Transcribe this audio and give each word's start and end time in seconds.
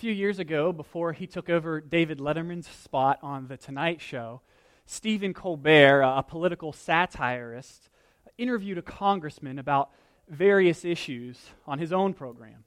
few 0.00 0.12
years 0.14 0.38
ago, 0.38 0.72
before 0.72 1.12
he 1.12 1.26
took 1.26 1.50
over 1.50 1.78
David 1.78 2.20
Letterman's 2.20 2.66
spot 2.66 3.18
on 3.22 3.48
The 3.48 3.58
Tonight 3.58 4.00
Show, 4.00 4.40
Stephen 4.86 5.34
Colbert, 5.34 6.00
a 6.00 6.22
political 6.22 6.72
satirist, 6.72 7.90
interviewed 8.38 8.78
a 8.78 8.82
congressman 8.82 9.58
about 9.58 9.90
various 10.26 10.86
issues 10.86 11.50
on 11.66 11.78
his 11.78 11.92
own 11.92 12.14
program. 12.14 12.64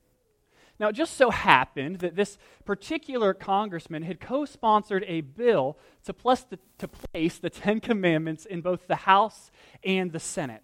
Now, 0.80 0.90
it 0.90 0.94
just 0.94 1.18
so 1.18 1.32
happened 1.32 2.02
that 2.02 2.16
this 2.16 2.38
particular 2.66 3.34
congressman 3.34 4.04
had 4.04 4.20
co 4.20 4.46
sponsored 4.46 5.04
a 5.08 5.22
bill 5.22 5.80
to, 6.06 6.14
the, 6.14 6.60
to 6.78 6.88
place 6.88 7.40
the 7.40 7.50
Ten 7.50 7.80
Commandments 7.80 8.46
in 8.46 8.62
both 8.62 8.86
the 8.86 8.96
House 8.96 9.50
and 9.84 10.12
the 10.12 10.20
Senate. 10.20 10.62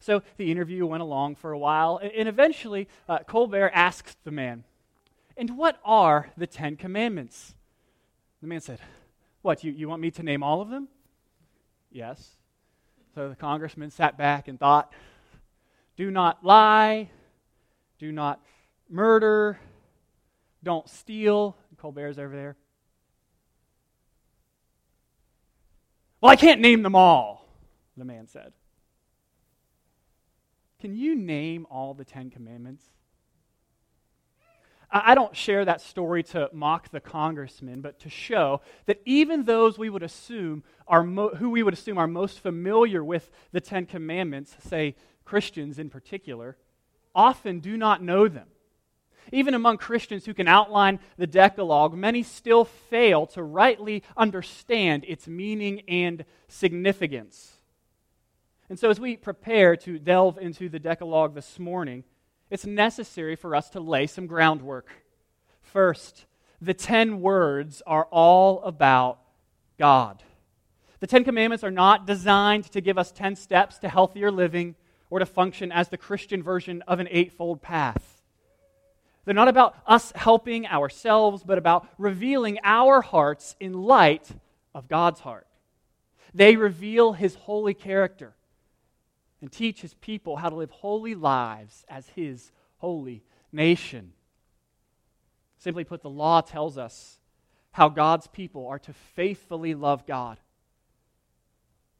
So 0.00 0.22
the 0.38 0.50
interview 0.50 0.86
went 0.86 1.02
along 1.02 1.34
for 1.34 1.52
a 1.52 1.58
while, 1.58 2.00
and 2.02 2.26
eventually 2.26 2.88
uh, 3.06 3.18
Colbert 3.18 3.70
asked 3.74 4.16
the 4.24 4.30
man, 4.30 4.64
And 5.36 5.56
what 5.58 5.78
are 5.84 6.30
the 6.36 6.46
Ten 6.46 6.76
Commandments? 6.76 7.54
The 8.40 8.46
man 8.46 8.60
said, 8.60 8.80
What, 9.42 9.62
you, 9.64 9.72
you 9.72 9.88
want 9.88 10.00
me 10.00 10.10
to 10.12 10.22
name 10.22 10.42
all 10.42 10.60
of 10.60 10.70
them? 10.70 10.88
Yes. 11.90 12.30
So 13.14 13.28
the 13.28 13.36
congressman 13.36 13.90
sat 13.90 14.16
back 14.16 14.48
and 14.48 14.58
thought, 14.58 14.92
Do 15.96 16.10
not 16.10 16.44
lie, 16.44 17.10
do 17.98 18.12
not 18.12 18.40
murder, 18.88 19.58
don't 20.62 20.88
steal. 20.88 21.56
Colbert's 21.78 22.18
over 22.18 22.34
there. 22.34 22.56
Well, 26.20 26.32
I 26.32 26.36
can't 26.36 26.60
name 26.60 26.82
them 26.82 26.94
all, 26.94 27.46
the 27.96 28.04
man 28.04 28.26
said. 28.26 28.52
Can 30.80 30.96
you 30.96 31.14
name 31.14 31.66
all 31.70 31.94
the 31.94 32.04
Ten 32.04 32.30
Commandments? 32.30 32.84
I 35.04 35.14
don't 35.14 35.34
share 35.36 35.64
that 35.64 35.80
story 35.80 36.22
to 36.24 36.48
mock 36.52 36.90
the 36.90 37.00
congressman, 37.00 37.80
but 37.80 37.98
to 38.00 38.10
show 38.10 38.60
that 38.86 39.00
even 39.04 39.44
those 39.44 39.78
we 39.78 39.90
would 39.90 40.02
assume 40.02 40.62
are 40.86 41.02
mo- 41.02 41.34
who 41.34 41.50
we 41.50 41.62
would 41.62 41.74
assume 41.74 41.98
are 41.98 42.06
most 42.06 42.40
familiar 42.40 43.02
with 43.02 43.30
the 43.52 43.60
Ten 43.60 43.86
Commandments, 43.86 44.56
say 44.60 44.94
Christians 45.24 45.78
in 45.78 45.90
particular, 45.90 46.56
often 47.14 47.60
do 47.60 47.76
not 47.76 48.02
know 48.02 48.28
them. 48.28 48.48
Even 49.32 49.54
among 49.54 49.78
Christians 49.78 50.24
who 50.24 50.34
can 50.34 50.46
outline 50.46 51.00
the 51.16 51.26
Decalogue, 51.26 51.94
many 51.94 52.22
still 52.22 52.64
fail 52.64 53.26
to 53.28 53.42
rightly 53.42 54.04
understand 54.16 55.04
its 55.08 55.26
meaning 55.26 55.80
and 55.88 56.24
significance. 56.46 57.56
And 58.68 58.78
so, 58.78 58.90
as 58.90 59.00
we 59.00 59.16
prepare 59.16 59.76
to 59.78 59.98
delve 59.98 60.38
into 60.38 60.68
the 60.68 60.78
Decalogue 60.78 61.34
this 61.34 61.58
morning, 61.58 62.04
it's 62.50 62.66
necessary 62.66 63.36
for 63.36 63.56
us 63.56 63.70
to 63.70 63.80
lay 63.80 64.06
some 64.06 64.26
groundwork. 64.26 64.88
First, 65.62 66.26
the 66.60 66.74
ten 66.74 67.20
words 67.20 67.82
are 67.86 68.06
all 68.10 68.62
about 68.62 69.18
God. 69.78 70.22
The 71.00 71.06
Ten 71.06 71.24
Commandments 71.24 71.64
are 71.64 71.70
not 71.70 72.06
designed 72.06 72.70
to 72.72 72.80
give 72.80 72.96
us 72.96 73.12
ten 73.12 73.36
steps 73.36 73.78
to 73.78 73.88
healthier 73.88 74.30
living 74.30 74.76
or 75.10 75.18
to 75.18 75.26
function 75.26 75.70
as 75.70 75.88
the 75.88 75.98
Christian 75.98 76.42
version 76.42 76.82
of 76.86 77.00
an 77.00 77.08
eightfold 77.10 77.60
path. 77.60 78.22
They're 79.24 79.34
not 79.34 79.48
about 79.48 79.76
us 79.86 80.12
helping 80.14 80.66
ourselves, 80.66 81.42
but 81.44 81.58
about 81.58 81.88
revealing 81.98 82.58
our 82.62 83.00
hearts 83.02 83.56
in 83.58 83.72
light 83.72 84.28
of 84.72 84.88
God's 84.88 85.20
heart. 85.20 85.48
They 86.32 86.56
reveal 86.56 87.12
His 87.12 87.34
holy 87.34 87.74
character 87.74 88.35
and 89.40 89.52
teach 89.52 89.82
his 89.82 89.94
people 89.94 90.36
how 90.36 90.48
to 90.48 90.56
live 90.56 90.70
holy 90.70 91.14
lives 91.14 91.84
as 91.88 92.08
his 92.10 92.52
holy 92.78 93.22
nation. 93.52 94.12
Simply 95.58 95.84
put, 95.84 96.02
the 96.02 96.10
law 96.10 96.40
tells 96.40 96.78
us 96.78 97.18
how 97.72 97.88
God's 97.88 98.26
people 98.26 98.66
are 98.68 98.78
to 98.80 98.92
faithfully 99.14 99.74
love 99.74 100.06
God 100.06 100.38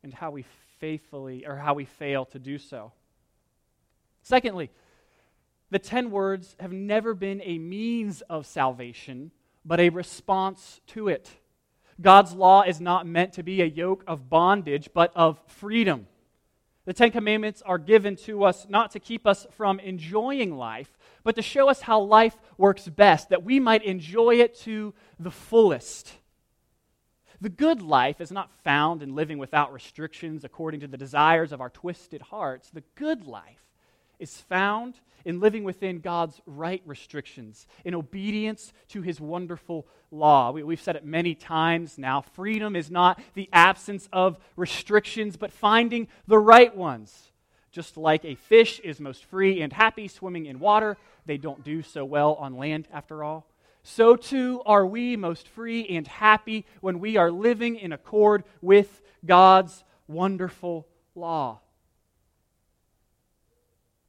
and 0.03 0.15
how 0.15 0.31
we 0.31 0.45
faithfully 0.79 1.47
or 1.47 1.57
how 1.57 1.75
we 1.75 1.85
fail 1.85 2.25
to 2.27 2.39
do 2.39 2.59
so. 2.59 2.93
Secondly, 4.23 4.71
the 5.71 5.79
10 5.79 6.11
words 6.11 6.57
have 6.61 6.73
never 6.73 7.13
been 7.15 7.43
a 7.45 7.59
means 7.59 8.23
of 8.23 8.47
salvation, 8.47 9.33
but 9.65 9.81
a 9.81 9.89
response 9.89 10.81
to 10.89 11.09
it. 11.09 11.29
God's 12.01 12.35
law 12.35 12.63
is 12.63 12.81
not 12.81 13.07
meant 13.07 13.33
to 13.35 13.43
be 13.43 13.63
a 13.63 13.67
yoke 13.67 14.05
of 14.07 14.29
bondage, 14.29 14.91
but 14.95 15.13
of 15.17 15.41
freedom. 15.47 16.07
The 16.87 16.95
Ten 16.95 17.11
Commandments 17.11 17.63
are 17.67 17.79
given 17.79 18.15
to 18.25 18.45
us 18.45 18.67
not 18.69 18.93
to 18.93 19.01
keep 19.01 19.27
us 19.27 19.45
from 19.51 19.81
enjoying 19.81 20.57
life, 20.57 20.97
but 21.25 21.35
to 21.35 21.43
show 21.43 21.69
us 21.69 21.81
how 21.81 22.01
life 22.01 22.37
works 22.57 22.87
best, 22.89 23.29
that 23.31 23.43
we 23.43 23.59
might 23.59 23.83
enjoy 23.83 24.37
it 24.37 24.55
to 24.61 24.95
the 25.19 25.33
fullest. 25.33 26.13
The 27.41 27.49
good 27.49 27.83
life 27.83 28.21
is 28.21 28.31
not 28.31 28.53
found 28.63 29.03
in 29.03 29.17
living 29.17 29.39
without 29.39 29.73
restrictions 29.73 30.45
according 30.45 30.81
to 30.81 30.87
the 30.87 30.97
desires 30.97 31.51
of 31.51 31.61
our 31.61 31.71
twisted 31.71 32.23
hearts. 32.23 32.71
The 32.71 32.85
good 32.95 33.27
life 33.27 33.65
is 34.19 34.37
found 34.43 35.01
in 35.27 35.41
living 35.41 35.65
within 35.65 35.99
God's 35.99 36.41
right 36.47 36.83
restrictions, 36.87 37.67
in 37.85 37.97
obedience 37.97 38.73
to 38.89 39.03
his 39.03 39.21
wonderful 39.21 39.87
law. 40.13 40.53
We, 40.53 40.63
have 40.73 40.81
said 40.81 40.95
it 40.95 41.05
many 41.05 41.35
times 41.35 41.99
now. 41.99 42.21
Freedom 42.21 42.77
is 42.77 42.93
not 42.93 43.21
the 43.35 43.49
absence 43.53 44.09
of 44.13 44.39
restrictions, 44.55 45.37
but 45.37 45.53
finding 45.53 46.07
the 46.29 46.39
right 46.39 46.75
ones. 46.75 47.33
Just 47.73 47.97
like 47.97 48.25
a 48.25 48.37
fish 48.37 48.79
is 48.81 49.01
most 49.01 49.25
free 49.25 49.61
and 49.61 49.73
happy 49.73 50.07
swimming 50.07 50.47
in 50.47 50.61
water, 50.61 50.97
they 51.27 51.39
don't 51.39 51.65
do 51.65 51.83
so 51.83 52.05
well 52.05 52.35
on 52.35 52.57
land 52.57 52.87
after 52.93 53.25
all. 53.25 53.49
So 53.83 54.15
too 54.15 54.63
are 54.65 54.87
we 54.87 55.17
most 55.17 55.49
free 55.49 55.87
and 55.89 56.07
happy 56.07 56.67
when 56.81 57.01
we 57.01 57.17
are 57.17 57.33
living 57.33 57.77
in 57.77 57.93
accord 57.93 58.45
with 58.63 59.03
God's 59.25 59.85
wonderful 60.07 60.87
law 61.17 61.61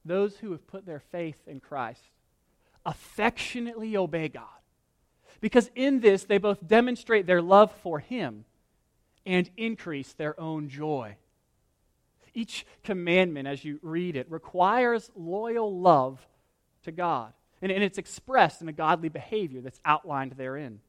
those 0.07 0.38
who 0.38 0.51
have 0.51 0.66
put 0.68 0.85
their 0.85 1.00
faith 1.00 1.38
in 1.47 1.59
Christ 1.59 2.01
affectionately 2.85 3.97
obey 3.97 4.29
God. 4.29 4.45
Because 5.41 5.69
in 5.75 6.00
this, 6.00 6.23
they 6.23 6.38
both 6.38 6.68
demonstrate 6.68 7.28
their 7.28 7.41
love 7.41 7.72
for 7.84 8.00
Him 8.00 8.46
and 9.25 9.50
increase 9.57 10.13
their 10.13 10.40
own 10.40 10.69
joy. 10.69 11.16
Each 12.34 12.66
commandment, 12.84 13.47
as 13.47 13.63
you 13.66 13.79
read 13.81 14.16
it, 14.16 14.31
requires 14.31 15.12
loyal 15.16 15.79
love 15.79 16.25
to 16.84 16.91
God, 16.91 17.34
and, 17.62 17.72
and 17.72 17.84
it's 17.84 17.97
expressed 17.97 18.62
in 18.62 18.69
a 18.69 18.73
godly 18.73 19.09
behavior 19.09 19.62
that's 19.62 19.81
outlined 19.84 20.34
therein. 20.34 20.79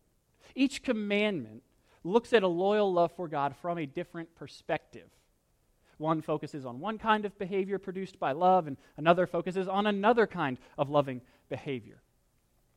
Each 0.54 0.82
commandment 0.82 1.62
looks 2.04 2.32
at 2.32 2.42
a 2.42 2.48
loyal 2.48 2.92
love 2.92 3.12
for 3.12 3.28
God 3.28 3.54
from 3.56 3.78
a 3.78 3.86
different 3.86 4.34
perspective. 4.34 5.08
One 5.98 6.22
focuses 6.22 6.64
on 6.64 6.80
one 6.80 6.98
kind 6.98 7.24
of 7.24 7.38
behavior 7.38 7.78
produced 7.78 8.18
by 8.18 8.32
love, 8.32 8.66
and 8.66 8.76
another 8.96 9.26
focuses 9.26 9.68
on 9.68 9.86
another 9.86 10.26
kind 10.26 10.58
of 10.76 10.90
loving 10.90 11.20
behavior. 11.48 12.00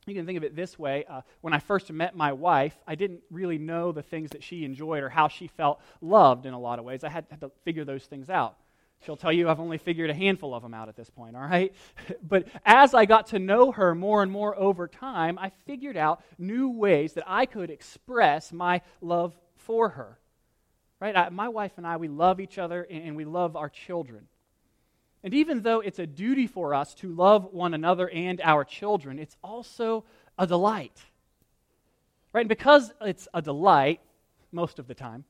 You 0.07 0.15
can 0.15 0.25
think 0.25 0.37
of 0.37 0.43
it 0.43 0.55
this 0.55 0.79
way. 0.79 1.05
Uh, 1.07 1.21
when 1.41 1.53
I 1.53 1.59
first 1.59 1.91
met 1.91 2.15
my 2.15 2.33
wife, 2.33 2.75
I 2.87 2.95
didn't 2.95 3.21
really 3.29 3.59
know 3.59 3.91
the 3.91 4.01
things 4.01 4.31
that 4.31 4.43
she 4.43 4.65
enjoyed 4.65 5.03
or 5.03 5.09
how 5.09 5.27
she 5.27 5.47
felt 5.47 5.79
loved 6.01 6.47
in 6.47 6.53
a 6.53 6.59
lot 6.59 6.79
of 6.79 6.85
ways. 6.85 7.03
I 7.03 7.09
had, 7.09 7.25
had 7.29 7.41
to 7.41 7.51
figure 7.63 7.85
those 7.85 8.05
things 8.05 8.29
out. 8.29 8.57
She'll 9.01 9.17
tell 9.17 9.31
you 9.31 9.49
I've 9.49 9.59
only 9.59 9.77
figured 9.77 10.09
a 10.09 10.13
handful 10.13 10.53
of 10.53 10.63
them 10.63 10.73
out 10.73 10.89
at 10.89 10.95
this 10.95 11.09
point, 11.09 11.35
all 11.35 11.43
right? 11.43 11.73
but 12.27 12.47
as 12.65 12.93
I 12.93 13.05
got 13.05 13.27
to 13.27 13.39
know 13.39 13.71
her 13.71 13.93
more 13.93 14.23
and 14.23 14.31
more 14.31 14.57
over 14.57 14.87
time, 14.87 15.37
I 15.37 15.51
figured 15.65 15.97
out 15.97 16.23
new 16.37 16.69
ways 16.69 17.13
that 17.13 17.23
I 17.27 17.45
could 17.45 17.69
express 17.69 18.51
my 18.51 18.81
love 19.01 19.35
for 19.55 19.89
her. 19.89 20.17
Right? 21.01 21.15
I, 21.17 21.29
my 21.29 21.49
wife 21.49 21.71
and 21.77 21.85
I, 21.85 21.97
we 21.97 22.07
love 22.07 22.39
each 22.39 22.59
other 22.59 22.87
and 22.89 23.15
we 23.15 23.25
love 23.25 23.55
our 23.55 23.69
children. 23.69 24.27
And 25.23 25.33
even 25.33 25.63
though 25.63 25.79
it's 25.79 25.99
a 25.99 26.05
duty 26.05 26.45
for 26.45 26.75
us 26.75 26.93
to 26.95 27.09
love 27.09 27.51
one 27.51 27.73
another 27.73 28.07
and 28.07 28.39
our 28.41 28.63
children, 28.63 29.17
it's 29.17 29.35
also 29.43 30.05
a 30.37 30.45
delight. 30.45 31.01
Right? 32.33 32.41
And 32.41 32.49
because 32.49 32.93
it's 33.01 33.27
a 33.33 33.41
delight, 33.41 33.99
most 34.51 34.77
of 34.77 34.87
the 34.87 34.93
time, 34.93 35.25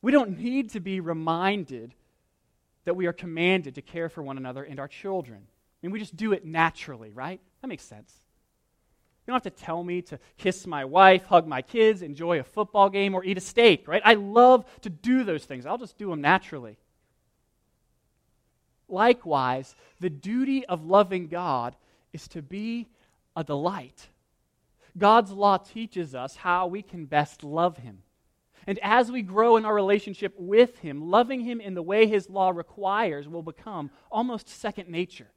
we 0.00 0.10
don't 0.10 0.38
need 0.38 0.70
to 0.70 0.80
be 0.80 1.00
reminded 1.00 1.94
that 2.84 2.96
we 2.96 3.06
are 3.06 3.12
commanded 3.12 3.74
to 3.76 3.82
care 3.82 4.08
for 4.08 4.22
one 4.22 4.38
another 4.38 4.64
and 4.64 4.80
our 4.80 4.88
children. 4.88 5.38
I 5.38 5.86
mean, 5.86 5.92
we 5.92 5.98
just 5.98 6.16
do 6.16 6.32
it 6.32 6.44
naturally, 6.44 7.10
right? 7.10 7.40
That 7.60 7.68
makes 7.68 7.84
sense. 7.84 8.12
You 9.26 9.32
don't 9.32 9.44
have 9.44 9.54
to 9.54 9.62
tell 9.64 9.84
me 9.84 10.02
to 10.02 10.18
kiss 10.36 10.66
my 10.66 10.84
wife, 10.84 11.26
hug 11.26 11.46
my 11.46 11.62
kids, 11.62 12.02
enjoy 12.02 12.40
a 12.40 12.44
football 12.44 12.90
game, 12.90 13.14
or 13.14 13.24
eat 13.24 13.38
a 13.38 13.40
steak, 13.40 13.86
right? 13.86 14.02
I 14.04 14.14
love 14.14 14.64
to 14.80 14.90
do 14.90 15.22
those 15.22 15.44
things. 15.44 15.64
I'll 15.64 15.78
just 15.78 15.96
do 15.96 16.10
them 16.10 16.20
naturally. 16.20 16.76
Likewise, 18.88 19.76
the 20.00 20.10
duty 20.10 20.66
of 20.66 20.84
loving 20.84 21.28
God 21.28 21.76
is 22.12 22.26
to 22.28 22.42
be 22.42 22.88
a 23.36 23.44
delight. 23.44 24.08
God's 24.98 25.30
law 25.30 25.56
teaches 25.56 26.14
us 26.14 26.36
how 26.36 26.66
we 26.66 26.82
can 26.82 27.06
best 27.06 27.44
love 27.44 27.78
Him. 27.78 28.02
And 28.66 28.78
as 28.82 29.10
we 29.10 29.22
grow 29.22 29.56
in 29.56 29.64
our 29.64 29.74
relationship 29.74 30.34
with 30.36 30.78
Him, 30.78 31.10
loving 31.10 31.40
Him 31.40 31.60
in 31.60 31.74
the 31.74 31.82
way 31.82 32.06
His 32.06 32.28
law 32.28 32.50
requires 32.50 33.28
will 33.28 33.42
become 33.42 33.90
almost 34.10 34.48
second 34.48 34.88
nature. 34.88 35.28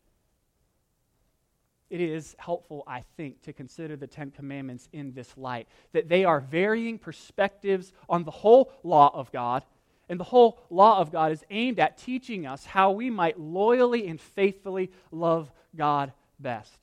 It 1.90 2.02
is 2.02 2.36
helpful, 2.40 2.84
I 2.88 3.04
think, 3.16 3.42
to 3.44 3.54
consider 3.54 3.96
the 3.96 4.08
Ten 4.08 4.32
Commandments 4.32 4.90
in 4.92 5.14
this 5.14 5.38
light. 5.38 5.68
That 5.94 6.10
they 6.10 6.26
are 6.26 6.40
varying 6.40 6.98
perspectives 6.98 7.94
on 8.10 8.24
the 8.24 8.32
whole 8.32 8.72
law 8.84 9.12
of 9.14 9.32
God. 9.32 9.64
And 10.10 10.20
the 10.20 10.26
whole 10.26 10.60
law 10.70 11.00
of 11.00 11.12
God 11.12 11.32
is 11.32 11.44
aimed 11.50 11.80
at 11.80 11.98
teaching 11.98 12.46
us 12.46 12.66
how 12.66 12.92
we 12.92 13.10
might 13.10 13.40
loyally 13.40 14.08
and 14.08 14.20
faithfully 14.20 14.92
love 15.12 15.52
God 15.76 16.12
best. 16.40 16.80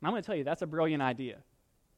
And 0.00 0.06
I'm 0.06 0.12
going 0.12 0.22
to 0.22 0.26
tell 0.26 0.36
you, 0.36 0.44
that's 0.44 0.62
a 0.62 0.66
brilliant 0.66 1.02
idea, 1.02 1.38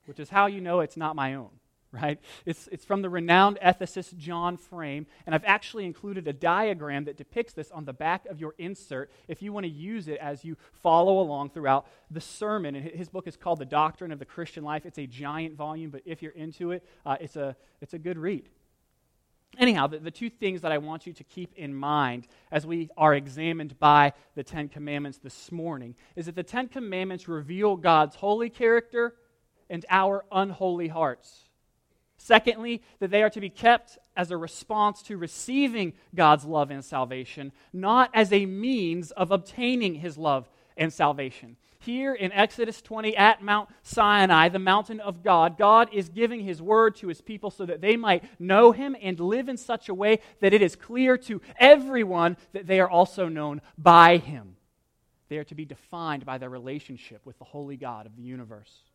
which 0.06 0.20
is 0.20 0.28
how 0.28 0.46
you 0.46 0.60
know 0.60 0.81
it's 0.81 0.96
not 0.96 1.16
my 1.16 1.34
own 1.34 1.50
right? 1.92 2.20
It's, 2.46 2.69
it's 2.70 2.84
from 2.84 3.02
the 3.02 3.10
renowned 3.10 3.58
ethicist 3.62 4.16
John 4.16 4.56
Frame, 4.56 5.06
and 5.26 5.34
I've 5.34 5.44
actually 5.44 5.87
included 5.87 6.28
a 6.28 6.32
diagram 6.32 7.04
that 7.04 7.16
depicts 7.16 7.52
this 7.52 7.70
on 7.70 7.84
the 7.84 7.92
back 7.92 8.26
of 8.26 8.40
your 8.40 8.54
insert 8.58 9.10
if 9.26 9.42
you 9.42 9.52
want 9.52 9.64
to 9.64 9.70
use 9.70 10.06
it 10.06 10.19
as 10.20 10.44
you 10.44 10.56
follow 10.82 11.20
along 11.20 11.50
throughout 11.50 11.87
the 12.10 12.20
sermon. 12.20 12.76
And 12.76 12.87
his 12.87 13.08
book 13.08 13.26
is 13.26 13.37
called 13.37 13.58
The 13.58 13.64
Doctrine 13.64 14.12
of 14.12 14.19
the 14.19 14.25
Christian 14.25 14.62
Life. 14.62 14.87
It's 14.87 14.98
a 14.98 15.06
giant 15.06 15.56
volume, 15.56 15.90
but 15.90 16.02
if 16.04 16.22
you're 16.22 16.32
into 16.32 16.70
it, 16.72 16.87
uh, 17.04 17.16
it's, 17.20 17.37
a, 17.37 17.56
it's 17.81 17.94
a 17.94 17.98
good 17.98 18.19
read. 18.19 18.48
Anyhow, 19.58 19.88
the, 19.88 19.98
the 19.98 20.12
two 20.12 20.31
things 20.31 20.60
that 20.60 20.70
I 20.70 20.78
want 20.78 21.08
you 21.08 21.12
to 21.12 21.25
keep 21.25 21.52
in 21.56 21.75
mind 21.75 22.28
as 22.52 22.64
we 22.64 22.88
are 22.96 23.14
examined 23.14 23.78
by 23.81 24.12
the 24.36 24.44
Ten 24.44 24.69
Commandments 24.69 25.19
this 25.19 25.50
morning 25.50 25.96
is 26.14 26.26
that 26.26 26.36
the 26.36 26.44
Ten 26.44 26.69
Commandments 26.69 27.26
reveal 27.26 27.75
God's 27.75 28.14
holy 28.14 28.48
character 28.48 29.16
and 29.69 29.84
our 29.90 30.25
unholy 30.31 30.86
hearts. 30.86 31.50
Secondly, 32.22 32.82
that 32.99 33.11
they 33.11 33.22
are 33.22 33.31
to 33.31 33.40
be 33.40 33.49
kept 33.49 33.96
as 34.14 34.31
a 34.31 34.37
response 34.37 35.00
to 35.05 35.17
receiving 35.17 35.94
God's 36.14 36.44
love 36.44 36.70
and 36.70 36.84
salvation, 36.84 37.50
not 37.72 38.11
as 38.12 38.31
a 38.31 38.44
means 38.44 39.11
of 39.12 39.31
obtaining 39.31 39.94
his 39.94 40.19
love 40.19 40.46
and 40.76 40.93
salvation. 40.93 41.56
Here 41.78 42.12
in 42.12 42.31
Exodus 42.32 42.82
20 42.82 43.17
at 43.17 43.43
Mount 43.43 43.70
Sinai, 43.82 44.50
the 44.50 44.58
mountain 44.58 45.00
of 45.00 45.22
God, 45.22 45.56
God 45.56 45.88
is 45.94 46.11
giving 46.11 46.40
his 46.40 46.61
word 46.61 46.94
to 46.96 47.08
his 47.08 47.22
people 47.22 47.50
so 47.50 47.64
that 47.64 47.81
they 47.81 47.96
might 47.96 48.22
know 48.38 48.70
him 48.72 48.94
and 49.00 49.19
live 49.19 49.49
in 49.49 49.56
such 49.56 49.88
a 49.88 49.94
way 49.94 50.19
that 50.40 50.52
it 50.52 50.61
is 50.61 50.76
clear 50.76 51.17
to 51.17 51.40
everyone 51.58 52.37
that 52.52 52.67
they 52.67 52.81
are 52.81 52.90
also 52.90 53.28
known 53.31 53.62
by 53.78 54.19
him. 54.19 54.56
They 55.31 55.38
are 55.38 55.44
to 55.44 55.55
be 55.55 55.64
defined 55.64 56.26
by 56.26 56.37
their 56.37 56.50
relationship 56.50 57.25
with 57.25 57.38
the 57.38 57.46
holy 57.46 57.78
God 57.78 58.05
of 58.05 58.14
the 58.14 58.22
universe. 58.22 58.89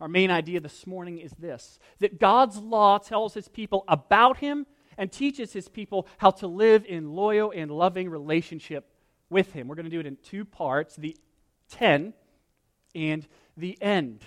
Our 0.00 0.08
main 0.08 0.30
idea 0.30 0.60
this 0.60 0.86
morning 0.86 1.18
is 1.18 1.32
this 1.38 1.78
that 1.98 2.20
God's 2.20 2.58
law 2.58 2.98
tells 2.98 3.34
his 3.34 3.48
people 3.48 3.84
about 3.88 4.38
him 4.38 4.66
and 4.96 5.10
teaches 5.10 5.52
his 5.52 5.68
people 5.68 6.06
how 6.18 6.30
to 6.30 6.46
live 6.46 6.84
in 6.86 7.12
loyal 7.14 7.52
and 7.54 7.70
loving 7.70 8.08
relationship 8.08 8.90
with 9.30 9.52
him. 9.52 9.68
We're 9.68 9.76
going 9.76 9.84
to 9.84 9.90
do 9.90 10.00
it 10.00 10.06
in 10.06 10.16
two 10.16 10.44
parts 10.44 10.96
the 10.96 11.16
10 11.70 12.14
and 12.94 13.26
the 13.56 13.80
end. 13.82 14.24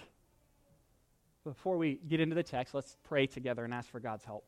Before 1.43 1.77
we 1.77 1.99
get 2.07 2.19
into 2.19 2.35
the 2.35 2.43
text, 2.43 2.73
let's 2.75 2.97
pray 3.03 3.25
together 3.25 3.63
and 3.65 3.73
ask 3.73 3.89
for 3.89 3.99
God's 3.99 4.23
help. 4.25 4.45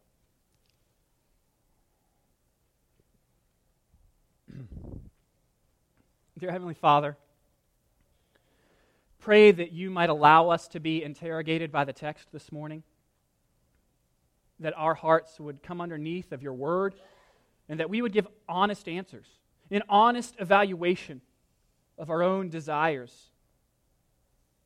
Dear 6.37 6.51
Heavenly 6.51 6.75
Father, 6.75 7.17
pray 9.23 9.51
that 9.51 9.71
you 9.71 9.89
might 9.89 10.09
allow 10.09 10.49
us 10.49 10.67
to 10.67 10.81
be 10.81 11.01
interrogated 11.01 11.71
by 11.71 11.85
the 11.85 11.93
text 11.93 12.27
this 12.33 12.51
morning, 12.51 12.83
that 14.59 14.73
our 14.75 14.93
hearts 14.93 15.39
would 15.39 15.63
come 15.63 15.79
underneath 15.79 16.33
of 16.33 16.43
your 16.43 16.53
word, 16.53 16.93
and 17.69 17.79
that 17.79 17.89
we 17.89 18.01
would 18.01 18.11
give 18.11 18.27
honest 18.49 18.89
answers, 18.89 19.27
an 19.71 19.81
honest 19.87 20.35
evaluation 20.39 21.21
of 21.97 22.09
our 22.09 22.21
own 22.21 22.49
desires, 22.49 23.29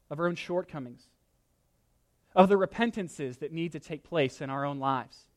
of 0.09 0.19
our 0.19 0.27
own 0.27 0.35
shortcomings, 0.35 1.03
of 2.35 2.49
the 2.49 2.57
repentances 2.57 3.37
that 3.37 3.51
need 3.51 3.73
to 3.73 3.79
take 3.79 4.03
place 4.03 4.41
in 4.41 4.49
our 4.49 4.65
own 4.65 4.79
lives. 4.79 5.27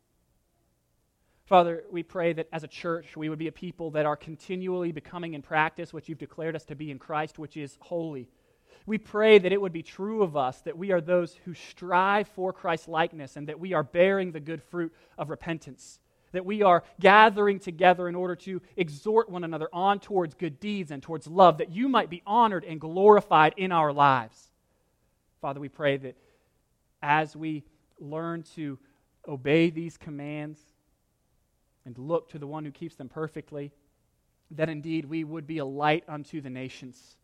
Father, 1.45 1.85
we 1.91 2.03
pray 2.03 2.33
that 2.33 2.49
as 2.55 2.65
a 2.65 2.69
church, 2.69 3.19
we 3.19 3.29
would 3.29 3.39
be 3.39 3.49
a 3.49 3.53
people 3.53 3.91
that 3.91 4.07
are 4.07 4.17
continually 4.17 4.93
becoming 4.93 5.35
in 5.35 5.43
practice 5.43 5.93
what 5.93 6.09
you've 6.09 6.17
declared 6.17 6.57
us 6.57 6.65
to 6.65 6.75
be 6.75 6.91
in 6.91 6.99
Christ, 6.99 7.39
which 7.39 7.59
is 7.59 7.77
holy 7.81 8.31
we 8.87 8.99
pray 8.99 9.39
that 9.39 9.53
it 9.53 9.61
would 9.61 9.73
be 9.73 9.83
true 9.83 10.23
of 10.23 10.37
us 10.37 10.61
that 10.63 10.77
we 10.77 10.91
are 10.93 11.01
those 11.01 11.35
who 11.45 11.55
strive 11.55 12.29
for 12.29 12.53
Christ's 12.53 12.89
likeness 12.89 13.37
and 13.37 13.49
that 13.49 13.61
we 13.61 13.73
are 13.73 13.83
bearing 13.83 14.33
the 14.33 14.41
good 14.41 14.63
fruit 14.63 14.93
of 15.19 15.31
repentance. 15.31 16.01
That 16.33 16.47
we 16.47 16.63
are 16.63 16.85
gathering 17.01 17.59
together 17.59 18.09
in 18.09 18.15
order 18.15 18.37
to 18.37 18.63
exhort 18.77 19.29
one 19.29 19.45
another 19.45 19.69
on 19.73 19.99
towards 19.99 20.35
good 20.35 20.61
deeds 20.61 20.93
and 20.93 21.03
towards 21.03 21.27
love, 21.27 21.59
that 21.59 21.73
you 21.73 21.89
might 21.89 22.09
be 22.09 22.23
honored 22.25 22.65
and 22.65 22.81
glorified 22.81 23.55
in 23.57 23.73
our 23.73 23.93
lives. 23.93 24.51
Father, 25.41 25.61
we 25.61 25.69
pray 25.69 25.97
that 25.97 26.17
as 27.03 27.35
we 27.35 27.65
learn 27.99 28.45
to 28.55 28.79
obey 29.27 29.71
these 29.71 29.97
commands 29.97 30.61
and 31.85 31.99
look 31.99 32.31
to 32.31 32.39
the 32.39 32.47
one 32.47 32.65
who 32.65 32.71
keeps 32.71 32.95
them 32.95 33.09
perfectly, 33.09 33.73
that 34.53 34.69
indeed 34.69 35.05
we 35.05 35.25
would 35.25 35.47
be 35.47 35.59
a 35.59 35.65
light 35.65 36.05
unto 36.09 36.41
the 36.41 36.51
nations 36.51 37.17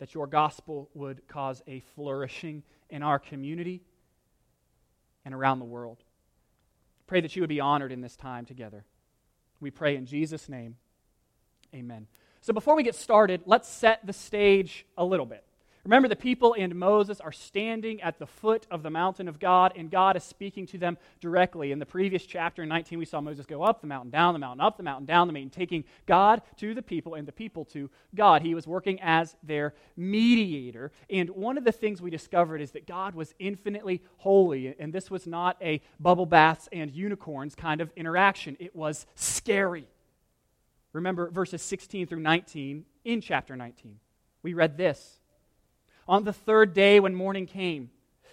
that 0.00 0.14
your 0.14 0.26
gospel 0.26 0.88
would 0.94 1.28
cause 1.28 1.62
a 1.68 1.80
flourishing 1.94 2.64
in 2.88 3.02
our 3.02 3.18
community 3.18 3.82
and 5.24 5.34
around 5.34 5.60
the 5.60 5.64
world. 5.64 5.98
Pray 7.06 7.20
that 7.20 7.36
you 7.36 7.42
would 7.42 7.48
be 7.48 7.60
honored 7.60 7.92
in 7.92 8.00
this 8.00 8.16
time 8.16 8.46
together. 8.46 8.84
We 9.60 9.70
pray 9.70 9.96
in 9.96 10.06
Jesus' 10.06 10.48
name. 10.48 10.76
Amen. 11.74 12.06
So 12.40 12.54
before 12.54 12.74
we 12.74 12.82
get 12.82 12.94
started, 12.94 13.42
let's 13.44 13.68
set 13.68 14.04
the 14.06 14.14
stage 14.14 14.86
a 14.96 15.04
little 15.04 15.26
bit. 15.26 15.44
Remember, 15.84 16.08
the 16.08 16.16
people 16.16 16.54
and 16.58 16.74
Moses 16.74 17.20
are 17.20 17.32
standing 17.32 18.02
at 18.02 18.18
the 18.18 18.26
foot 18.26 18.66
of 18.70 18.82
the 18.82 18.90
mountain 18.90 19.28
of 19.28 19.38
God, 19.38 19.72
and 19.76 19.90
God 19.90 20.14
is 20.14 20.22
speaking 20.22 20.66
to 20.66 20.78
them 20.78 20.98
directly. 21.20 21.72
In 21.72 21.78
the 21.78 21.86
previous 21.86 22.26
chapter, 22.26 22.62
in 22.62 22.68
19, 22.68 22.98
we 22.98 23.06
saw 23.06 23.22
Moses 23.22 23.46
go 23.46 23.62
up 23.62 23.80
the 23.80 23.86
mountain, 23.86 24.10
down 24.10 24.34
the 24.34 24.38
mountain, 24.38 24.60
up 24.60 24.76
the 24.76 24.82
mountain, 24.82 25.06
down 25.06 25.26
the 25.26 25.32
mountain, 25.32 25.48
taking 25.48 25.84
God 26.04 26.42
to 26.58 26.74
the 26.74 26.82
people 26.82 27.14
and 27.14 27.26
the 27.26 27.32
people 27.32 27.64
to 27.66 27.88
God. 28.14 28.42
He 28.42 28.54
was 28.54 28.66
working 28.66 29.00
as 29.00 29.36
their 29.42 29.72
mediator. 29.96 30.92
And 31.08 31.30
one 31.30 31.56
of 31.56 31.64
the 31.64 31.72
things 31.72 32.02
we 32.02 32.10
discovered 32.10 32.60
is 32.60 32.72
that 32.72 32.86
God 32.86 33.14
was 33.14 33.34
infinitely 33.38 34.02
holy, 34.18 34.74
and 34.78 34.92
this 34.92 35.10
was 35.10 35.26
not 35.26 35.56
a 35.62 35.80
bubble 35.98 36.26
baths 36.26 36.68
and 36.72 36.90
unicorns 36.90 37.54
kind 37.54 37.80
of 37.80 37.90
interaction, 37.96 38.54
it 38.60 38.76
was 38.76 39.06
scary. 39.14 39.88
Remember 40.92 41.30
verses 41.30 41.62
16 41.62 42.06
through 42.06 42.20
19 42.20 42.84
in 43.04 43.20
chapter 43.22 43.56
19. 43.56 43.98
We 44.42 44.52
read 44.52 44.76
this. 44.76 45.19
On 46.10 46.24
the 46.24 46.32
third 46.32 46.74
day, 46.74 46.98
when 46.98 47.14
morning 47.14 47.46
came, 47.46 47.88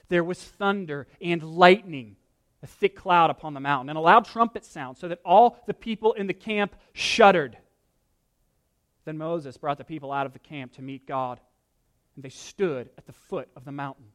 there 0.10 0.24
was 0.24 0.44
thunder 0.44 1.06
and 1.22 1.44
lightning, 1.44 2.16
a 2.64 2.68
thick 2.68 2.96
cloud 2.96 3.30
upon 3.30 3.54
the 3.54 3.60
mountain, 3.60 3.90
and 3.90 3.98
a 4.00 4.02
loud 4.02 4.26
trumpet 4.26 4.66
sound, 4.66 4.98
so 4.98 5.08
that 5.08 5.22
all 5.24 5.60
the 5.68 5.76
people 5.76 6.14
in 6.14 6.26
the 6.26 6.34
camp 6.34 6.76
shuddered. 6.94 7.56
Then 9.06 9.20
Moses 9.20 9.58
brought 9.58 9.78
the 9.78 9.84
people 9.84 10.12
out 10.12 10.26
of 10.26 10.34
the 10.34 10.40
camp 10.40 10.74
to 10.74 10.82
meet 10.82 11.06
God, 11.06 11.40
and 12.16 12.24
they 12.26 12.30
stood 12.30 12.90
at 12.98 13.06
the 13.06 13.14
foot 13.14 13.48
of 13.56 13.64
the 13.64 13.72
mountain. 13.72 14.08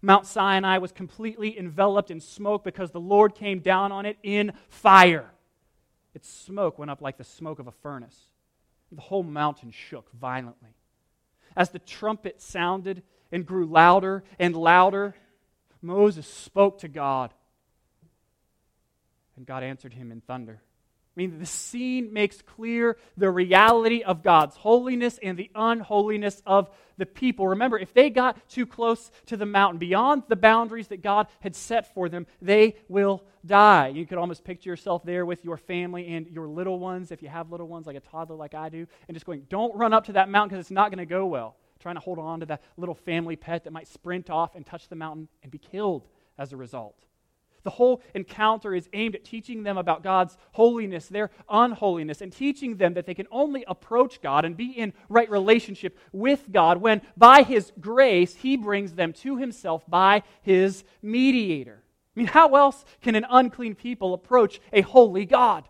Mount 0.00 0.24
Sinai 0.24 0.78
was 0.78 0.92
completely 0.92 1.58
enveloped 1.58 2.12
in 2.12 2.20
smoke 2.20 2.62
because 2.62 2.92
the 2.92 3.00
Lord 3.00 3.34
came 3.34 3.58
down 3.58 3.90
on 3.90 4.06
it 4.06 4.18
in 4.22 4.52
fire. 4.68 5.32
Its 6.14 6.28
smoke 6.28 6.78
went 6.78 6.92
up 6.92 7.02
like 7.02 7.18
the 7.18 7.24
smoke 7.24 7.58
of 7.58 7.66
a 7.66 7.72
furnace. 7.72 8.30
The 8.92 9.00
whole 9.00 9.24
mountain 9.24 9.72
shook 9.72 10.12
violently 10.12 10.76
as 11.56 11.70
the 11.70 11.78
trumpet 11.78 12.40
sounded 12.40 13.02
and 13.30 13.46
grew 13.46 13.66
louder 13.66 14.24
and 14.38 14.56
louder, 14.56 15.14
Moses 15.82 16.26
spoke 16.26 16.78
to 16.80 16.88
God. 16.88 17.32
And 19.36 19.46
God 19.46 19.62
answered 19.62 19.94
him 19.94 20.12
in 20.12 20.20
thunder. 20.20 20.62
I 21.16 21.20
mean, 21.20 21.38
the 21.38 21.46
scene 21.46 22.12
makes 22.12 22.42
clear 22.42 22.96
the 23.16 23.30
reality 23.30 24.02
of 24.02 24.24
God's 24.24 24.56
holiness 24.56 25.18
and 25.22 25.38
the 25.38 25.50
unholiness 25.54 26.42
of 26.44 26.68
the 26.96 27.06
people. 27.06 27.48
Remember, 27.48 27.78
if 27.78 27.94
they 27.94 28.10
got 28.10 28.48
too 28.48 28.66
close 28.66 29.12
to 29.26 29.36
the 29.36 29.46
mountain, 29.46 29.78
beyond 29.78 30.24
the 30.28 30.34
boundaries 30.34 30.88
that 30.88 31.02
God 31.02 31.28
had 31.38 31.54
set 31.54 31.94
for 31.94 32.08
them, 32.08 32.26
they 32.42 32.76
will 32.88 33.22
die. 33.46 33.88
You 33.88 34.06
could 34.06 34.18
almost 34.18 34.42
picture 34.42 34.70
yourself 34.70 35.04
there 35.04 35.24
with 35.24 35.44
your 35.44 35.56
family 35.56 36.08
and 36.14 36.26
your 36.26 36.48
little 36.48 36.80
ones, 36.80 37.12
if 37.12 37.22
you 37.22 37.28
have 37.28 37.52
little 37.52 37.68
ones 37.68 37.86
like 37.86 37.96
a 37.96 38.00
toddler 38.00 38.36
like 38.36 38.54
I 38.54 38.68
do, 38.68 38.86
and 39.06 39.14
just 39.14 39.26
going, 39.26 39.46
don't 39.48 39.74
run 39.76 39.92
up 39.92 40.06
to 40.06 40.14
that 40.14 40.28
mountain 40.28 40.48
because 40.50 40.66
it's 40.66 40.72
not 40.72 40.90
going 40.90 40.98
to 40.98 41.06
go 41.06 41.26
well. 41.26 41.56
Trying 41.78 41.94
to 41.96 42.00
hold 42.00 42.18
on 42.18 42.40
to 42.40 42.46
that 42.46 42.62
little 42.76 42.94
family 42.94 43.36
pet 43.36 43.64
that 43.64 43.72
might 43.72 43.86
sprint 43.86 44.30
off 44.30 44.56
and 44.56 44.66
touch 44.66 44.88
the 44.88 44.96
mountain 44.96 45.28
and 45.42 45.52
be 45.52 45.58
killed 45.58 46.06
as 46.38 46.52
a 46.52 46.56
result. 46.56 46.96
The 47.64 47.70
whole 47.70 48.02
encounter 48.14 48.74
is 48.74 48.88
aimed 48.92 49.14
at 49.14 49.24
teaching 49.24 49.62
them 49.62 49.78
about 49.78 50.02
God's 50.02 50.36
holiness, 50.52 51.08
their 51.08 51.30
unholiness, 51.48 52.20
and 52.20 52.30
teaching 52.30 52.76
them 52.76 52.94
that 52.94 53.06
they 53.06 53.14
can 53.14 53.26
only 53.30 53.64
approach 53.66 54.20
God 54.20 54.44
and 54.44 54.56
be 54.56 54.70
in 54.70 54.92
right 55.08 55.28
relationship 55.30 55.98
with 56.12 56.52
God 56.52 56.78
when, 56.78 57.00
by 57.16 57.42
His 57.42 57.72
grace, 57.80 58.36
He 58.36 58.56
brings 58.56 58.92
them 58.94 59.14
to 59.14 59.38
Himself 59.38 59.82
by 59.88 60.22
His 60.42 60.84
mediator. 61.02 61.82
I 62.14 62.20
mean, 62.20 62.28
how 62.28 62.54
else 62.54 62.84
can 63.00 63.16
an 63.16 63.26
unclean 63.28 63.74
people 63.74 64.14
approach 64.14 64.60
a 64.72 64.82
holy 64.82 65.24
God? 65.24 65.66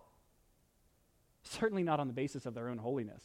Certainly 1.45 1.85
not 1.85 2.01
on 2.01 2.09
the 2.09 2.13
basis 2.13 2.45
of 2.45 2.55
their 2.55 2.69
own 2.69 2.79
holiness. 2.79 3.23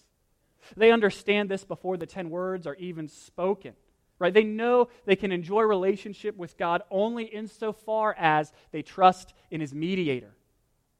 They 0.78 0.92
understand 0.92 1.50
this 1.50 1.64
before 1.64 1.98
the 1.98 2.06
10 2.06 2.30
words 2.30 2.68
are 2.68 2.76
even 2.76 3.08
spoken. 3.08 3.74
Right? 4.20 4.34
They 4.34 4.44
know 4.44 4.90
they 5.06 5.16
can 5.16 5.32
enjoy 5.32 5.62
relationship 5.62 6.36
with 6.36 6.58
God 6.58 6.84
only 6.92 7.24
insofar 7.24 8.14
as 8.18 8.52
they 8.72 8.82
trust 8.82 9.34
in 9.50 9.62
his 9.62 9.74
mediator. 9.74 10.36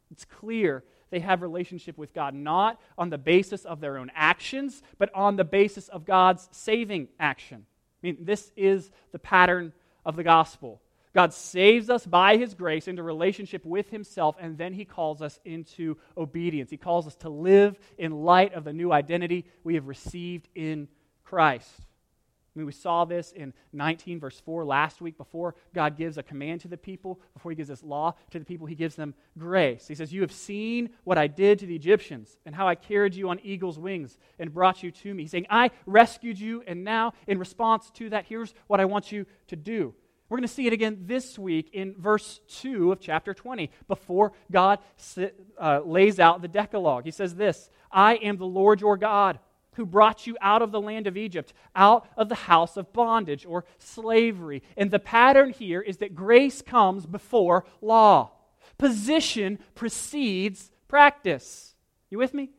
It's 0.10 0.26
clear 0.26 0.84
they 1.12 1.20
have 1.20 1.42
relationship 1.42 1.98
with 1.98 2.14
God 2.14 2.34
not 2.34 2.80
on 2.98 3.10
the 3.10 3.18
basis 3.18 3.66
of 3.66 3.82
their 3.82 3.98
own 3.98 4.12
actions, 4.16 4.82
but 4.98 5.14
on 5.14 5.36
the 5.36 5.44
basis 5.44 5.90
of 5.90 6.06
God's 6.06 6.48
saving 6.52 7.10
action. 7.20 7.66
I 8.02 8.08
mean, 8.08 8.18
this 8.22 8.52
is 8.56 8.90
the 9.12 9.20
pattern 9.20 9.74
of 10.06 10.16
the 10.16 10.24
gospel. 10.24 10.82
God 11.14 11.34
saves 11.34 11.90
us 11.90 12.06
by 12.06 12.38
his 12.38 12.54
grace 12.54 12.88
into 12.88 13.02
relationship 13.02 13.66
with 13.66 13.90
himself, 13.90 14.36
and 14.40 14.58
then 14.58 14.74
he 14.74 14.86
calls 14.86 15.22
us 15.22 15.40
into 15.44 15.98
obedience. 16.16 16.70
He 16.70 16.78
calls 16.78 17.08
us 17.08 17.16
to 17.18 17.30
live 17.30 17.80
in 17.98 18.24
light 18.24 18.54
of 18.54 18.64
the 18.64 18.74
new 18.74 18.92
identity 18.92 19.46
we 19.64 19.76
have 19.76 19.88
received 19.88 20.48
in 20.54 20.88
Christ. 21.24 21.70
I 22.56 22.60
mean, 22.60 22.66
we 22.66 22.72
saw 22.72 23.06
this 23.06 23.32
in 23.32 23.54
19, 23.74 24.20
verse 24.20 24.40
4 24.40 24.66
last 24.66 25.02
week. 25.02 25.18
Before 25.18 25.56
God 25.74 25.96
gives 25.96 26.18
a 26.18 26.24
command 26.24 26.62
to 26.62 26.68
the 26.68 26.78
people, 26.78 27.20
before 27.34 27.52
He 27.52 27.56
gives 27.56 27.70
this 27.70 27.84
law 27.84 28.16
to 28.32 28.40
the 28.40 28.46
people, 28.46 28.66
He 28.66 28.76
gives 28.76 28.96
them 28.96 29.14
grace. 29.38 29.88
He 29.88 29.96
says, 29.96 30.12
You 30.12 30.22
have 30.22 30.32
seen 30.32 30.90
what 31.04 31.18
I 31.18 31.28
did 31.28 31.60
to 31.60 31.68
the 31.68 31.76
Egyptians 31.76 32.40
and 32.46 32.56
how 32.56 32.68
I 32.68 32.76
carried 32.76 33.14
you 33.14 33.30
on 33.30 33.40
eagle's 33.44 33.78
wings 33.78 34.18
and 34.40 34.54
brought 34.54 34.82
you 34.82 34.92
to 34.92 35.14
me. 35.14 35.24
He's 35.24 35.32
saying, 35.32 35.46
I 35.50 35.70
rescued 35.86 36.40
you, 36.40 36.64
and 36.66 36.84
now, 36.84 37.14
in 37.28 37.38
response 37.38 37.92
to 37.92 38.10
that, 38.10 38.26
here's 38.26 38.54
what 38.68 38.80
I 38.80 38.86
want 38.86 39.12
you 39.12 39.26
to 39.48 39.56
do. 39.56 39.94
We're 40.30 40.38
going 40.38 40.48
to 40.48 40.54
see 40.54 40.68
it 40.68 40.74
again 40.74 41.06
this 41.06 41.40
week 41.40 41.72
in 41.74 41.96
verse 41.98 42.40
2 42.62 42.92
of 42.92 43.00
chapter 43.00 43.34
20, 43.34 43.72
before 43.88 44.34
God 44.52 44.80
uh, 45.60 45.82
lays 45.84 46.20
out 46.20 46.42
the 46.42 46.48
Decalogue. 46.48 47.06
He 47.06 47.12
says 47.12 47.36
this 47.36 47.70
I 47.92 48.16
am 48.16 48.38
the 48.38 48.46
Lord 48.46 48.82
your 48.82 48.98
God 48.98 49.40
who 49.74 49.86
brought 49.86 50.28
you 50.28 50.38
out 50.42 50.62
of 50.62 50.72
the 50.72 50.82
land 50.82 51.08
of 51.08 51.18
Egypt, 51.18 51.54
out 51.76 52.08
of 52.18 52.30
the 52.30 52.36
house 52.36 52.78
of 52.78 52.92
bondage 52.94 53.46
or 53.46 53.66
slavery. 53.78 54.64
And 54.76 54.92
the 54.92 55.00
pattern 55.00 55.52
here 55.52 55.82
is 55.82 55.98
that 55.98 56.16
grace 56.16 56.62
comes 56.62 57.06
before 57.06 57.66
law. 57.82 58.32
Position 58.78 59.60
precedes 59.76 60.72
practice. 60.88 61.76
You 62.10 62.18
with 62.18 62.34
me? 62.34 62.50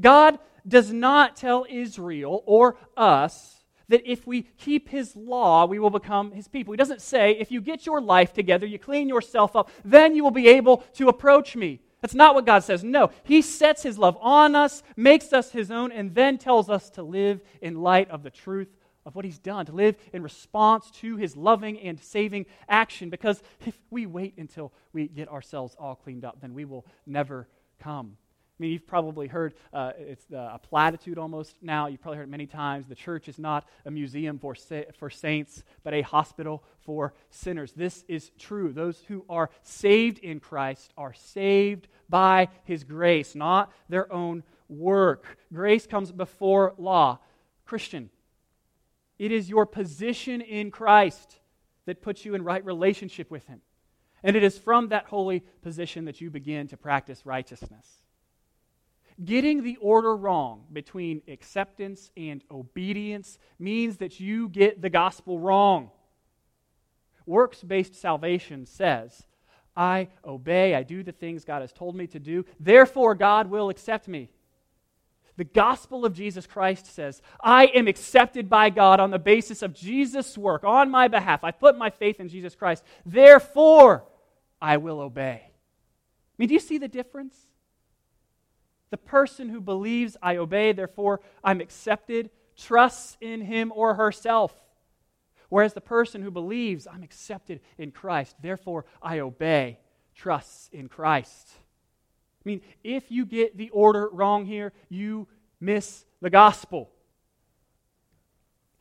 God 0.00 0.38
does 0.66 0.92
not 0.92 1.36
tell 1.36 1.66
Israel 1.68 2.42
or 2.46 2.76
us 2.96 3.54
that 3.88 4.02
if 4.04 4.26
we 4.26 4.42
keep 4.42 4.88
his 4.90 5.16
law, 5.16 5.64
we 5.64 5.78
will 5.78 5.90
become 5.90 6.32
his 6.32 6.46
people. 6.46 6.72
He 6.72 6.76
doesn't 6.76 7.00
say, 7.00 7.32
if 7.32 7.50
you 7.50 7.60
get 7.60 7.86
your 7.86 8.00
life 8.00 8.34
together, 8.34 8.66
you 8.66 8.78
clean 8.78 9.08
yourself 9.08 9.56
up, 9.56 9.70
then 9.84 10.14
you 10.14 10.22
will 10.22 10.30
be 10.30 10.48
able 10.48 10.78
to 10.94 11.08
approach 11.08 11.56
me. 11.56 11.80
That's 12.00 12.14
not 12.14 12.34
what 12.34 12.46
God 12.46 12.62
says. 12.62 12.84
No, 12.84 13.10
he 13.24 13.42
sets 13.42 13.82
his 13.82 13.98
love 13.98 14.16
on 14.20 14.54
us, 14.54 14.82
makes 14.96 15.32
us 15.32 15.50
his 15.50 15.70
own, 15.70 15.90
and 15.90 16.14
then 16.14 16.38
tells 16.38 16.70
us 16.70 16.90
to 16.90 17.02
live 17.02 17.40
in 17.60 17.80
light 17.80 18.10
of 18.10 18.22
the 18.22 18.30
truth 18.30 18.68
of 19.04 19.16
what 19.16 19.24
he's 19.24 19.38
done, 19.38 19.66
to 19.66 19.72
live 19.72 19.96
in 20.12 20.22
response 20.22 20.90
to 20.90 21.16
his 21.16 21.36
loving 21.36 21.78
and 21.80 21.98
saving 21.98 22.46
action. 22.68 23.10
Because 23.10 23.42
if 23.66 23.76
we 23.90 24.06
wait 24.06 24.34
until 24.36 24.72
we 24.92 25.08
get 25.08 25.28
ourselves 25.28 25.74
all 25.78 25.96
cleaned 25.96 26.24
up, 26.24 26.40
then 26.40 26.54
we 26.54 26.64
will 26.64 26.86
never 27.06 27.48
come. 27.80 28.16
I 28.58 28.62
mean, 28.62 28.72
you've 28.72 28.88
probably 28.88 29.28
heard 29.28 29.54
uh, 29.72 29.92
it's 29.96 30.24
a 30.32 30.58
platitude 30.60 31.16
almost 31.16 31.56
now. 31.62 31.86
You've 31.86 32.00
probably 32.00 32.18
heard 32.18 32.28
it 32.28 32.30
many 32.30 32.46
times. 32.46 32.88
The 32.88 32.96
church 32.96 33.28
is 33.28 33.38
not 33.38 33.68
a 33.84 33.90
museum 33.90 34.40
for, 34.40 34.56
sa- 34.56 34.90
for 34.98 35.10
saints, 35.10 35.62
but 35.84 35.94
a 35.94 36.02
hospital 36.02 36.64
for 36.80 37.14
sinners. 37.30 37.72
This 37.72 38.04
is 38.08 38.32
true. 38.36 38.72
Those 38.72 38.98
who 39.06 39.24
are 39.28 39.50
saved 39.62 40.18
in 40.18 40.40
Christ 40.40 40.92
are 40.96 41.14
saved 41.14 41.86
by 42.08 42.48
his 42.64 42.82
grace, 42.82 43.36
not 43.36 43.72
their 43.88 44.12
own 44.12 44.42
work. 44.68 45.38
Grace 45.52 45.86
comes 45.86 46.10
before 46.10 46.74
law. 46.78 47.20
Christian, 47.64 48.10
it 49.20 49.30
is 49.30 49.48
your 49.48 49.66
position 49.66 50.40
in 50.40 50.72
Christ 50.72 51.38
that 51.86 52.02
puts 52.02 52.24
you 52.24 52.34
in 52.34 52.42
right 52.42 52.64
relationship 52.64 53.30
with 53.30 53.46
him. 53.46 53.60
And 54.24 54.34
it 54.34 54.42
is 54.42 54.58
from 54.58 54.88
that 54.88 55.06
holy 55.06 55.44
position 55.62 56.06
that 56.06 56.20
you 56.20 56.28
begin 56.28 56.66
to 56.68 56.76
practice 56.76 57.24
righteousness. 57.24 57.86
Getting 59.24 59.64
the 59.64 59.76
order 59.80 60.14
wrong 60.16 60.64
between 60.72 61.22
acceptance 61.26 62.10
and 62.16 62.42
obedience 62.50 63.38
means 63.58 63.96
that 63.96 64.20
you 64.20 64.48
get 64.48 64.80
the 64.80 64.90
gospel 64.90 65.40
wrong. 65.40 65.90
Works 67.26 67.62
based 67.62 67.96
salvation 67.96 68.64
says, 68.64 69.26
I 69.76 70.08
obey, 70.24 70.74
I 70.74 70.82
do 70.82 71.02
the 71.02 71.12
things 71.12 71.44
God 71.44 71.62
has 71.62 71.72
told 71.72 71.96
me 71.96 72.06
to 72.08 72.18
do, 72.18 72.44
therefore 72.60 73.14
God 73.14 73.50
will 73.50 73.70
accept 73.70 74.06
me. 74.08 74.30
The 75.36 75.44
gospel 75.44 76.04
of 76.04 76.14
Jesus 76.14 76.46
Christ 76.46 76.86
says, 76.86 77.22
I 77.40 77.66
am 77.66 77.86
accepted 77.86 78.48
by 78.48 78.70
God 78.70 78.98
on 78.98 79.12
the 79.12 79.20
basis 79.20 79.62
of 79.62 79.72
Jesus' 79.72 80.36
work 80.36 80.64
on 80.64 80.90
my 80.90 81.06
behalf. 81.06 81.44
I 81.44 81.52
put 81.52 81.78
my 81.78 81.90
faith 81.90 82.18
in 82.18 82.28
Jesus 82.28 82.56
Christ. 82.56 82.82
Therefore, 83.06 84.04
I 84.60 84.78
will 84.78 85.00
obey. 85.00 85.42
I 85.44 85.50
mean, 86.38 86.48
do 86.48 86.54
you 86.54 86.60
see 86.60 86.78
the 86.78 86.88
difference? 86.88 87.36
The 88.90 88.96
person 88.96 89.48
who 89.48 89.60
believes 89.60 90.16
I 90.22 90.36
obey, 90.36 90.72
therefore 90.72 91.20
I'm 91.44 91.60
accepted, 91.60 92.30
trusts 92.56 93.16
in 93.20 93.42
him 93.42 93.72
or 93.74 93.94
herself. 93.94 94.54
Whereas 95.48 95.74
the 95.74 95.80
person 95.80 96.22
who 96.22 96.30
believes 96.30 96.86
I'm 96.86 97.02
accepted 97.02 97.60
in 97.78 97.90
Christ, 97.90 98.36
therefore 98.42 98.84
I 99.02 99.20
obey, 99.20 99.78
trusts 100.14 100.68
in 100.72 100.88
Christ. 100.88 101.48
I 102.44 102.48
mean, 102.48 102.60
if 102.82 103.10
you 103.10 103.24
get 103.24 103.56
the 103.56 103.70
order 103.70 104.08
wrong 104.10 104.46
here, 104.46 104.72
you 104.88 105.28
miss 105.60 106.04
the 106.20 106.30
gospel. 106.30 106.90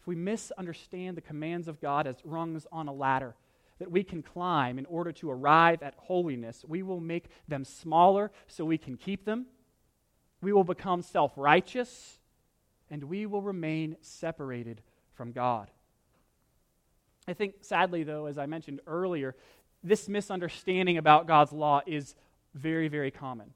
If 0.01 0.07
we 0.07 0.15
misunderstand 0.15 1.17
the 1.17 1.21
commands 1.21 1.67
of 1.67 1.81
God 1.81 2.07
as 2.07 2.17
rungs 2.23 2.65
on 2.71 2.87
a 2.87 2.93
ladder 2.93 3.35
that 3.79 3.91
we 3.91 4.03
can 4.03 4.23
climb 4.23 4.79
in 4.79 4.85
order 4.87 5.11
to 5.11 5.29
arrive 5.29 5.83
at 5.83 5.93
holiness, 5.97 6.65
we 6.67 6.81
will 6.81 6.99
make 6.99 7.25
them 7.47 7.63
smaller 7.63 8.31
so 8.47 8.65
we 8.65 8.77
can 8.77 8.97
keep 8.97 9.25
them 9.25 9.45
we 10.41 10.53
will 10.53 10.63
become 10.63 11.01
self 11.01 11.33
righteous, 11.35 12.19
and 12.89 13.03
we 13.03 13.25
will 13.25 13.41
remain 13.41 13.97
separated 14.01 14.81
from 15.13 15.31
God. 15.31 15.69
I 17.27 17.33
think, 17.33 17.55
sadly, 17.61 18.03
though, 18.03 18.27
as 18.27 18.37
I 18.37 18.45
mentioned 18.45 18.79
earlier, 18.87 19.35
this 19.83 20.07
misunderstanding 20.07 20.97
about 20.97 21.27
God's 21.27 21.51
law 21.51 21.81
is 21.85 22.15
very, 22.53 22.87
very 22.87 23.11
common. 23.11 23.53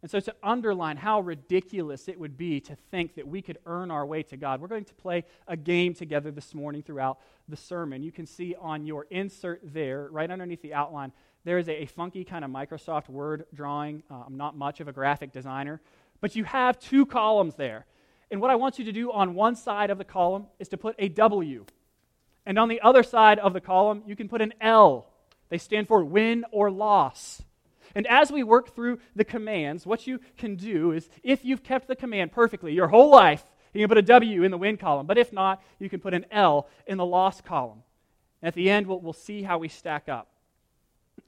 And 0.00 0.10
so, 0.10 0.20
to 0.20 0.34
underline 0.42 0.96
how 0.96 1.20
ridiculous 1.20 2.06
it 2.06 2.20
would 2.20 2.36
be 2.36 2.60
to 2.60 2.76
think 2.90 3.16
that 3.16 3.26
we 3.26 3.42
could 3.42 3.58
earn 3.66 3.90
our 3.90 4.06
way 4.06 4.22
to 4.24 4.36
God, 4.36 4.60
we're 4.60 4.68
going 4.68 4.84
to 4.84 4.94
play 4.94 5.24
a 5.48 5.56
game 5.56 5.94
together 5.94 6.30
this 6.30 6.54
morning 6.54 6.82
throughout 6.82 7.18
the 7.48 7.56
sermon. 7.56 8.02
You 8.02 8.12
can 8.12 8.26
see 8.26 8.54
on 8.60 8.86
your 8.86 9.06
insert 9.10 9.60
there, 9.64 10.08
right 10.10 10.30
underneath 10.30 10.62
the 10.62 10.74
outline, 10.74 11.12
there 11.44 11.58
is 11.58 11.68
a, 11.68 11.86
funky 11.86 12.24
kind 12.24 12.44
of 12.44 12.50
Microsoft 12.50 13.08
Word 13.08 13.46
drawing. 13.54 14.02
Uh, 14.10 14.22
I'm 14.26 14.36
not 14.36 14.56
much 14.56 14.80
of 14.80 14.88
a 14.88 14.92
graphic 14.92 15.32
designer, 15.32 15.80
but 16.20 16.36
you 16.36 16.44
have 16.44 16.78
two 16.78 17.06
columns 17.06 17.54
there. 17.54 17.86
And 18.30 18.40
what 18.40 18.50
I 18.50 18.56
want 18.56 18.78
you 18.78 18.84
to 18.84 18.92
do 18.92 19.10
on 19.10 19.34
one 19.34 19.56
side 19.56 19.90
of 19.90 19.98
the 19.98 20.04
column 20.04 20.46
is 20.58 20.68
to 20.68 20.76
put 20.76 20.94
a 20.98 21.08
W. 21.08 21.64
And 22.44 22.58
on 22.58 22.68
the 22.68 22.80
other 22.80 23.02
side 23.02 23.38
of 23.38 23.52
the 23.52 23.60
column, 23.60 24.02
you 24.06 24.16
can 24.16 24.28
put 24.28 24.42
an 24.42 24.54
L. 24.60 25.10
They 25.48 25.58
stand 25.58 25.88
for 25.88 26.04
win 26.04 26.44
or 26.50 26.70
loss. 26.70 27.42
And 27.94 28.06
as 28.06 28.30
we 28.30 28.42
work 28.42 28.74
through 28.74 29.00
the 29.16 29.24
commands, 29.24 29.86
what 29.86 30.06
you 30.06 30.20
can 30.36 30.56
do 30.56 30.92
is 30.92 31.08
if 31.22 31.44
you've 31.44 31.62
kept 31.62 31.88
the 31.88 31.96
command 31.96 32.32
perfectly 32.32 32.74
your 32.74 32.88
whole 32.88 33.10
life, 33.10 33.44
you 33.72 33.80
can 33.80 33.88
put 33.88 33.98
a 33.98 34.02
W 34.02 34.42
in 34.42 34.50
the 34.50 34.58
win 34.58 34.76
column. 34.76 35.06
But 35.06 35.18
if 35.18 35.32
not, 35.32 35.62
you 35.78 35.88
can 35.88 36.00
put 36.00 36.14
an 36.14 36.26
L 36.30 36.68
in 36.86 36.98
the 36.98 37.06
loss 37.06 37.40
column. 37.40 37.82
And 38.42 38.48
At 38.48 38.54
the 38.54 38.70
end, 38.70 38.86
we'll, 38.86 39.00
we'll 39.00 39.12
see 39.12 39.42
how 39.42 39.58
we 39.58 39.68
stack 39.68 40.08
up. 40.08 40.28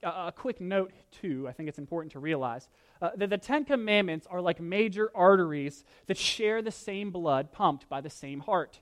a 0.02 0.32
quick 0.34 0.60
note, 0.60 0.92
too, 1.20 1.46
I 1.48 1.52
think 1.52 1.68
it's 1.68 1.78
important 1.78 2.12
to 2.12 2.18
realize 2.18 2.68
uh, 3.02 3.10
that 3.16 3.30
the 3.30 3.38
Ten 3.38 3.64
Commandments 3.64 4.26
are 4.30 4.40
like 4.40 4.60
major 4.60 5.10
arteries 5.14 5.84
that 6.06 6.18
share 6.18 6.62
the 6.62 6.70
same 6.70 7.10
blood 7.10 7.52
pumped 7.52 7.88
by 7.88 8.00
the 8.00 8.10
same 8.10 8.40
heart. 8.40 8.80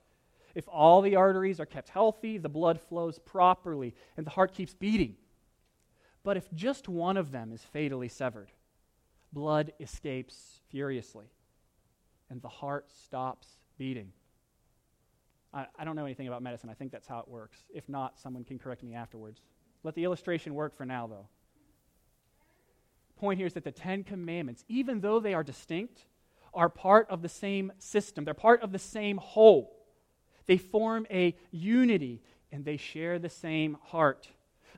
If 0.55 0.67
all 0.69 1.03
the 1.03 1.17
arteries 1.17 1.61
are 1.61 1.67
kept 1.67 1.89
healthy, 1.89 2.39
the 2.39 2.49
blood 2.49 2.81
flows 2.81 3.19
properly 3.19 3.95
and 4.17 4.27
the 4.27 4.31
heart 4.31 4.53
keeps 4.53 4.75
beating. 4.75 5.17
But 6.25 6.37
if 6.37 6.53
just 6.53 6.89
one 6.89 7.17
of 7.17 7.31
them 7.31 7.53
is 7.53 7.63
fatally 7.63 8.09
severed, 8.09 8.51
blood 9.33 9.73
escapes 9.79 10.61
furiously 10.69 11.27
and 12.29 12.43
the 12.43 12.49
heart 12.49 12.91
stops 12.91 13.47
beating. 13.79 14.13
I, 15.55 15.67
I 15.79 15.85
don't 15.85 15.97
know 15.97 16.05
anything 16.05 16.29
about 16.29 16.43
medicine. 16.43 16.71
I 16.71 16.75
think 16.75 16.91
that's 16.91 17.07
how 17.07 17.21
it 17.21 17.29
works. 17.29 17.59
If 17.73 17.89
not, 17.89 18.19
someone 18.19 18.45
can 18.45 18.59
correct 18.59 18.83
me 18.83 18.95
afterwards. 18.95 19.41
Let 19.85 19.95
the 19.95 20.05
illustration 20.05 20.55
work 20.55 20.77
for 20.77 20.85
now, 20.85 21.07
though 21.07 21.29
point 23.19 23.39
here 23.39 23.47
is 23.47 23.55
that 23.55 23.65
the 23.65 23.73
Ten 23.73 24.05
Commandments, 24.05 24.65
even 24.69 25.01
though 25.01 25.21
they 25.21 25.35
are 25.35 25.43
distinct, 25.43 26.05
are 26.55 26.69
part 26.69 27.07
of 27.11 27.23
the 27.23 27.29
same 27.29 27.73
system. 27.79 28.25
They're 28.25 28.35
part 28.35 28.63
of 28.63 28.73
the 28.73 28.79
same 28.79 29.17
whole. 29.19 29.77
They 30.47 30.57
form 30.57 31.07
a 31.11 31.37
unity 31.51 32.23
and 32.51 32.65
they 32.65 32.77
share 32.77 33.19
the 33.19 33.29
same 33.29 33.77
heart. 33.85 34.29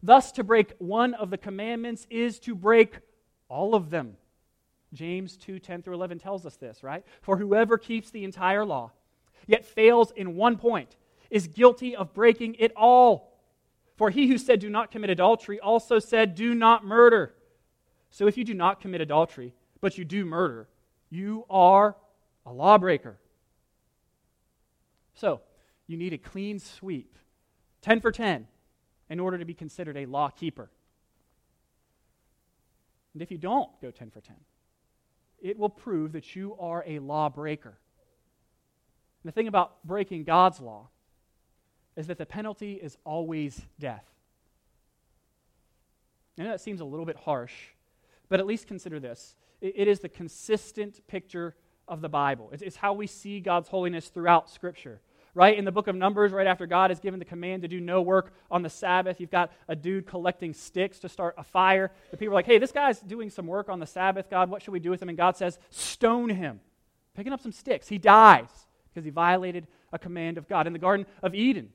Thus, 0.02 0.32
to 0.32 0.44
break 0.44 0.74
one 0.78 1.14
of 1.14 1.30
the 1.30 1.38
commandments 1.38 2.06
is 2.10 2.38
to 2.40 2.54
break 2.54 2.98
all 3.48 3.74
of 3.74 3.90
them. 3.90 4.16
James 4.92 5.36
2 5.36 5.58
10 5.58 5.82
through 5.82 5.94
11 5.94 6.18
tells 6.18 6.44
us 6.46 6.56
this, 6.56 6.82
right? 6.82 7.04
For 7.22 7.36
whoever 7.36 7.78
keeps 7.78 8.10
the 8.10 8.24
entire 8.24 8.64
law, 8.64 8.90
yet 9.46 9.64
fails 9.64 10.10
in 10.10 10.36
one 10.36 10.56
point, 10.56 10.96
is 11.30 11.46
guilty 11.46 11.94
of 11.94 12.12
breaking 12.12 12.56
it 12.58 12.72
all. 12.76 13.38
For 13.96 14.10
he 14.10 14.26
who 14.26 14.38
said, 14.38 14.60
Do 14.60 14.70
not 14.70 14.90
commit 14.90 15.10
adultery, 15.10 15.60
also 15.60 15.98
said, 15.98 16.34
Do 16.34 16.54
not 16.54 16.84
murder. 16.84 17.34
So 18.10 18.26
if 18.26 18.36
you 18.36 18.44
do 18.44 18.54
not 18.54 18.80
commit 18.80 19.00
adultery, 19.00 19.54
but 19.80 19.96
you 19.96 20.04
do 20.04 20.24
murder, 20.24 20.68
you 21.10 21.44
are 21.48 21.96
a 22.44 22.52
lawbreaker. 22.52 23.18
So, 25.14 25.40
you 25.86 25.96
need 25.96 26.12
a 26.12 26.18
clean 26.18 26.58
sweep, 26.58 27.18
10 27.82 28.00
for 28.00 28.12
10, 28.12 28.46
in 29.08 29.20
order 29.20 29.38
to 29.38 29.44
be 29.44 29.54
considered 29.54 29.96
a 29.96 30.06
law 30.06 30.30
keeper. 30.30 30.70
And 33.12 33.22
if 33.22 33.30
you 33.30 33.38
don't 33.38 33.68
go 33.82 33.90
10 33.90 34.10
for 34.10 34.20
10, 34.20 34.36
it 35.42 35.58
will 35.58 35.68
prove 35.68 36.12
that 36.12 36.36
you 36.36 36.56
are 36.60 36.84
a 36.86 37.00
lawbreaker. 37.00 37.76
And 39.22 39.28
the 39.28 39.32
thing 39.32 39.48
about 39.48 39.84
breaking 39.84 40.24
God's 40.24 40.60
law 40.60 40.88
is 41.96 42.06
that 42.06 42.18
the 42.18 42.26
penalty 42.26 42.74
is 42.74 42.96
always 43.04 43.60
death. 43.78 44.04
I 46.38 46.44
know 46.44 46.50
that 46.50 46.60
seems 46.60 46.80
a 46.80 46.84
little 46.84 47.04
bit 47.04 47.16
harsh, 47.16 47.52
but 48.30 48.40
at 48.40 48.46
least 48.46 48.66
consider 48.66 48.98
this. 48.98 49.36
it 49.60 49.86
is 49.86 50.00
the 50.00 50.08
consistent 50.08 51.06
picture 51.06 51.54
of 51.86 52.00
the 52.00 52.08
Bible. 52.08 52.50
It's, 52.52 52.76
how 52.76 52.94
we 52.94 53.06
see 53.06 53.40
God's 53.40 53.68
holiness 53.68 54.08
throughout 54.08 54.48
Scripture 54.48 55.02
right? 55.34 55.56
In 55.56 55.64
the 55.64 55.72
book 55.72 55.86
of 55.86 55.94
Numbers, 55.94 56.32
right 56.32 56.46
after 56.46 56.66
God 56.66 56.90
has 56.90 57.00
given 57.00 57.18
the 57.18 57.24
command 57.24 57.62
to 57.62 57.68
do 57.68 57.80
no 57.80 58.02
work 58.02 58.32
on 58.50 58.62
the 58.62 58.70
Sabbath, 58.70 59.20
you've 59.20 59.30
got 59.30 59.52
a 59.68 59.76
dude 59.76 60.06
collecting 60.06 60.52
sticks 60.52 60.98
to 61.00 61.08
start 61.08 61.34
a 61.38 61.44
fire. 61.44 61.92
The 62.10 62.16
people 62.16 62.32
are 62.32 62.36
like, 62.36 62.46
hey, 62.46 62.58
this 62.58 62.72
guy's 62.72 63.00
doing 63.00 63.30
some 63.30 63.46
work 63.46 63.68
on 63.68 63.80
the 63.80 63.86
Sabbath, 63.86 64.28
God, 64.28 64.50
what 64.50 64.62
should 64.62 64.72
we 64.72 64.80
do 64.80 64.90
with 64.90 65.02
him? 65.02 65.08
And 65.08 65.18
God 65.18 65.36
says, 65.36 65.58
stone 65.70 66.30
him. 66.30 66.60
Picking 67.14 67.32
up 67.32 67.40
some 67.40 67.52
sticks. 67.52 67.88
He 67.88 67.98
dies 67.98 68.48
because 68.88 69.04
he 69.04 69.10
violated 69.10 69.66
a 69.92 69.98
command 69.98 70.38
of 70.38 70.48
God. 70.48 70.66
In 70.66 70.72
the 70.72 70.78
Garden 70.78 71.06
of 71.22 71.34
Eden, 71.34 71.70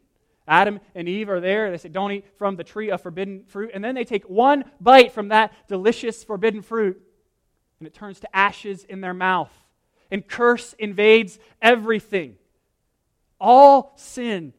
Adam 0.47 0.79
and 0.93 1.09
Eve 1.09 1.29
are 1.29 1.39
there. 1.39 1.71
They 1.71 1.77
say, 1.77 1.89
Don't 1.89 2.11
eat 2.11 2.25
from 2.37 2.55
the 2.55 2.63
tree 2.63 2.91
of 2.91 3.01
forbidden 3.01 3.43
fruit. 3.47 3.71
And 3.73 3.83
then 3.83 3.95
they 3.95 4.03
take 4.03 4.29
one 4.29 4.65
bite 4.79 5.11
from 5.11 5.29
that 5.29 5.53
delicious 5.67 6.23
forbidden 6.23 6.61
fruit, 6.61 7.01
and 7.79 7.87
it 7.87 7.93
turns 7.93 8.19
to 8.21 8.35
ashes 8.35 8.83
in 8.83 9.01
their 9.01 9.13
mouth 9.13 9.51
and 10.11 10.27
curse 10.27 10.73
invades 10.79 11.39
everything. 11.61 12.35
All 13.39 13.93
sin 13.97 14.53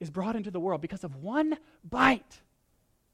is 0.00 0.10
brought 0.10 0.36
into 0.36 0.50
the 0.50 0.60
world 0.60 0.80
because 0.80 1.04
of 1.04 1.16
one 1.16 1.56
bite. 1.84 2.40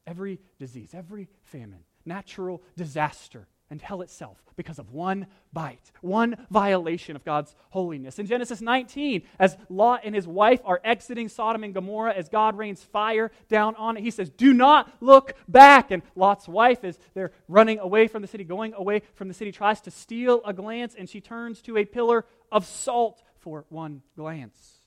Every 0.07 0.41
disease, 0.59 0.95
every 0.95 1.29
famine, 1.45 1.85
natural 2.05 2.62
disaster, 2.76 3.47
and 3.73 3.81
hell 3.81 4.02
itself 4.02 4.37
because 4.55 4.79
of 4.79 4.91
one 4.91 5.26
bite, 5.52 5.91
one 6.02 6.37
violation 6.50 7.17
of 7.17 7.25
God's 7.25 7.57
holiness. 7.71 8.19
In 8.19 8.26
Genesis 8.26 8.61
19, 8.61 9.23
as 9.38 9.57
Lot 9.71 10.02
and 10.05 10.14
his 10.14 10.29
wife 10.29 10.61
are 10.64 10.79
exiting 10.85 11.29
Sodom 11.29 11.64
and 11.64 11.73
Gomorrah, 11.73 12.12
as 12.12 12.29
God 12.29 12.59
rains 12.59 12.85
fire 12.85 13.33
down 13.49 13.75
on 13.76 13.97
it, 13.97 14.02
he 14.02 14.11
says, 14.11 14.29
Do 14.29 14.52
not 14.52 14.93
look 15.00 15.35
back. 15.49 15.91
And 15.91 16.02
Lot's 16.14 16.47
wife, 16.47 16.85
as 16.85 16.99
they're 17.14 17.33
running 17.49 17.79
away 17.79 18.09
from 18.09 18.21
the 18.21 18.29
city, 18.29 18.45
going 18.45 18.75
away 18.75 19.00
from 19.14 19.29
the 19.29 19.35
city, 19.35 19.50
tries 19.50 19.81
to 19.81 19.91
steal 19.91 20.43
a 20.45 20.52
glance, 20.52 20.95
and 20.95 21.09
she 21.09 21.23
turns 21.23 21.62
to 21.62 21.79
a 21.79 21.87
pillar 21.87 22.26
of 22.52 22.67
salt 22.67 23.23
for 23.38 23.64
one 23.71 24.02
glance. 24.17 24.82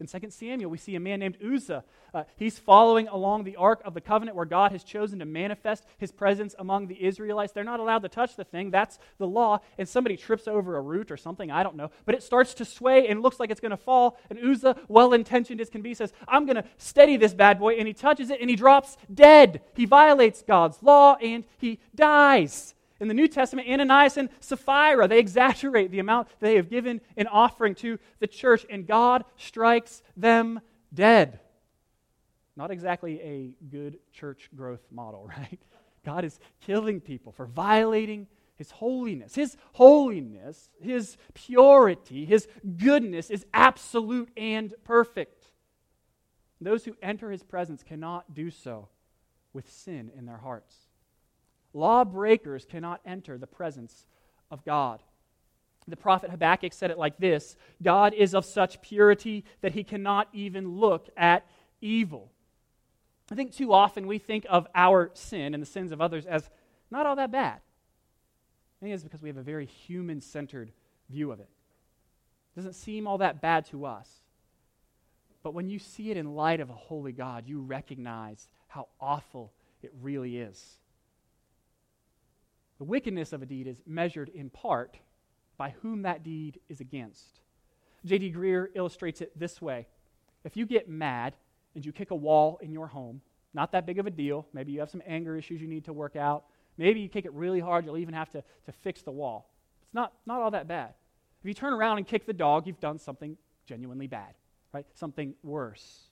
In 0.00 0.08
2 0.08 0.28
Samuel, 0.30 0.70
we 0.70 0.78
see 0.78 0.96
a 0.96 1.00
man 1.00 1.20
named 1.20 1.38
Uzzah. 1.40 1.84
Uh, 2.12 2.24
he's 2.34 2.58
following 2.58 3.06
along 3.06 3.44
the 3.44 3.54
Ark 3.54 3.80
of 3.84 3.94
the 3.94 4.00
Covenant 4.00 4.36
where 4.36 4.44
God 4.44 4.72
has 4.72 4.82
chosen 4.82 5.20
to 5.20 5.24
manifest 5.24 5.84
his 5.98 6.10
presence 6.10 6.52
among 6.58 6.88
the 6.88 7.00
Israelites. 7.04 7.52
They're 7.52 7.62
not 7.62 7.78
allowed 7.78 8.02
to 8.02 8.08
touch 8.08 8.34
the 8.34 8.42
thing, 8.42 8.72
that's 8.72 8.98
the 9.18 9.26
law. 9.26 9.60
And 9.78 9.88
somebody 9.88 10.16
trips 10.16 10.48
over 10.48 10.76
a 10.76 10.80
root 10.80 11.12
or 11.12 11.16
something, 11.16 11.52
I 11.52 11.62
don't 11.62 11.76
know. 11.76 11.92
But 12.06 12.16
it 12.16 12.24
starts 12.24 12.54
to 12.54 12.64
sway 12.64 13.06
and 13.06 13.22
looks 13.22 13.38
like 13.38 13.52
it's 13.52 13.60
going 13.60 13.70
to 13.70 13.76
fall. 13.76 14.18
And 14.30 14.38
Uzzah, 14.40 14.76
well 14.88 15.12
intentioned 15.12 15.60
as 15.60 15.70
can 15.70 15.80
be, 15.80 15.94
says, 15.94 16.12
I'm 16.26 16.44
going 16.44 16.56
to 16.56 16.64
steady 16.76 17.16
this 17.16 17.32
bad 17.32 17.60
boy. 17.60 17.74
And 17.74 17.86
he 17.86 17.94
touches 17.94 18.30
it 18.30 18.40
and 18.40 18.50
he 18.50 18.56
drops 18.56 18.96
dead. 19.12 19.60
He 19.74 19.84
violates 19.84 20.42
God's 20.42 20.82
law 20.82 21.14
and 21.22 21.44
he 21.58 21.78
dies. 21.94 22.74
In 23.00 23.08
the 23.08 23.14
New 23.14 23.28
Testament, 23.28 23.68
Ananias 23.68 24.16
and 24.16 24.28
Sapphira, 24.40 25.08
they 25.08 25.18
exaggerate 25.18 25.90
the 25.90 25.98
amount 25.98 26.28
they 26.40 26.56
have 26.56 26.70
given 26.70 27.00
in 27.16 27.26
offering 27.26 27.74
to 27.76 27.98
the 28.20 28.26
church, 28.26 28.64
and 28.70 28.86
God 28.86 29.24
strikes 29.36 30.02
them 30.16 30.60
dead. 30.92 31.40
Not 32.56 32.70
exactly 32.70 33.20
a 33.20 33.56
good 33.68 33.98
church 34.12 34.48
growth 34.54 34.84
model, 34.90 35.26
right? 35.38 35.60
God 36.04 36.24
is 36.24 36.38
killing 36.60 37.00
people 37.00 37.32
for 37.32 37.46
violating 37.46 38.28
his 38.56 38.70
holiness. 38.70 39.34
His 39.34 39.56
holiness, 39.72 40.70
his 40.80 41.16
purity, 41.32 42.24
his 42.24 42.46
goodness 42.76 43.30
is 43.30 43.44
absolute 43.52 44.30
and 44.36 44.72
perfect. 44.84 45.50
Those 46.60 46.84
who 46.84 46.96
enter 47.02 47.30
his 47.30 47.42
presence 47.42 47.82
cannot 47.82 48.32
do 48.32 48.50
so 48.50 48.88
with 49.52 49.70
sin 49.70 50.10
in 50.16 50.26
their 50.26 50.38
hearts. 50.38 50.76
Lawbreakers 51.74 52.64
cannot 52.64 53.00
enter 53.04 53.36
the 53.36 53.46
presence 53.46 54.06
of 54.50 54.64
God. 54.64 55.02
The 55.86 55.96
prophet 55.96 56.30
Habakkuk 56.30 56.72
said 56.72 56.90
it 56.90 56.98
like 56.98 57.18
this 57.18 57.56
God 57.82 58.14
is 58.14 58.34
of 58.34 58.46
such 58.46 58.80
purity 58.80 59.44
that 59.60 59.72
he 59.72 59.84
cannot 59.84 60.28
even 60.32 60.78
look 60.78 61.10
at 61.16 61.46
evil. 61.80 62.30
I 63.30 63.34
think 63.34 63.52
too 63.52 63.72
often 63.72 64.06
we 64.06 64.18
think 64.18 64.46
of 64.48 64.66
our 64.74 65.10
sin 65.14 65.52
and 65.52 65.62
the 65.62 65.66
sins 65.66 65.92
of 65.92 66.00
others 66.00 66.24
as 66.24 66.48
not 66.90 67.06
all 67.06 67.16
that 67.16 67.32
bad. 67.32 67.56
I 67.56 68.84
think 68.84 68.94
it's 68.94 69.02
because 69.02 69.22
we 69.22 69.28
have 69.28 69.36
a 69.36 69.42
very 69.42 69.66
human 69.66 70.20
centered 70.20 70.72
view 71.10 71.32
of 71.32 71.40
it. 71.40 71.48
It 72.52 72.56
doesn't 72.56 72.74
seem 72.74 73.06
all 73.06 73.18
that 73.18 73.40
bad 73.40 73.66
to 73.66 73.84
us. 73.84 74.08
But 75.42 75.54
when 75.54 75.68
you 75.68 75.78
see 75.78 76.10
it 76.10 76.16
in 76.16 76.34
light 76.34 76.60
of 76.60 76.70
a 76.70 76.74
holy 76.74 77.12
God, 77.12 77.44
you 77.46 77.60
recognize 77.60 78.48
how 78.68 78.88
awful 79.00 79.52
it 79.82 79.92
really 80.00 80.38
is. 80.38 80.78
The 82.84 82.90
wickedness 82.90 83.32
of 83.32 83.40
a 83.40 83.46
deed 83.46 83.66
is 83.66 83.80
measured 83.86 84.28
in 84.28 84.50
part 84.50 84.98
by 85.56 85.70
whom 85.80 86.02
that 86.02 86.22
deed 86.22 86.60
is 86.68 86.80
against. 86.80 87.40
J.D. 88.04 88.30
Greear 88.30 88.66
illustrates 88.74 89.22
it 89.22 89.32
this 89.38 89.62
way 89.62 89.86
If 90.44 90.54
you 90.54 90.66
get 90.66 90.86
mad 90.86 91.34
and 91.74 91.82
you 91.82 91.92
kick 91.92 92.10
a 92.10 92.14
wall 92.14 92.58
in 92.60 92.72
your 92.72 92.86
home, 92.86 93.22
not 93.54 93.72
that 93.72 93.86
big 93.86 93.98
of 93.98 94.06
a 94.06 94.10
deal. 94.10 94.46
Maybe 94.52 94.72
you 94.72 94.80
have 94.80 94.90
some 94.90 95.00
anger 95.06 95.34
issues 95.34 95.62
you 95.62 95.66
need 95.66 95.86
to 95.86 95.94
work 95.94 96.14
out. 96.14 96.44
Maybe 96.76 97.00
you 97.00 97.08
kick 97.08 97.24
it 97.24 97.32
really 97.32 97.58
hard, 97.58 97.86
you'll 97.86 97.96
even 97.96 98.12
have 98.12 98.28
to, 98.32 98.44
to 98.66 98.72
fix 98.82 99.00
the 99.00 99.12
wall. 99.12 99.50
It's 99.84 99.94
not, 99.94 100.12
not 100.26 100.42
all 100.42 100.50
that 100.50 100.68
bad. 100.68 100.92
If 101.40 101.48
you 101.48 101.54
turn 101.54 101.72
around 101.72 101.96
and 101.96 102.06
kick 102.06 102.26
the 102.26 102.34
dog, 102.34 102.66
you've 102.66 102.80
done 102.80 102.98
something 102.98 103.38
genuinely 103.64 104.08
bad, 104.08 104.34
right? 104.74 104.84
Something 104.92 105.36
worse. 105.42 106.02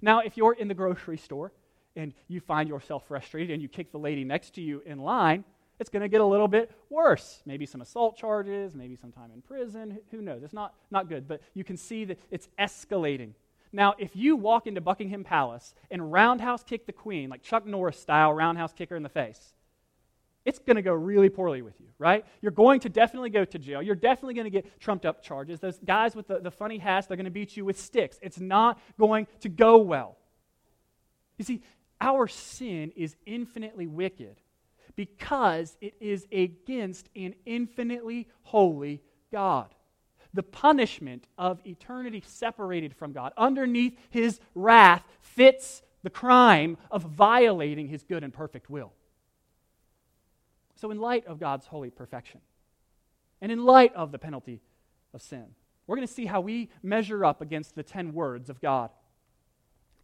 Now, 0.00 0.20
if 0.20 0.38
you're 0.38 0.54
in 0.54 0.68
the 0.68 0.74
grocery 0.74 1.18
store 1.18 1.52
and 1.96 2.14
you 2.28 2.40
find 2.40 2.66
yourself 2.66 3.06
frustrated 3.06 3.50
and 3.50 3.60
you 3.60 3.68
kick 3.68 3.92
the 3.92 3.98
lady 3.98 4.24
next 4.24 4.54
to 4.54 4.62
you 4.62 4.82
in 4.86 5.00
line, 5.00 5.44
it's 5.78 5.90
going 5.90 6.02
to 6.02 6.08
get 6.08 6.20
a 6.20 6.24
little 6.24 6.48
bit 6.48 6.70
worse. 6.90 7.42
Maybe 7.46 7.66
some 7.66 7.80
assault 7.80 8.16
charges, 8.16 8.74
maybe 8.74 8.96
some 8.96 9.12
time 9.12 9.30
in 9.32 9.42
prison. 9.42 9.98
Who 10.10 10.20
knows? 10.20 10.42
It's 10.42 10.52
not, 10.52 10.74
not 10.90 11.08
good, 11.08 11.28
but 11.28 11.40
you 11.54 11.64
can 11.64 11.76
see 11.76 12.04
that 12.06 12.18
it's 12.30 12.48
escalating. 12.58 13.32
Now, 13.72 13.94
if 13.98 14.16
you 14.16 14.36
walk 14.36 14.66
into 14.66 14.80
Buckingham 14.80 15.24
Palace 15.24 15.74
and 15.90 16.10
roundhouse 16.10 16.62
kick 16.62 16.86
the 16.86 16.92
queen, 16.92 17.28
like 17.28 17.42
Chuck 17.42 17.66
Norris 17.66 17.98
style 18.00 18.32
roundhouse 18.32 18.72
kicker 18.72 18.96
in 18.96 19.02
the 19.02 19.08
face, 19.08 19.54
it's 20.44 20.58
going 20.58 20.76
to 20.76 20.82
go 20.82 20.94
really 20.94 21.28
poorly 21.28 21.60
with 21.60 21.78
you, 21.78 21.88
right? 21.98 22.24
You're 22.40 22.52
going 22.52 22.80
to 22.80 22.88
definitely 22.88 23.28
go 23.28 23.44
to 23.44 23.58
jail. 23.58 23.82
You're 23.82 23.94
definitely 23.94 24.34
going 24.34 24.46
to 24.46 24.50
get 24.50 24.80
trumped 24.80 25.04
up 25.04 25.22
charges. 25.22 25.60
Those 25.60 25.78
guys 25.78 26.16
with 26.16 26.26
the, 26.26 26.40
the 26.40 26.50
funny 26.50 26.78
hats, 26.78 27.06
they're 27.06 27.18
going 27.18 27.26
to 27.26 27.30
beat 27.30 27.56
you 27.56 27.66
with 27.66 27.78
sticks. 27.78 28.18
It's 28.22 28.40
not 28.40 28.80
going 28.98 29.26
to 29.40 29.50
go 29.50 29.76
well. 29.76 30.16
You 31.36 31.44
see, 31.44 31.62
our 32.00 32.26
sin 32.28 32.92
is 32.96 33.16
infinitely 33.26 33.86
wicked 33.86 34.40
because 34.98 35.76
it 35.80 35.94
is 36.00 36.26
against 36.32 37.08
an 37.14 37.32
infinitely 37.46 38.26
holy 38.42 39.00
God. 39.30 39.72
The 40.34 40.42
punishment 40.42 41.28
of 41.38 41.60
eternity 41.64 42.20
separated 42.26 42.96
from 42.96 43.12
God, 43.12 43.32
underneath 43.36 43.96
his 44.10 44.40
wrath, 44.56 45.04
fits 45.20 45.82
the 46.02 46.10
crime 46.10 46.76
of 46.90 47.02
violating 47.02 47.86
his 47.86 48.02
good 48.02 48.24
and 48.24 48.34
perfect 48.34 48.68
will. 48.68 48.92
So, 50.74 50.90
in 50.90 50.98
light 50.98 51.24
of 51.28 51.38
God's 51.38 51.66
holy 51.66 51.90
perfection, 51.90 52.40
and 53.40 53.52
in 53.52 53.64
light 53.64 53.94
of 53.94 54.10
the 54.10 54.18
penalty 54.18 54.60
of 55.14 55.22
sin, 55.22 55.46
we're 55.86 55.94
going 55.94 56.08
to 56.08 56.12
see 56.12 56.26
how 56.26 56.40
we 56.40 56.70
measure 56.82 57.24
up 57.24 57.40
against 57.40 57.76
the 57.76 57.84
ten 57.84 58.12
words 58.14 58.50
of 58.50 58.60
God. 58.60 58.90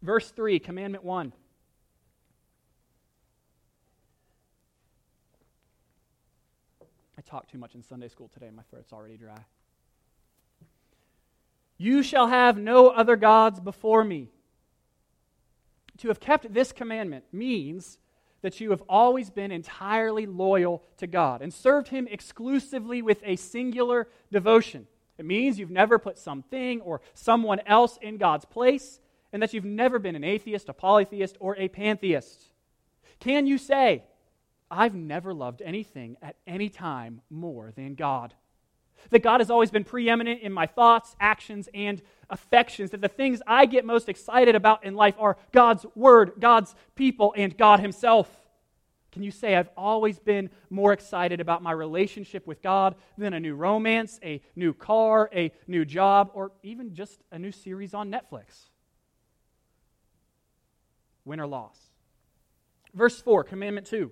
Verse 0.01 0.31
3, 0.31 0.57
Commandment 0.59 1.03
1. 1.03 1.33
Talked 7.25 7.51
too 7.51 7.57
much 7.57 7.75
in 7.75 7.83
Sunday 7.83 8.07
school 8.07 8.29
today. 8.33 8.49
My 8.51 8.63
throat's 8.63 8.93
already 8.93 9.17
dry. 9.17 9.45
You 11.77 12.03
shall 12.03 12.27
have 12.27 12.57
no 12.57 12.87
other 12.87 13.15
gods 13.15 13.59
before 13.59 14.03
me. 14.03 14.29
To 15.99 16.07
have 16.09 16.19
kept 16.19 16.53
this 16.53 16.71
commandment 16.71 17.25
means 17.31 17.99
that 18.41 18.59
you 18.61 18.69
have 18.69 18.83
always 18.87 19.29
been 19.29 19.51
entirely 19.51 20.25
loyal 20.25 20.83
to 20.97 21.07
God 21.07 21.41
and 21.41 21.53
served 21.53 21.87
Him 21.87 22.07
exclusively 22.09 23.01
with 23.01 23.21
a 23.23 23.35
singular 23.35 24.07
devotion. 24.31 24.87
It 25.17 25.25
means 25.25 25.57
you've 25.57 25.71
never 25.71 25.97
put 25.97 26.19
something 26.19 26.81
or 26.81 27.01
someone 27.13 27.61
else 27.65 27.97
in 28.01 28.17
God's 28.17 28.45
place, 28.45 28.99
and 29.33 29.41
that 29.41 29.53
you've 29.53 29.65
never 29.65 29.97
been 29.97 30.15
an 30.15 30.23
atheist, 30.23 30.69
a 30.69 30.73
polytheist, 30.73 31.37
or 31.39 31.57
a 31.57 31.69
pantheist. 31.69 32.51
Can 33.19 33.47
you 33.47 33.57
say, 33.57 34.03
I've 34.69 34.95
never 34.95 35.33
loved 35.33 35.61
anything 35.61 36.17
at 36.21 36.35
any 36.47 36.69
time 36.69 37.21
more 37.29 37.71
than 37.75 37.95
God? 37.95 38.33
That 39.11 39.23
God 39.23 39.39
has 39.39 39.51
always 39.51 39.69
been 39.69 39.83
preeminent 39.83 40.41
in 40.41 40.51
my 40.51 40.65
thoughts, 40.65 41.15
actions, 41.19 41.69
and 41.73 42.01
affections. 42.29 42.91
That 42.91 43.01
the 43.01 43.07
things 43.07 43.41
I 43.45 43.65
get 43.65 43.85
most 43.85 44.09
excited 44.09 44.55
about 44.55 44.83
in 44.83 44.95
life 44.95 45.15
are 45.19 45.37
God's 45.51 45.85
Word, 45.95 46.33
God's 46.39 46.73
people, 46.95 47.33
and 47.37 47.55
God 47.55 47.79
Himself. 47.79 48.29
Can 49.11 49.23
you 49.23 49.31
say, 49.31 49.55
I've 49.55 49.69
always 49.77 50.19
been 50.19 50.49
more 50.69 50.91
excited 50.91 51.39
about 51.39 51.63
my 51.63 51.71
relationship 51.71 52.45
with 52.47 52.61
God 52.61 52.95
than 53.17 53.33
a 53.33 53.39
new 53.39 53.55
romance, 53.55 54.19
a 54.23 54.41
new 54.55 54.73
car, 54.73 55.29
a 55.33 55.51
new 55.67 55.85
job, 55.85 56.31
or 56.33 56.51
even 56.63 56.93
just 56.93 57.21
a 57.31 57.39
new 57.39 57.51
series 57.51 57.93
on 57.93 58.11
Netflix? 58.11 58.69
Win 61.23 61.39
or 61.39 61.47
loss. 61.47 61.79
Verse 62.93 63.21
4, 63.21 63.43
Commandment 63.43 63.87
2. 63.87 64.11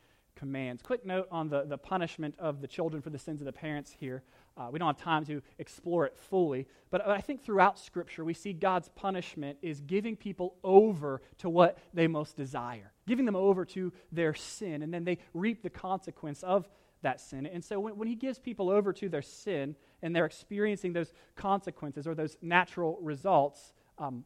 commands. 0.41 0.81
Quick 0.81 1.05
note 1.05 1.27
on 1.29 1.49
the, 1.49 1.65
the 1.65 1.77
punishment 1.77 2.33
of 2.39 2.61
the 2.61 2.67
children 2.67 2.99
for 2.99 3.11
the 3.11 3.19
sins 3.19 3.41
of 3.41 3.45
the 3.45 3.53
parents 3.53 3.95
here. 3.99 4.23
Uh, 4.57 4.69
we 4.71 4.79
don't 4.79 4.87
have 4.87 4.97
time 4.97 5.23
to 5.23 5.39
explore 5.59 6.03
it 6.07 6.17
fully, 6.17 6.67
but 6.89 7.07
I 7.07 7.21
think 7.21 7.43
throughout 7.43 7.77
Scripture 7.77 8.25
we 8.25 8.33
see 8.33 8.51
God's 8.51 8.89
punishment 8.95 9.59
is 9.61 9.81
giving 9.81 10.15
people 10.15 10.55
over 10.63 11.21
to 11.37 11.47
what 11.47 11.77
they 11.93 12.07
most 12.07 12.35
desire, 12.35 12.91
giving 13.07 13.27
them 13.27 13.35
over 13.35 13.65
to 13.65 13.93
their 14.11 14.33
sin, 14.33 14.81
and 14.81 14.91
then 14.91 15.03
they 15.03 15.19
reap 15.35 15.61
the 15.61 15.69
consequence 15.69 16.41
of 16.41 16.67
that 17.03 17.21
sin. 17.21 17.45
And 17.45 17.63
so 17.63 17.79
when, 17.79 17.95
when 17.95 18.07
He 18.07 18.15
gives 18.15 18.39
people 18.39 18.71
over 18.71 18.91
to 18.93 19.09
their 19.09 19.21
sin 19.21 19.75
and 20.01 20.15
they're 20.15 20.25
experiencing 20.25 20.91
those 20.91 21.13
consequences 21.35 22.07
or 22.07 22.15
those 22.15 22.35
natural 22.41 22.97
results, 22.99 23.73
um, 23.99 24.25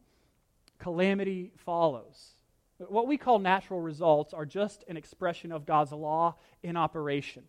calamity 0.80 1.52
follows. 1.58 2.36
What 2.78 3.08
we 3.08 3.18
call 3.18 3.40
natural 3.40 3.82
results 3.82 4.34
are 4.34 4.46
just 4.46 4.84
an 4.88 4.98
expression 4.98 5.52
of 5.52 5.66
God's 5.66 5.92
law 5.92 6.36
in 6.62 6.76
operation, 6.76 7.44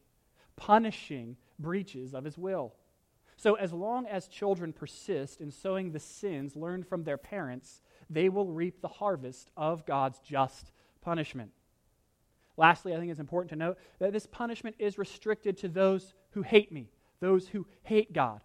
punishing 0.55 1.37
breaches 1.59 2.15
of 2.15 2.25
his 2.25 2.39
will. 2.39 2.75
So, 3.37 3.55
as 3.55 3.73
long 3.73 4.07
as 4.07 4.29
children 4.29 4.73
persist 4.73 5.41
in 5.41 5.51
sowing 5.51 5.93
the 5.93 6.01
sins 6.01 6.57
learned 6.57 6.87
from 6.87 7.05
their 7.05 7.19
parents, 7.19 7.83
they 8.09 8.29
will 8.29 8.47
reap 8.47 8.81
the 8.81 8.89
harvest 8.89 9.51
of 9.57 9.85
God's 9.85 10.21
just 10.21 10.71
punishment. 11.03 11.51
Lastly, 12.57 12.95
I 12.95 12.99
think 12.99 13.11
it's 13.11 13.21
important 13.21 13.51
to 13.51 13.57
note 13.57 13.79
that 13.99 14.13
this 14.13 14.27
punishment 14.27 14.77
is 14.79 14.97
restricted 14.97 15.59
to 15.59 15.69
those 15.69 16.15
who 16.31 16.43
hate 16.43 16.73
me, 16.73 16.89
those 17.21 17.49
who 17.49 17.67
hate 17.83 18.13
God. 18.13 18.41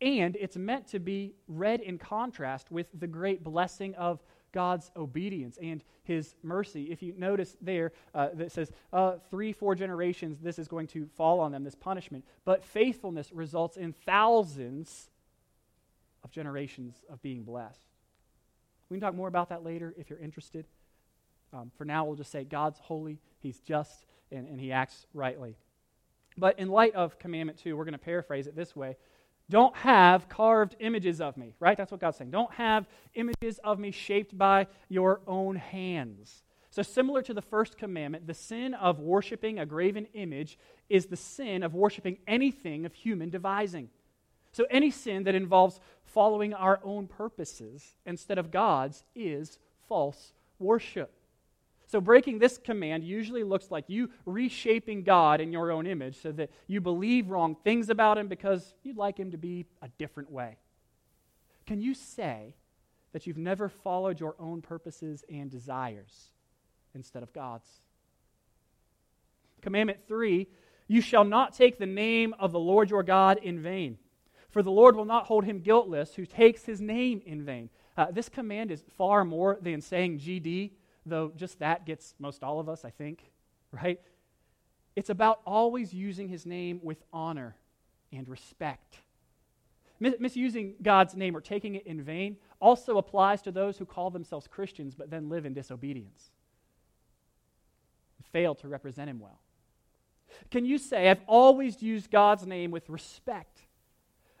And 0.00 0.36
it's 0.40 0.56
meant 0.56 0.86
to 0.88 0.98
be 0.98 1.34
read 1.46 1.80
in 1.80 1.98
contrast 1.98 2.70
with 2.70 2.86
the 2.98 3.06
great 3.06 3.44
blessing 3.44 3.94
of 3.96 4.22
God's 4.52 4.90
obedience 4.96 5.58
and 5.60 5.82
his 6.02 6.34
mercy. 6.42 6.84
If 6.90 7.02
you 7.02 7.14
notice 7.16 7.56
there, 7.60 7.92
uh, 8.14 8.28
that 8.34 8.52
says 8.52 8.70
uh, 8.92 9.16
three, 9.30 9.52
four 9.52 9.74
generations, 9.74 10.38
this 10.40 10.58
is 10.58 10.68
going 10.68 10.86
to 10.88 11.06
fall 11.16 11.40
on 11.40 11.52
them, 11.52 11.64
this 11.64 11.74
punishment. 11.74 12.24
But 12.44 12.64
faithfulness 12.64 13.32
results 13.32 13.76
in 13.76 13.92
thousands 13.92 15.10
of 16.24 16.30
generations 16.30 17.02
of 17.08 17.22
being 17.22 17.44
blessed. 17.44 17.86
We 18.88 18.96
can 18.96 19.06
talk 19.06 19.14
more 19.14 19.28
about 19.28 19.50
that 19.50 19.64
later 19.64 19.94
if 19.96 20.10
you're 20.10 20.18
interested. 20.18 20.66
Um, 21.52 21.70
for 21.76 21.84
now, 21.84 22.04
we'll 22.04 22.16
just 22.16 22.30
say 22.30 22.44
God's 22.44 22.78
holy, 22.80 23.20
He's 23.40 23.60
just, 23.60 24.04
and, 24.30 24.48
and 24.48 24.60
He 24.60 24.72
acts 24.72 25.06
rightly. 25.14 25.56
But 26.36 26.58
in 26.58 26.68
light 26.68 26.94
of 26.94 27.18
Commandment 27.18 27.58
2, 27.58 27.76
we're 27.76 27.84
going 27.84 27.92
to 27.92 27.98
paraphrase 27.98 28.46
it 28.46 28.56
this 28.56 28.74
way 28.74 28.96
don't 29.50 29.76
have 29.76 30.28
carved 30.28 30.76
images 30.80 31.20
of 31.20 31.36
me, 31.36 31.54
right? 31.60 31.76
That's 31.76 31.90
what 31.90 32.00
God's 32.00 32.16
saying. 32.16 32.30
Don't 32.30 32.52
have 32.54 32.86
images 33.14 33.58
of 33.62 33.78
me 33.78 33.90
shaped 33.90 34.36
by 34.36 34.66
your 34.88 35.20
own 35.26 35.56
hands. 35.56 36.42
So, 36.70 36.82
similar 36.82 37.20
to 37.22 37.34
the 37.34 37.42
first 37.42 37.76
commandment, 37.76 38.26
the 38.26 38.34
sin 38.34 38.74
of 38.74 39.00
worshiping 39.00 39.58
a 39.58 39.66
graven 39.66 40.06
image 40.14 40.56
is 40.88 41.06
the 41.06 41.16
sin 41.16 41.62
of 41.62 41.74
worshiping 41.74 42.18
anything 42.28 42.86
of 42.86 42.94
human 42.94 43.28
devising. 43.28 43.90
So, 44.52 44.66
any 44.70 44.90
sin 44.90 45.24
that 45.24 45.34
involves 45.34 45.80
following 46.04 46.54
our 46.54 46.80
own 46.84 47.08
purposes 47.08 47.96
instead 48.06 48.38
of 48.38 48.52
God's 48.52 49.04
is 49.14 49.58
false 49.88 50.32
worship. 50.60 51.12
So, 51.90 52.00
breaking 52.00 52.38
this 52.38 52.56
command 52.56 53.02
usually 53.02 53.42
looks 53.42 53.72
like 53.72 53.86
you 53.88 54.10
reshaping 54.24 55.02
God 55.02 55.40
in 55.40 55.50
your 55.50 55.72
own 55.72 55.88
image 55.88 56.22
so 56.22 56.30
that 56.30 56.50
you 56.68 56.80
believe 56.80 57.30
wrong 57.30 57.56
things 57.64 57.90
about 57.90 58.16
Him 58.16 58.28
because 58.28 58.74
you'd 58.84 58.96
like 58.96 59.18
Him 59.18 59.32
to 59.32 59.36
be 59.36 59.66
a 59.82 59.88
different 59.98 60.30
way. 60.30 60.56
Can 61.66 61.80
you 61.80 61.94
say 61.94 62.54
that 63.12 63.26
you've 63.26 63.36
never 63.36 63.68
followed 63.68 64.20
your 64.20 64.36
own 64.38 64.62
purposes 64.62 65.24
and 65.28 65.50
desires 65.50 66.30
instead 66.94 67.24
of 67.24 67.32
God's? 67.32 67.68
Commandment 69.60 69.98
three 70.06 70.46
you 70.86 71.00
shall 71.00 71.24
not 71.24 71.54
take 71.54 71.80
the 71.80 71.86
name 71.86 72.36
of 72.38 72.52
the 72.52 72.60
Lord 72.60 72.88
your 72.88 73.02
God 73.02 73.40
in 73.42 73.60
vain, 73.60 73.98
for 74.48 74.62
the 74.62 74.70
Lord 74.70 74.94
will 74.94 75.04
not 75.04 75.26
hold 75.26 75.44
him 75.44 75.58
guiltless 75.58 76.14
who 76.14 76.24
takes 76.24 76.64
his 76.64 76.80
name 76.80 77.20
in 77.26 77.42
vain. 77.42 77.68
Uh, 77.96 78.12
this 78.12 78.28
command 78.28 78.70
is 78.70 78.84
far 78.96 79.24
more 79.24 79.58
than 79.60 79.80
saying 79.80 80.20
GD 80.20 80.70
though 81.06 81.32
just 81.36 81.58
that 81.60 81.86
gets 81.86 82.14
most 82.18 82.42
all 82.42 82.60
of 82.60 82.68
us, 82.68 82.84
I 82.84 82.90
think, 82.90 83.30
right? 83.72 84.00
It's 84.96 85.10
about 85.10 85.40
always 85.46 85.92
using 85.94 86.28
his 86.28 86.46
name 86.46 86.80
with 86.82 87.02
honor 87.12 87.56
and 88.12 88.28
respect. 88.28 88.98
misusing 90.00 90.74
God's 90.82 91.14
name 91.14 91.36
or 91.36 91.40
taking 91.40 91.76
it 91.76 91.86
in 91.86 92.02
vain 92.02 92.36
also 92.60 92.98
applies 92.98 93.40
to 93.42 93.52
those 93.52 93.78
who 93.78 93.86
call 93.86 94.10
themselves 94.10 94.48
Christians 94.48 94.94
but 94.94 95.10
then 95.10 95.28
live 95.28 95.46
in 95.46 95.54
disobedience 95.54 96.30
fail 98.32 98.54
to 98.56 98.68
represent 98.68 99.08
him 99.08 99.20
well. 99.20 99.40
Can 100.50 100.64
you 100.64 100.78
say, 100.78 101.08
I've 101.08 101.22
always 101.26 101.82
used 101.82 102.10
God's 102.10 102.46
name 102.46 102.70
with 102.70 102.88
respect? 102.88 103.60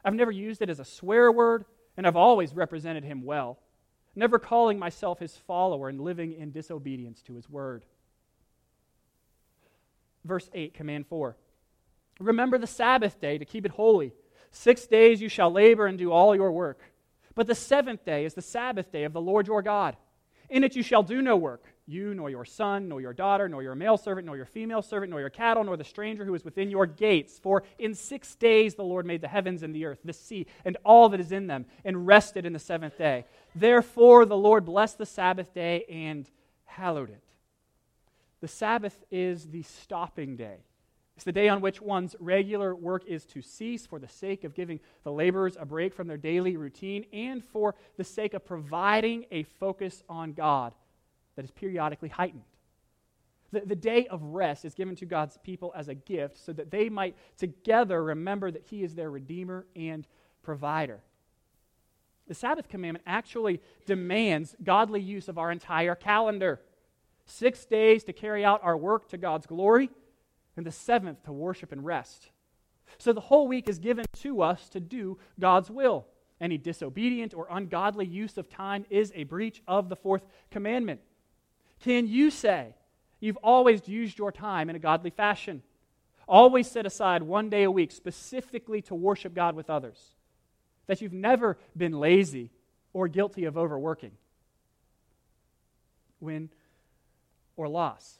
I've 0.04 0.14
never 0.14 0.30
used 0.30 0.62
it 0.62 0.70
as 0.70 0.80
a 0.80 0.84
swear 0.84 1.30
word, 1.30 1.64
and 1.96 2.06
I've 2.06 2.16
always 2.16 2.54
represented 2.54 3.04
him 3.04 3.24
well 3.24 3.58
never 4.14 4.38
calling 4.38 4.78
myself 4.78 5.18
his 5.18 5.36
follower 5.36 5.88
and 5.88 6.00
living 6.00 6.32
in 6.32 6.50
disobedience 6.50 7.22
to 7.22 7.34
his 7.34 7.48
word. 7.48 7.84
Verse 10.24 10.50
8, 10.52 10.74
command 10.74 11.06
4. 11.06 11.36
Remember 12.18 12.58
the 12.58 12.66
Sabbath 12.66 13.20
day 13.20 13.38
to 13.38 13.44
keep 13.44 13.64
it 13.64 13.72
holy. 13.72 14.12
Six 14.50 14.86
days 14.86 15.22
you 15.22 15.28
shall 15.28 15.50
labor 15.50 15.86
and 15.86 15.96
do 15.96 16.12
all 16.12 16.34
your 16.34 16.52
work. 16.52 16.80
But 17.34 17.46
the 17.46 17.54
seventh 17.54 18.04
day 18.04 18.24
is 18.24 18.34
the 18.34 18.42
Sabbath 18.42 18.92
day 18.92 19.04
of 19.04 19.12
the 19.12 19.20
Lord 19.20 19.46
your 19.46 19.62
God. 19.62 19.96
In 20.50 20.64
it 20.64 20.76
you 20.76 20.82
shall 20.82 21.02
do 21.02 21.22
no 21.22 21.36
work, 21.36 21.64
you, 21.90 22.14
nor 22.14 22.30
your 22.30 22.44
son, 22.44 22.88
nor 22.88 23.00
your 23.00 23.12
daughter, 23.12 23.48
nor 23.48 23.62
your 23.62 23.74
male 23.74 23.96
servant, 23.96 24.26
nor 24.26 24.36
your 24.36 24.46
female 24.46 24.82
servant, 24.82 25.10
nor 25.10 25.20
your 25.20 25.30
cattle, 25.30 25.64
nor 25.64 25.76
the 25.76 25.84
stranger 25.84 26.24
who 26.24 26.34
is 26.34 26.44
within 26.44 26.70
your 26.70 26.86
gates. 26.86 27.38
For 27.38 27.64
in 27.78 27.94
six 27.94 28.34
days 28.34 28.74
the 28.74 28.84
Lord 28.84 29.06
made 29.06 29.20
the 29.20 29.28
heavens 29.28 29.62
and 29.62 29.74
the 29.74 29.84
earth, 29.84 29.98
the 30.04 30.12
sea, 30.12 30.46
and 30.64 30.76
all 30.84 31.08
that 31.10 31.20
is 31.20 31.32
in 31.32 31.46
them, 31.46 31.66
and 31.84 32.06
rested 32.06 32.46
in 32.46 32.52
the 32.52 32.58
seventh 32.58 32.96
day. 32.96 33.24
Therefore 33.54 34.24
the 34.24 34.36
Lord 34.36 34.64
blessed 34.64 34.98
the 34.98 35.06
Sabbath 35.06 35.52
day 35.52 35.84
and 35.88 36.28
hallowed 36.64 37.10
it. 37.10 37.22
The 38.40 38.48
Sabbath 38.48 39.04
is 39.10 39.46
the 39.46 39.62
stopping 39.62 40.36
day. 40.36 40.64
It's 41.16 41.24
the 41.26 41.32
day 41.32 41.50
on 41.50 41.60
which 41.60 41.82
one's 41.82 42.16
regular 42.18 42.74
work 42.74 43.04
is 43.06 43.26
to 43.26 43.42
cease 43.42 43.86
for 43.86 43.98
the 43.98 44.08
sake 44.08 44.42
of 44.42 44.54
giving 44.54 44.80
the 45.04 45.12
laborers 45.12 45.54
a 45.60 45.66
break 45.66 45.92
from 45.92 46.06
their 46.06 46.16
daily 46.16 46.56
routine 46.56 47.04
and 47.12 47.44
for 47.44 47.74
the 47.98 48.04
sake 48.04 48.32
of 48.32 48.46
providing 48.46 49.26
a 49.30 49.42
focus 49.42 50.02
on 50.08 50.32
God 50.32 50.72
that 51.40 51.44
is 51.46 51.50
periodically 51.50 52.10
heightened. 52.10 52.44
The, 53.50 53.60
the 53.60 53.74
day 53.74 54.06
of 54.08 54.22
rest 54.22 54.66
is 54.66 54.74
given 54.74 54.94
to 54.96 55.06
God's 55.06 55.38
people 55.38 55.72
as 55.74 55.88
a 55.88 55.94
gift 55.94 56.36
so 56.36 56.52
that 56.52 56.70
they 56.70 56.90
might 56.90 57.16
together 57.38 58.04
remember 58.04 58.50
that 58.50 58.66
He 58.68 58.82
is 58.82 58.94
their 58.94 59.10
Redeemer 59.10 59.64
and 59.74 60.06
provider. 60.42 61.00
The 62.28 62.34
Sabbath 62.34 62.68
commandment 62.68 63.04
actually 63.06 63.62
demands 63.86 64.54
godly 64.62 65.00
use 65.00 65.28
of 65.28 65.38
our 65.38 65.50
entire 65.50 65.94
calendar. 65.94 66.60
six 67.24 67.64
days 67.64 68.04
to 68.04 68.12
carry 68.12 68.44
out 68.44 68.60
our 68.62 68.76
work 68.76 69.08
to 69.08 69.16
God's 69.16 69.46
glory, 69.46 69.88
and 70.58 70.66
the 70.66 70.72
seventh 70.72 71.22
to 71.24 71.32
worship 71.32 71.72
and 71.72 71.86
rest. 71.86 72.28
So 72.98 73.14
the 73.14 73.20
whole 73.20 73.48
week 73.48 73.66
is 73.66 73.78
given 73.78 74.04
to 74.16 74.42
us 74.42 74.68
to 74.70 74.80
do 74.80 75.18
God's 75.38 75.70
will. 75.70 76.06
Any 76.38 76.58
disobedient 76.58 77.34
or 77.34 77.46
ungodly 77.50 78.06
use 78.06 78.36
of 78.36 78.50
time 78.50 78.84
is 78.90 79.12
a 79.14 79.24
breach 79.24 79.62
of 79.66 79.88
the 79.88 79.96
fourth 79.96 80.22
commandment. 80.50 81.00
Can 81.80 82.06
you 82.06 82.30
say 82.30 82.74
you've 83.20 83.38
always 83.38 83.88
used 83.88 84.18
your 84.18 84.32
time 84.32 84.70
in 84.70 84.76
a 84.76 84.78
godly 84.78 85.10
fashion? 85.10 85.62
Always 86.28 86.70
set 86.70 86.86
aside 86.86 87.22
one 87.22 87.50
day 87.50 87.64
a 87.64 87.70
week 87.70 87.90
specifically 87.90 88.82
to 88.82 88.94
worship 88.94 89.34
God 89.34 89.56
with 89.56 89.68
others? 89.68 89.98
That 90.86 91.00
you've 91.00 91.12
never 91.12 91.58
been 91.76 91.98
lazy 91.98 92.50
or 92.92 93.08
guilty 93.08 93.44
of 93.44 93.56
overworking? 93.56 94.12
Win 96.20 96.50
or 97.56 97.68
loss? 97.68 98.18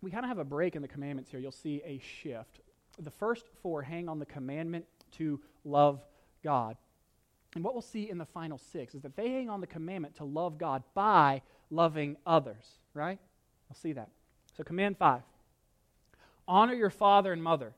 We 0.00 0.10
kind 0.10 0.24
of 0.24 0.28
have 0.28 0.38
a 0.38 0.44
break 0.44 0.76
in 0.76 0.82
the 0.82 0.88
commandments 0.88 1.30
here. 1.30 1.40
You'll 1.40 1.52
see 1.52 1.82
a 1.84 1.98
shift. 1.98 2.60
The 2.98 3.10
first 3.10 3.46
four 3.62 3.82
hang 3.82 4.08
on 4.08 4.18
the 4.18 4.26
commandment 4.26 4.84
to 5.12 5.40
love 5.64 6.00
God. 6.42 6.76
And 7.54 7.62
what 7.62 7.74
we'll 7.74 7.82
see 7.82 8.10
in 8.10 8.18
the 8.18 8.26
final 8.26 8.58
six 8.58 8.94
is 8.94 9.02
that 9.02 9.16
they 9.16 9.30
hang 9.30 9.48
on 9.48 9.60
the 9.60 9.66
commandment 9.66 10.16
to 10.16 10.24
love 10.24 10.58
God 10.58 10.82
by 10.94 11.42
loving 11.70 12.16
others, 12.26 12.78
right? 12.94 13.18
We'll 13.68 13.76
see 13.76 13.92
that. 13.92 14.08
So, 14.56 14.64
command 14.64 14.96
five 14.96 15.22
honor 16.46 16.74
your 16.74 16.90
father 16.90 17.32
and 17.32 17.42
mother, 17.42 17.72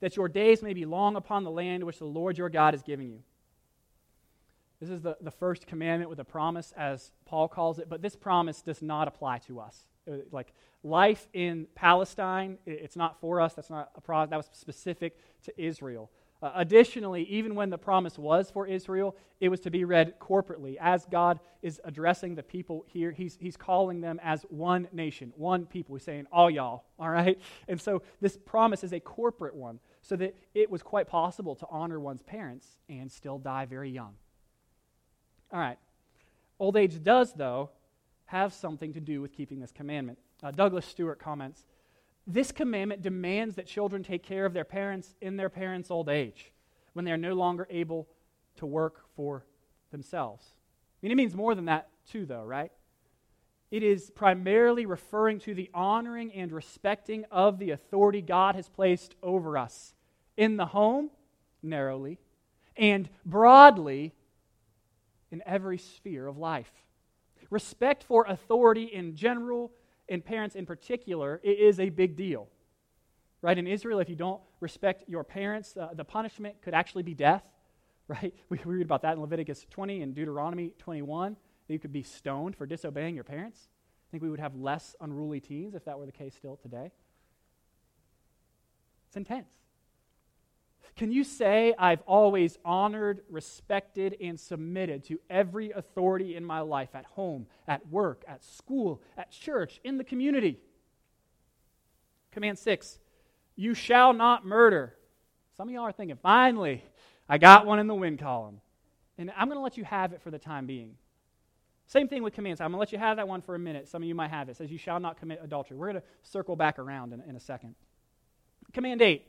that 0.00 0.16
your 0.16 0.28
days 0.28 0.62
may 0.62 0.74
be 0.74 0.84
long 0.84 1.16
upon 1.16 1.44
the 1.44 1.50
land 1.50 1.84
which 1.84 1.98
the 1.98 2.04
Lord 2.04 2.36
your 2.36 2.48
God 2.48 2.74
is 2.74 2.82
giving 2.82 3.10
you. 3.10 3.20
This 4.80 4.90
is 4.90 5.00
the, 5.02 5.16
the 5.20 5.30
first 5.30 5.66
commandment 5.66 6.08
with 6.08 6.20
a 6.20 6.24
promise, 6.24 6.72
as 6.76 7.10
Paul 7.24 7.48
calls 7.48 7.78
it, 7.78 7.88
but 7.88 8.00
this 8.00 8.14
promise 8.14 8.62
does 8.62 8.80
not 8.80 9.08
apply 9.08 9.38
to 9.38 9.60
us. 9.60 9.84
Uh, 10.08 10.16
like 10.30 10.52
life 10.84 11.28
in 11.32 11.66
Palestine, 11.74 12.58
it's 12.64 12.96
not 12.96 13.20
for 13.20 13.40
us. 13.40 13.54
That's 13.54 13.70
not 13.70 13.90
a 13.96 14.00
promise. 14.00 14.30
That 14.30 14.36
was 14.36 14.48
specific 14.52 15.18
to 15.44 15.60
Israel. 15.60 16.10
Uh, 16.40 16.52
additionally, 16.54 17.24
even 17.24 17.56
when 17.56 17.68
the 17.68 17.78
promise 17.78 18.16
was 18.16 18.48
for 18.48 18.64
Israel, 18.64 19.16
it 19.40 19.48
was 19.48 19.58
to 19.58 19.70
be 19.70 19.84
read 19.84 20.18
corporately. 20.20 20.76
As 20.80 21.04
God 21.06 21.40
is 21.62 21.80
addressing 21.84 22.36
the 22.36 22.44
people 22.44 22.84
here, 22.86 23.10
he's, 23.10 23.36
he's 23.40 23.56
calling 23.56 24.00
them 24.00 24.20
as 24.22 24.44
one 24.48 24.86
nation, 24.92 25.32
one 25.36 25.66
people. 25.66 25.96
He's 25.96 26.04
saying, 26.04 26.26
all 26.30 26.48
y'all, 26.48 26.84
all 26.98 27.10
right? 27.10 27.38
And 27.66 27.80
so 27.80 28.02
this 28.20 28.36
promise 28.36 28.84
is 28.84 28.92
a 28.92 29.00
corporate 29.00 29.56
one, 29.56 29.80
so 30.00 30.14
that 30.16 30.36
it 30.54 30.70
was 30.70 30.82
quite 30.82 31.08
possible 31.08 31.56
to 31.56 31.66
honor 31.70 31.98
one's 31.98 32.22
parents 32.22 32.78
and 32.88 33.10
still 33.10 33.38
die 33.38 33.66
very 33.66 33.90
young. 33.90 34.14
All 35.52 35.58
right. 35.58 35.78
Old 36.60 36.76
age 36.76 37.02
does, 37.02 37.32
though, 37.32 37.70
have 38.26 38.52
something 38.52 38.92
to 38.92 39.00
do 39.00 39.20
with 39.20 39.32
keeping 39.32 39.58
this 39.58 39.72
commandment. 39.72 40.18
Uh, 40.42 40.52
Douglas 40.52 40.86
Stuart 40.86 41.18
comments 41.18 41.64
this 42.28 42.52
commandment 42.52 43.00
demands 43.00 43.54
that 43.54 43.66
children 43.66 44.02
take 44.02 44.22
care 44.22 44.44
of 44.44 44.52
their 44.52 44.64
parents 44.64 45.14
in 45.22 45.38
their 45.38 45.48
parents' 45.48 45.90
old 45.90 46.10
age 46.10 46.52
when 46.92 47.06
they 47.06 47.10
are 47.10 47.16
no 47.16 47.32
longer 47.32 47.66
able 47.70 48.06
to 48.56 48.66
work 48.66 49.04
for 49.16 49.46
themselves. 49.90 50.44
I 50.54 51.06
mean, 51.06 51.12
it 51.12 51.16
means 51.16 51.34
more 51.34 51.54
than 51.54 51.64
that, 51.64 51.88
too, 52.10 52.26
though, 52.26 52.44
right? 52.44 52.70
It 53.70 53.82
is 53.82 54.10
primarily 54.10 54.84
referring 54.84 55.40
to 55.40 55.54
the 55.54 55.70
honoring 55.72 56.32
and 56.34 56.52
respecting 56.52 57.24
of 57.30 57.58
the 57.58 57.70
authority 57.70 58.20
God 58.20 58.54
has 58.56 58.68
placed 58.68 59.14
over 59.22 59.56
us 59.56 59.94
in 60.36 60.58
the 60.58 60.66
home, 60.66 61.10
narrowly, 61.62 62.18
and 62.76 63.08
broadly 63.24 64.12
in 65.30 65.42
every 65.46 65.78
sphere 65.78 66.26
of 66.26 66.36
life. 66.36 66.70
Respect 67.50 68.04
for 68.04 68.26
authority 68.26 68.84
in 68.84 69.16
general 69.16 69.72
and 70.08 70.24
parents 70.24 70.54
in 70.54 70.66
particular, 70.66 71.40
it 71.42 71.58
is 71.58 71.80
a 71.80 71.88
big 71.88 72.16
deal. 72.16 72.48
Right? 73.40 73.56
In 73.56 73.66
Israel, 73.66 74.00
if 74.00 74.08
you 74.08 74.16
don't 74.16 74.40
respect 74.60 75.04
your 75.06 75.22
parents, 75.22 75.76
uh, 75.76 75.90
the 75.94 76.04
punishment 76.04 76.60
could 76.62 76.74
actually 76.74 77.02
be 77.02 77.14
death. 77.14 77.42
Right? 78.08 78.32
We 78.48 78.58
read 78.64 78.86
about 78.86 79.02
that 79.02 79.16
in 79.16 79.20
Leviticus 79.20 79.66
20 79.68 80.00
and 80.00 80.14
Deuteronomy 80.14 80.72
21. 80.78 81.36
That 81.66 81.72
you 81.74 81.78
could 81.78 81.92
be 81.92 82.02
stoned 82.02 82.56
for 82.56 82.64
disobeying 82.64 83.14
your 83.14 83.22
parents. 83.22 83.68
I 83.68 84.10
think 84.10 84.22
we 84.22 84.30
would 84.30 84.40
have 84.40 84.54
less 84.54 84.96
unruly 85.02 85.40
teens 85.40 85.74
if 85.74 85.84
that 85.84 85.98
were 85.98 86.06
the 86.06 86.12
case 86.12 86.34
still 86.34 86.56
today. 86.56 86.90
It's 89.08 89.16
intense. 89.18 89.50
Can 90.98 91.12
you 91.12 91.22
say, 91.22 91.74
I've 91.78 92.00
always 92.08 92.58
honored, 92.64 93.20
respected, 93.30 94.16
and 94.20 94.38
submitted 94.38 95.04
to 95.04 95.20
every 95.30 95.70
authority 95.70 96.34
in 96.34 96.44
my 96.44 96.58
life 96.58 96.88
at 96.92 97.04
home, 97.04 97.46
at 97.68 97.86
work, 97.86 98.24
at 98.26 98.44
school, 98.44 99.00
at 99.16 99.30
church, 99.30 99.80
in 99.84 99.96
the 99.96 100.02
community? 100.02 100.58
Command 102.32 102.58
six, 102.58 102.98
you 103.54 103.74
shall 103.74 104.12
not 104.12 104.44
murder. 104.44 104.96
Some 105.56 105.68
of 105.68 105.72
y'all 105.72 105.84
are 105.84 105.92
thinking, 105.92 106.18
finally, 106.20 106.82
I 107.28 107.38
got 107.38 107.64
one 107.64 107.78
in 107.78 107.86
the 107.86 107.94
win 107.94 108.16
column. 108.16 108.60
And 109.18 109.30
I'm 109.36 109.46
going 109.46 109.56
to 109.58 109.62
let 109.62 109.76
you 109.76 109.84
have 109.84 110.12
it 110.12 110.20
for 110.20 110.32
the 110.32 110.38
time 110.38 110.66
being. 110.66 110.96
Same 111.86 112.08
thing 112.08 112.24
with 112.24 112.34
commands. 112.34 112.60
I'm 112.60 112.72
going 112.72 112.78
to 112.78 112.80
let 112.80 112.90
you 112.90 112.98
have 112.98 113.18
that 113.18 113.28
one 113.28 113.40
for 113.40 113.54
a 113.54 113.58
minute. 113.58 113.86
Some 113.86 114.02
of 114.02 114.08
you 114.08 114.16
might 114.16 114.30
have 114.30 114.48
it. 114.48 114.52
It 114.52 114.56
says, 114.56 114.70
You 114.70 114.78
shall 114.78 114.98
not 114.98 115.16
commit 115.16 115.38
adultery. 115.44 115.76
We're 115.76 115.92
going 115.92 116.02
to 116.02 116.06
circle 116.24 116.56
back 116.56 116.80
around 116.80 117.12
in, 117.12 117.20
in 117.20 117.36
a 117.36 117.40
second. 117.40 117.76
Command 118.72 119.00
8 119.00 119.24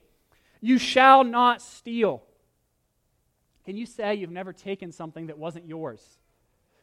you 0.62 0.78
shall 0.78 1.24
not 1.24 1.62
steal. 1.62 2.24
Can 3.66 3.78
you 3.78 3.86
say 3.86 4.16
you've 4.16 4.32
never 4.32 4.54
taken 4.54 4.92
something 4.92 5.28
that 5.28 5.38
wasn't 5.38 5.68
yours? 5.68 6.02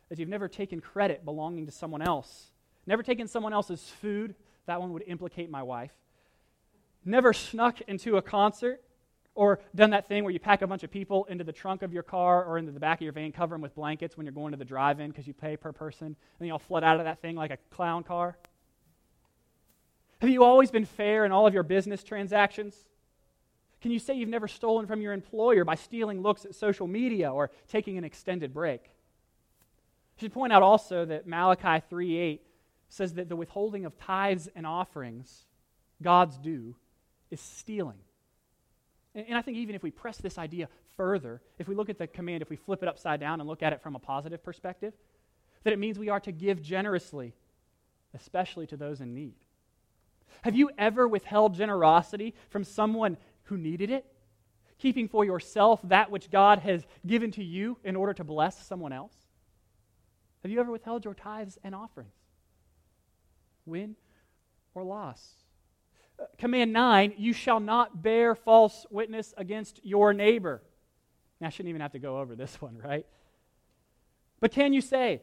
That 0.09 0.19
you've 0.19 0.29
never 0.29 0.49
taken 0.49 0.81
credit 0.81 1.25
belonging 1.25 1.67
to 1.67 1.73
someone 1.73 2.03
else? 2.03 2.51
Never 2.87 3.03
taken 3.03 3.27
someone 3.27 3.53
else's 3.53 3.83
food? 4.01 4.35
That 4.67 4.81
one 4.81 4.93
would 4.93 5.05
implicate 5.07 5.51
my 5.51 5.63
wife. 5.63 5.93
Never 7.05 7.33
snuck 7.33 7.81
into 7.83 8.17
a 8.17 8.23
concert? 8.23 8.83
Or 9.35 9.61
done 9.75 9.91
that 9.91 10.09
thing 10.09 10.25
where 10.25 10.33
you 10.33 10.39
pack 10.39 10.63
a 10.63 10.67
bunch 10.67 10.83
of 10.83 10.91
people 10.91 11.27
into 11.27 11.45
the 11.45 11.53
trunk 11.53 11.83
of 11.83 11.93
your 11.93 12.03
car 12.03 12.45
or 12.45 12.57
into 12.57 12.73
the 12.73 12.81
back 12.81 12.99
of 12.99 13.03
your 13.03 13.13
van, 13.13 13.33
cover 13.33 13.55
them 13.55 13.61
with 13.61 13.75
blankets 13.75 14.17
when 14.17 14.25
you're 14.25 14.33
going 14.33 14.53
to 14.53 14.57
the 14.57 14.65
drive 14.65 14.99
in 14.99 15.11
because 15.11 15.27
you 15.27 15.35
pay 15.35 15.59
per 15.59 15.73
person, 15.73 16.07
and 16.07 16.17
then 16.39 16.47
you 16.47 16.53
all 16.53 16.59
flood 16.59 16.83
out 16.83 16.99
of 16.99 17.05
that 17.05 17.21
thing 17.21 17.37
like 17.37 17.51
a 17.51 17.59
clown 17.71 18.03
car? 18.03 18.39
Have 20.21 20.31
you 20.31 20.43
always 20.43 20.71
been 20.71 20.87
fair 20.87 21.27
in 21.27 21.33
all 21.33 21.47
of 21.47 21.53
your 21.53 21.65
business 21.65 22.03
transactions? 22.03 22.75
Can 23.87 23.93
you 23.93 24.01
say 24.01 24.15
you've 24.15 24.29
never 24.29 24.49
stolen 24.49 24.89
from 24.89 25.01
your 25.01 25.13
employer 25.13 25.65
by 25.65 25.77
stealing 25.77 26.21
looks 26.21 26.45
at 26.45 26.57
social 26.57 26.89
media 26.89 27.33
or 27.33 27.53
taking 27.69 27.97
an 27.97 28.03
extended 28.03 28.53
break? 28.53 28.81
I 28.83 30.23
should 30.23 30.33
point 30.33 30.53
out 30.53 30.65
also 30.65 31.05
that 31.05 31.29
Malachi 31.29 31.87
3:8 31.89 32.41
says 32.89 33.15
that 33.15 33.29
the 33.29 33.37
withholding 33.37 33.85
of 33.85 33.97
tithes 33.97 34.49
and 34.57 34.67
offerings, 34.67 35.47
God's 36.03 36.37
due, 36.37 36.75
is 37.31 37.41
stealing. 37.41 38.01
And, 39.15 39.27
and 39.29 39.39
I 39.39 39.43
think 39.43 39.57
even 39.59 39.77
if 39.77 39.85
we 39.85 39.93
press 39.93 40.17
this 40.19 40.37
idea 40.37 40.69
further, 40.97 41.41
if 41.61 41.69
we 41.69 41.77
look 41.77 41.89
at 41.89 41.97
the 41.97 42.09
command, 42.09 42.43
if 42.43 42.51
we 42.51 42.57
flip 42.57 42.83
it 42.83 42.89
upside 42.89 43.21
down 43.21 43.41
and 43.41 43.49
look 43.49 43.63
at 43.63 43.73
it 43.73 43.83
from 43.83 43.95
a 43.95 44.01
positive 44.01 44.43
perspective, 44.43 44.95
that 45.63 45.73
it 45.73 45.79
means 45.79 45.97
we 45.97 46.09
are 46.09 46.19
to 46.19 46.33
give 46.33 46.61
generously, 46.61 47.37
especially 48.15 48.67
to 48.67 48.77
those 48.77 49.01
in 49.01 49.15
need. 49.15 49.37
Have 50.43 50.57
you 50.57 50.71
ever 50.77 51.07
withheld 51.07 51.55
generosity 51.55 52.35
from 52.51 52.65
someone 52.65 53.17
who 53.47 53.57
needed 53.57 53.91
it, 53.91 54.05
keeping 54.79 55.09
for 55.09 55.25
yourself 55.25 55.81
that 55.85 56.11
which 56.11 56.31
God 56.31 56.61
has 56.61 56.87
given 57.07 57.31
to 57.33 57.45
you 57.45 57.79
in 57.85 57.97
order 57.97 58.13
to 58.15 58.25
bless 58.25 58.67
someone 58.67 58.93
else? 58.93 59.15
Have 60.43 60.51
you 60.51 60.61
ever 60.61 60.71
withheld 60.71 61.05
your 61.05 61.15
tithes 61.15 61.59
and 61.65 61.75
offerings? 61.75 62.15
Win 63.65 63.97
or 64.75 64.85
loss? 64.85 65.29
Uh, 66.21 66.25
command 66.39 66.73
9 66.73 67.15
You 67.17 67.33
shall 67.33 67.61
not 67.61 68.03
bear 68.03 68.35
false 68.35 68.87
witness 68.91 69.35
against 69.37 69.81
your 69.83 70.13
neighbor. 70.13 70.63
Now, 71.41 71.49
I 71.49 71.51
shouldn't 71.51 71.71
even 71.71 71.81
have 71.81 71.93
to 71.93 71.99
go 71.99 72.19
over 72.19 72.37
this 72.37 72.55
one, 72.61 72.79
right? 72.79 73.07
But 74.41 74.53
can 74.53 74.73
you 74.73 74.81
say, 74.81 75.23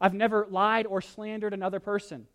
I've 0.00 0.14
never 0.14 0.46
lied 0.50 0.86
or 0.86 1.00
slandered 1.00 1.54
another 1.54 1.80
person? 1.80 2.26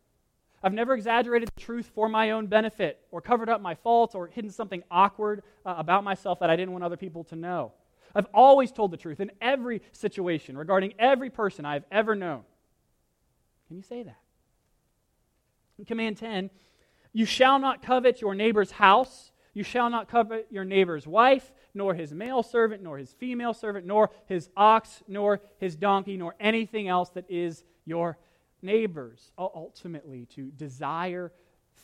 I've 0.65 0.73
never 0.73 0.95
exaggerated 0.95 1.49
the 1.56 1.62
truth 1.62 1.91
for 1.93 2.10
my 2.10 2.32
own 2.32 2.47
benefit 2.47 2.99
or 3.12 3.21
covered 3.21 3.49
up 3.49 3.62
my 3.62 3.75
faults 3.75 4.15
or 4.15 4.25
hidden 4.25 4.49
something 4.49 4.82
awkward 4.89 5.43
uh, 5.63 5.75
about 5.78 6.04
myself 6.04 6.39
that 6.39 6.49
I 6.49 6.56
didn't 6.56 6.71
want 6.71 6.84
other 6.84 6.97
people 6.97 7.23
to 7.25 7.36
know. 7.36 7.73
I've 8.15 8.25
always 8.34 8.71
told 8.71 8.89
the 8.89 8.97
truth 8.97 9.19
in 9.19 9.30
every 9.39 9.84
situation 9.91 10.58
regarding 10.58 10.95
every 10.97 11.30
person 11.30 11.65
I've 11.65 11.84
ever 11.91 12.15
known. 12.15 12.41
Can 13.67 13.78
you 13.78 13.84
say 13.84 14.01
that? 14.01 14.17
In 15.78 15.86
command 15.86 16.17
10, 16.17 16.49
you 17.13 17.25
shall 17.25 17.60
not 17.60 17.84
covet 17.84 18.19
your 18.19 18.34
neighbor's 18.34 18.71
house. 18.71 19.32
You 19.54 19.62
shall 19.62 19.91
not 19.91 20.10
covet 20.10 20.47
your 20.49 20.65
neighbor's 20.65 21.06
wife, 21.06 21.54
nor 21.75 21.93
his 21.93 22.12
male 22.12 22.41
servant, 22.41 22.82
nor 22.82 22.97
his 22.97 23.13
female 23.13 23.54
servant, 23.54 23.86
nor 23.86 24.10
his 24.25 24.49
ox, 24.58 25.04
nor 25.08 25.41
his 25.60 25.75
donkey, 25.75 26.17
nor 26.17 26.34
anything 26.39 26.88
else 26.88 27.10
that 27.12 27.30
is 27.30 27.63
your 27.86 28.17
neighbors, 28.65 29.32
ultimately, 29.38 30.25
to 30.36 30.51
desire 30.51 31.32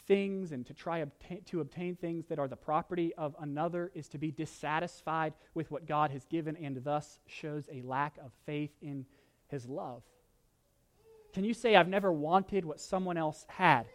things 0.07 0.51
and 0.51 0.65
to 0.65 0.73
try 0.73 1.05
to 1.45 1.61
obtain 1.61 1.95
things 1.95 2.25
that 2.27 2.39
are 2.39 2.47
the 2.47 2.55
property 2.55 3.13
of 3.17 3.35
another 3.39 3.91
is 3.93 4.07
to 4.09 4.17
be 4.17 4.31
dissatisfied 4.31 5.33
with 5.53 5.69
what 5.71 5.85
God 5.85 6.11
has 6.11 6.25
given 6.25 6.57
and 6.57 6.83
thus 6.83 7.19
shows 7.27 7.69
a 7.71 7.81
lack 7.83 8.17
of 8.17 8.31
faith 8.45 8.71
in 8.81 9.05
his 9.47 9.65
love. 9.67 10.01
Can 11.33 11.43
you 11.43 11.53
say, 11.53 11.75
I've 11.75 11.87
never 11.87 12.11
wanted 12.11 12.65
what 12.65 12.79
someone 12.79 13.17
else 13.17 13.45
had? 13.47 13.85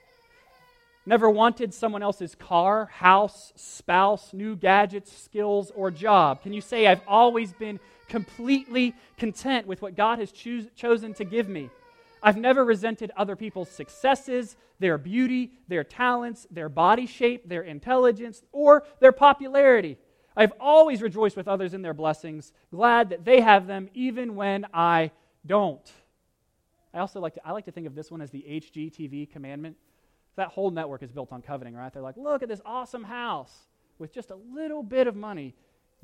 Never 1.05 1.31
wanted 1.31 1.73
someone 1.73 2.03
else's 2.03 2.35
car, 2.35 2.87
house, 2.87 3.53
spouse, 3.55 4.33
new 4.33 4.57
gadgets, 4.57 5.17
skills, 5.17 5.71
or 5.75 5.91
job? 5.91 6.43
Can 6.43 6.53
you 6.53 6.61
say, 6.61 6.87
I've 6.87 7.03
always 7.07 7.53
been 7.53 7.79
completely 8.09 8.95
content 9.17 9.67
with 9.67 9.83
what 9.83 9.95
God 9.95 10.19
has 10.19 10.33
choos- 10.33 10.75
chosen 10.75 11.15
to 11.15 11.25
give 11.25 11.49
me? 11.49 11.71
I've 12.23 12.37
never 12.37 12.65
resented 12.65 13.13
other 13.17 13.37
people's 13.37 13.71
successes, 13.71 14.57
their 14.79 14.99
beauty, 14.99 15.53
their 15.69 15.85
talents, 15.85 16.47
their 16.51 16.69
body 16.69 17.07
shape, 17.07 17.49
their 17.49 17.63
intelligence, 17.63 18.43
or 18.53 18.85
their 19.01 19.13
popularity. 19.13 19.99
I've 20.37 20.53
always 20.61 21.01
rejoiced 21.01 21.37
with 21.37 21.49
others 21.49 21.73
in 21.73 21.83
their 21.83 21.95
blessings, 21.95 22.53
glad 22.71 23.11
that 23.11 23.25
they 23.25 23.41
have 23.41 23.67
them 23.67 23.89
even 23.95 24.35
when 24.35 24.67
I 24.73 25.13
don't. 25.47 25.91
I 26.93 26.99
also 26.99 27.21
like 27.21 27.35
to, 27.35 27.47
I 27.47 27.53
like 27.53 27.65
to 27.67 27.73
think 27.73 27.87
of 27.87 27.95
this 27.95 28.11
one 28.11 28.21
as 28.21 28.31
the 28.31 28.45
HGTV 28.49 29.31
commandment. 29.31 29.77
That 30.37 30.49
whole 30.49 30.71
network 30.71 31.03
is 31.03 31.11
built 31.11 31.33
on 31.33 31.41
coveting, 31.41 31.75
right? 31.75 31.93
They're 31.93 32.03
like, 32.03 32.17
look 32.17 32.43
at 32.43 32.49
this 32.49 32.61
awesome 32.67 33.05
house 33.05 33.55
with 33.99 34.13
just 34.13 34.31
a 34.31 34.37
little 34.37 34.83
bit 34.83 35.07
of 35.07 35.17
money, 35.17 35.55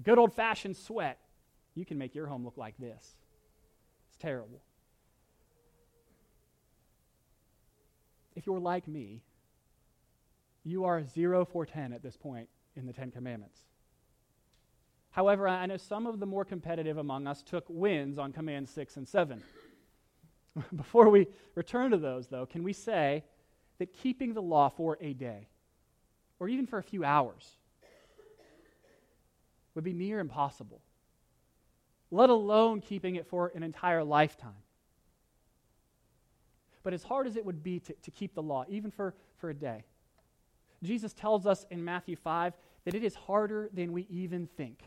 good 0.03 0.19
old 0.19 0.33
fashioned 0.33 0.77
sweat. 0.77 1.19
You 1.75 1.85
can 1.85 1.99
make 1.99 2.15
your 2.15 2.27
home 2.27 2.45
look 2.45 2.57
like 2.57 2.77
this. 2.79 3.17
It's 4.09 4.17
terrible. 4.19 4.61
If 8.35 8.47
you're 8.47 8.61
like 8.61 8.89
me, 8.89 9.23
you 10.65 10.85
are 10.85 11.05
0 11.05 11.45
for 11.45 11.67
10 11.67 11.93
at 11.93 12.03
this 12.03 12.17
point 12.17 12.49
in 12.77 12.87
the 12.87 12.93
Ten 12.93 13.11
Commandments. 13.11 13.61
However, 15.11 15.47
I 15.47 15.67
know 15.67 15.77
some 15.77 16.07
of 16.07 16.21
the 16.21 16.27
more 16.27 16.45
competitive 16.45 16.97
among 16.97 17.27
us 17.27 17.43
took 17.43 17.67
wins 17.69 18.19
on 18.19 18.33
Command 18.33 18.69
6 18.69 18.97
and 18.97 19.07
7. 19.07 19.43
Before 20.77 21.09
we 21.09 21.29
return 21.55 21.91
to 21.91 21.99
those, 21.99 22.29
though, 22.29 22.47
can 22.47 22.63
we 22.63 22.73
say 22.73 23.25
that 23.79 23.93
keeping 23.93 24.33
the 24.33 24.43
law 24.43 24.69
for 24.71 24.97
a 25.01 25.13
day, 25.13 25.49
or 26.39 26.49
even 26.49 26.67
for 26.67 26.79
a 26.79 26.83
few 26.83 27.05
hours, 27.05 27.57
would 29.75 29.85
be 29.85 29.93
near 29.93 30.19
impossible, 30.19 30.81
let 32.11 32.31
alone 32.31 32.81
keeping 32.81 33.17
it 33.17 33.27
for 33.27 33.53
an 33.55 33.63
entire 33.63 34.05
lifetime? 34.05 34.62
But 36.83 36.95
as 36.95 37.05
hard 37.05 37.27
as 37.27 37.37
it 37.37 37.45
would 37.45 37.63
be 37.63 37.81
to, 37.81 37.93
to 37.93 38.11
keep 38.11 38.35
the 38.35 38.43
law, 38.43 38.65
even 38.69 38.91
for, 38.91 39.15
for 39.39 39.51
a 39.51 39.55
day, 39.55 39.85
Jesus 40.83 41.13
tells 41.13 41.47
us 41.47 41.67
in 41.71 41.85
Matthew 41.85 42.17
5 42.17 42.55
that 42.85 42.95
it 42.95 43.05
is 43.05 43.15
harder 43.15 43.71
than 43.73 43.93
we 43.93 44.07
even 44.11 44.49
think. 44.57 44.83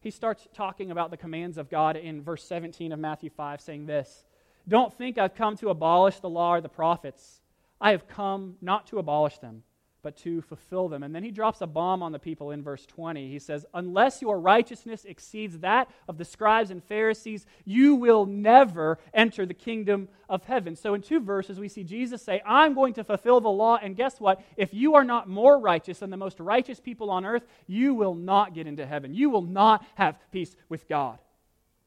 He 0.00 0.10
starts 0.10 0.48
talking 0.52 0.90
about 0.90 1.10
the 1.10 1.16
commands 1.16 1.56
of 1.56 1.70
God 1.70 1.96
in 1.96 2.22
verse 2.22 2.44
17 2.44 2.90
of 2.90 2.98
Matthew 2.98 3.30
5, 3.30 3.60
saying 3.60 3.86
this 3.86 4.24
Don't 4.66 4.92
think 4.92 5.16
I've 5.16 5.36
come 5.36 5.56
to 5.58 5.70
abolish 5.70 6.18
the 6.18 6.28
law 6.28 6.54
or 6.54 6.60
the 6.60 6.68
prophets. 6.68 7.40
I 7.80 7.92
have 7.92 8.08
come 8.08 8.56
not 8.60 8.88
to 8.88 8.98
abolish 8.98 9.38
them, 9.38 9.62
but 10.02 10.16
to 10.16 10.42
fulfill 10.42 10.88
them. 10.88 11.02
And 11.02 11.14
then 11.14 11.22
he 11.22 11.30
drops 11.30 11.60
a 11.60 11.66
bomb 11.66 12.02
on 12.02 12.12
the 12.12 12.18
people 12.18 12.50
in 12.50 12.62
verse 12.62 12.84
20. 12.86 13.30
He 13.30 13.38
says, 13.38 13.64
Unless 13.72 14.20
your 14.20 14.40
righteousness 14.40 15.04
exceeds 15.04 15.60
that 15.60 15.88
of 16.08 16.18
the 16.18 16.24
scribes 16.24 16.70
and 16.70 16.82
Pharisees, 16.82 17.46
you 17.64 17.94
will 17.94 18.26
never 18.26 18.98
enter 19.14 19.46
the 19.46 19.54
kingdom 19.54 20.08
of 20.28 20.44
heaven. 20.44 20.74
So 20.74 20.94
in 20.94 21.02
two 21.02 21.20
verses, 21.20 21.60
we 21.60 21.68
see 21.68 21.84
Jesus 21.84 22.22
say, 22.22 22.42
I'm 22.44 22.74
going 22.74 22.94
to 22.94 23.04
fulfill 23.04 23.40
the 23.40 23.48
law. 23.48 23.78
And 23.80 23.96
guess 23.96 24.20
what? 24.20 24.42
If 24.56 24.74
you 24.74 24.94
are 24.96 25.04
not 25.04 25.28
more 25.28 25.58
righteous 25.58 26.00
than 26.00 26.10
the 26.10 26.16
most 26.16 26.40
righteous 26.40 26.80
people 26.80 27.10
on 27.10 27.24
earth, 27.24 27.46
you 27.66 27.94
will 27.94 28.14
not 28.14 28.54
get 28.54 28.66
into 28.66 28.84
heaven. 28.84 29.14
You 29.14 29.30
will 29.30 29.42
not 29.42 29.86
have 29.94 30.18
peace 30.32 30.56
with 30.68 30.88
God. 30.88 31.18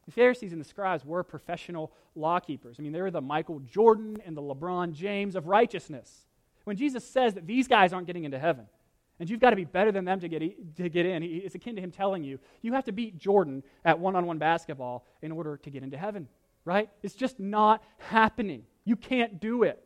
The 0.06 0.12
Pharisees 0.12 0.54
and 0.54 0.62
the 0.62 0.66
scribes 0.66 1.04
were 1.04 1.24
professional 1.24 1.92
law 2.16 2.40
keepers. 2.40 2.78
I 2.80 2.84
mean, 2.84 2.92
they 2.92 3.02
were 3.02 3.12
the 3.12 3.22
Michael 3.22 3.60
Jordan 3.60 4.18
and 4.26 4.38
the 4.38 4.42
LeBron 4.42 4.94
James 4.94 5.36
of 5.36 5.48
righteousness. 5.48 6.26
When 6.66 6.76
Jesus 6.76 7.08
says 7.08 7.36
that 7.36 7.48
these 7.48 7.68
guys 7.68 7.94
aren't 7.94 8.08
getting 8.08 8.26
into 8.26 8.38
heaven, 8.40 8.66
and 9.20 9.30
you've 9.30 9.40
got 9.40 9.52
to 9.52 9.56
be 9.56 9.64
better 9.64 9.92
than 9.92 10.04
them 10.04 10.20
to 10.20 10.28
get, 10.28 10.76
to 10.76 10.90
get 10.90 11.06
in, 11.06 11.24
it's 11.24 11.56
akin 11.56 11.76
to 11.78 11.82
him 11.82 11.92
telling 11.92 12.24
you, 12.24 12.38
you 12.62 12.74
have 12.74 12.84
to 12.86 12.92
beat 12.92 13.18
Jordan 13.18 13.64
at 13.86 13.98
one 13.98 14.16
on 14.16 14.26
one 14.26 14.38
basketball 14.38 15.08
in 15.22 15.32
order 15.32 15.58
to 15.58 15.70
get 15.70 15.84
into 15.84 15.98
heaven, 15.98 16.28
right? 16.66 16.90
It's 17.02 17.16
just 17.16 17.40
not 17.40 17.82
happening. 17.98 18.64
You 18.84 18.98
can't 18.98 19.40
do 19.40 19.64
it. 19.64 19.82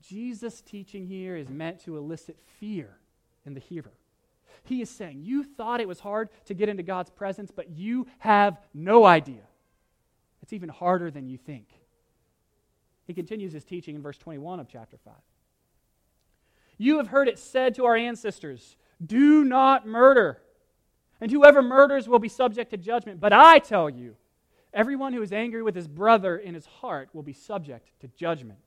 Jesus' 0.00 0.60
teaching 0.60 1.06
here 1.06 1.36
is 1.36 1.48
meant 1.48 1.80
to 1.84 1.96
elicit 1.96 2.36
fear 2.60 2.98
in 3.44 3.54
the 3.54 3.60
hearer. 3.60 3.92
He 4.64 4.80
is 4.80 4.90
saying, 4.90 5.22
You 5.22 5.44
thought 5.44 5.80
it 5.80 5.88
was 5.88 6.00
hard 6.00 6.28
to 6.46 6.54
get 6.54 6.68
into 6.68 6.82
God's 6.82 7.10
presence, 7.10 7.50
but 7.50 7.70
you 7.70 8.06
have 8.18 8.60
no 8.74 9.04
idea. 9.04 9.42
It's 10.42 10.52
even 10.52 10.68
harder 10.68 11.10
than 11.10 11.28
you 11.28 11.38
think. 11.38 11.68
He 13.06 13.14
continues 13.14 13.52
his 13.52 13.64
teaching 13.64 13.96
in 13.96 14.02
verse 14.02 14.18
21 14.18 14.60
of 14.60 14.68
chapter 14.68 14.96
5. 14.96 15.14
You 16.78 16.98
have 16.98 17.08
heard 17.08 17.28
it 17.28 17.38
said 17.38 17.74
to 17.74 17.84
our 17.84 17.96
ancestors, 17.96 18.76
Do 19.04 19.44
not 19.44 19.86
murder, 19.86 20.40
and 21.20 21.30
whoever 21.30 21.62
murders 21.62 22.08
will 22.08 22.18
be 22.18 22.28
subject 22.28 22.70
to 22.70 22.76
judgment. 22.76 23.20
But 23.20 23.32
I 23.32 23.58
tell 23.58 23.88
you, 23.90 24.16
everyone 24.72 25.12
who 25.12 25.22
is 25.22 25.32
angry 25.32 25.62
with 25.62 25.74
his 25.74 25.88
brother 25.88 26.36
in 26.36 26.54
his 26.54 26.66
heart 26.66 27.10
will 27.12 27.22
be 27.22 27.32
subject 27.32 27.90
to 28.00 28.08
judgment. 28.08 28.58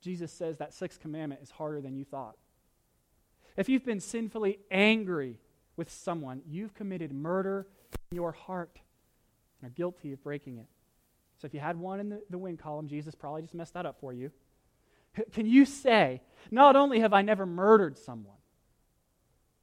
Jesus 0.00 0.32
says 0.32 0.58
that 0.58 0.72
sixth 0.72 1.00
commandment 1.00 1.42
is 1.42 1.50
harder 1.50 1.80
than 1.80 1.96
you 1.96 2.04
thought. 2.04 2.36
If 3.56 3.68
you've 3.68 3.84
been 3.84 4.00
sinfully 4.00 4.58
angry 4.70 5.40
with 5.76 5.90
someone, 5.90 6.42
you've 6.46 6.74
committed 6.74 7.12
murder 7.12 7.66
in 8.10 8.16
your 8.16 8.32
heart 8.32 8.78
and 9.60 9.68
are 9.68 9.74
guilty 9.74 10.12
of 10.12 10.22
breaking 10.22 10.58
it. 10.58 10.66
So 11.38 11.46
if 11.46 11.54
you 11.54 11.60
had 11.60 11.76
one 11.76 12.00
in 12.00 12.08
the, 12.08 12.22
the 12.30 12.38
win 12.38 12.56
column, 12.56 12.88
Jesus 12.88 13.14
probably 13.14 13.42
just 13.42 13.54
messed 13.54 13.74
that 13.74 13.86
up 13.86 13.98
for 14.00 14.12
you. 14.12 14.30
Can 15.32 15.46
you 15.46 15.64
say, 15.64 16.22
not 16.50 16.76
only 16.76 17.00
have 17.00 17.12
I 17.12 17.22
never 17.22 17.46
murdered 17.46 17.98
someone, 17.98 18.36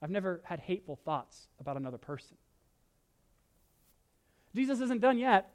I've 0.01 0.09
never 0.09 0.41
had 0.43 0.59
hateful 0.59 0.95
thoughts 0.95 1.47
about 1.59 1.77
another 1.77 1.97
person? 1.97 2.37
Jesus 4.55 4.81
isn't 4.81 5.01
done 5.01 5.17
yet. 5.17 5.51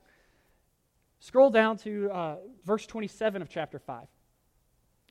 Scroll 1.20 1.50
down 1.50 1.76
to 1.78 2.10
uh, 2.10 2.36
verse 2.64 2.86
27 2.86 3.42
of 3.42 3.48
chapter 3.48 3.78
5. 3.78 4.06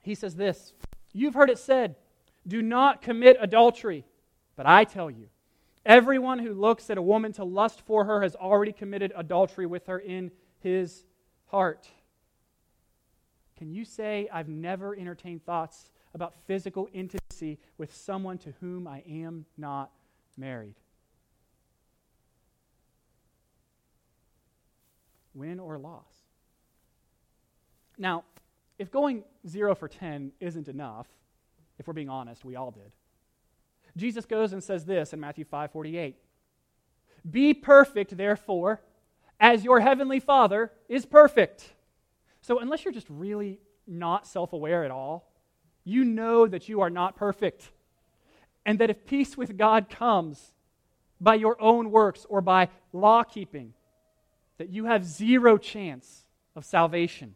He 0.04 0.16
says 0.16 0.36
this 0.36 0.74
You've 1.14 1.34
heard 1.34 1.50
it 1.50 1.58
said, 1.58 1.96
do 2.48 2.62
not 2.62 3.02
commit 3.02 3.38
adultery. 3.40 4.06
But 4.56 4.66
I 4.66 4.86
tell 4.86 5.12
you, 5.12 5.28
everyone 5.86 6.40
who 6.40 6.54
looks 6.54 6.90
at 6.90 6.98
a 6.98 7.02
woman 7.02 7.34
to 7.34 7.44
lust 7.44 7.82
for 7.82 8.06
her 8.06 8.22
has 8.22 8.36
already 8.36 8.72
committed 8.72 9.12
adultery 9.16 9.66
with 9.66 9.88
her 9.88 10.00
in 10.00 10.32
his 10.60 11.04
heart. 11.48 11.88
Can 13.58 13.72
you 13.72 13.86
say, 13.86 14.28
I've 14.32 14.50
never 14.50 14.96
entertained 14.96 15.46
thoughts 15.46 15.90
about 16.14 16.34
physical 16.46 16.88
intimacy 16.94 17.60
with 17.78 17.94
someone 17.96 18.38
to 18.40 18.54
whom 18.60 18.88
I 18.88 19.04
am 19.10 19.46
not 19.58 19.92
married? 20.38 20.76
Win 25.34 25.60
or 25.60 25.78
loss? 25.78 26.04
Now, 27.98 28.24
if 28.78 28.92
going 28.92 29.24
zero 29.48 29.76
for 29.76 29.88
10 29.88 30.32
isn't 30.40 30.68
enough, 30.68 31.08
if 31.80 31.88
we're 31.88 31.94
being 31.94 32.10
honest, 32.10 32.46
we 32.46 32.56
all 32.56 32.72
did. 32.72 32.92
Jesus 33.96 34.26
goes 34.26 34.54
and 34.54 34.64
says 34.64 34.86
this 34.86 35.14
in 35.14 35.20
Matthew 35.20 35.46
5 35.46 35.72
48. 35.72 36.16
Be 37.30 37.54
perfect, 37.54 38.16
therefore, 38.16 38.82
as 39.40 39.64
your 39.64 39.80
heavenly 39.80 40.20
Father 40.20 40.72
is 40.90 41.06
perfect. 41.06 41.74
So, 42.42 42.60
unless 42.60 42.86
you're 42.86 42.94
just 42.94 43.08
really 43.10 43.60
not 43.86 44.28
self 44.28 44.54
aware 44.54 44.84
at 44.84 44.92
all, 44.92 45.32
you 45.84 46.04
know 46.04 46.48
that 46.48 46.68
you 46.68 46.82
are 46.82 46.90
not 46.90 47.16
perfect. 47.16 47.72
And 48.66 48.80
that 48.80 48.90
if 48.90 49.06
peace 49.06 49.38
with 49.38 49.58
God 49.58 49.90
comes 49.90 50.54
by 51.22 51.36
your 51.36 51.60
own 51.62 51.92
works 51.92 52.26
or 52.28 52.42
by 52.42 52.70
law 52.92 53.24
keeping, 53.24 53.74
that 54.58 54.70
you 54.70 54.86
have 54.86 55.06
zero 55.06 55.58
chance 55.58 56.26
of 56.56 56.66
salvation. 56.66 57.36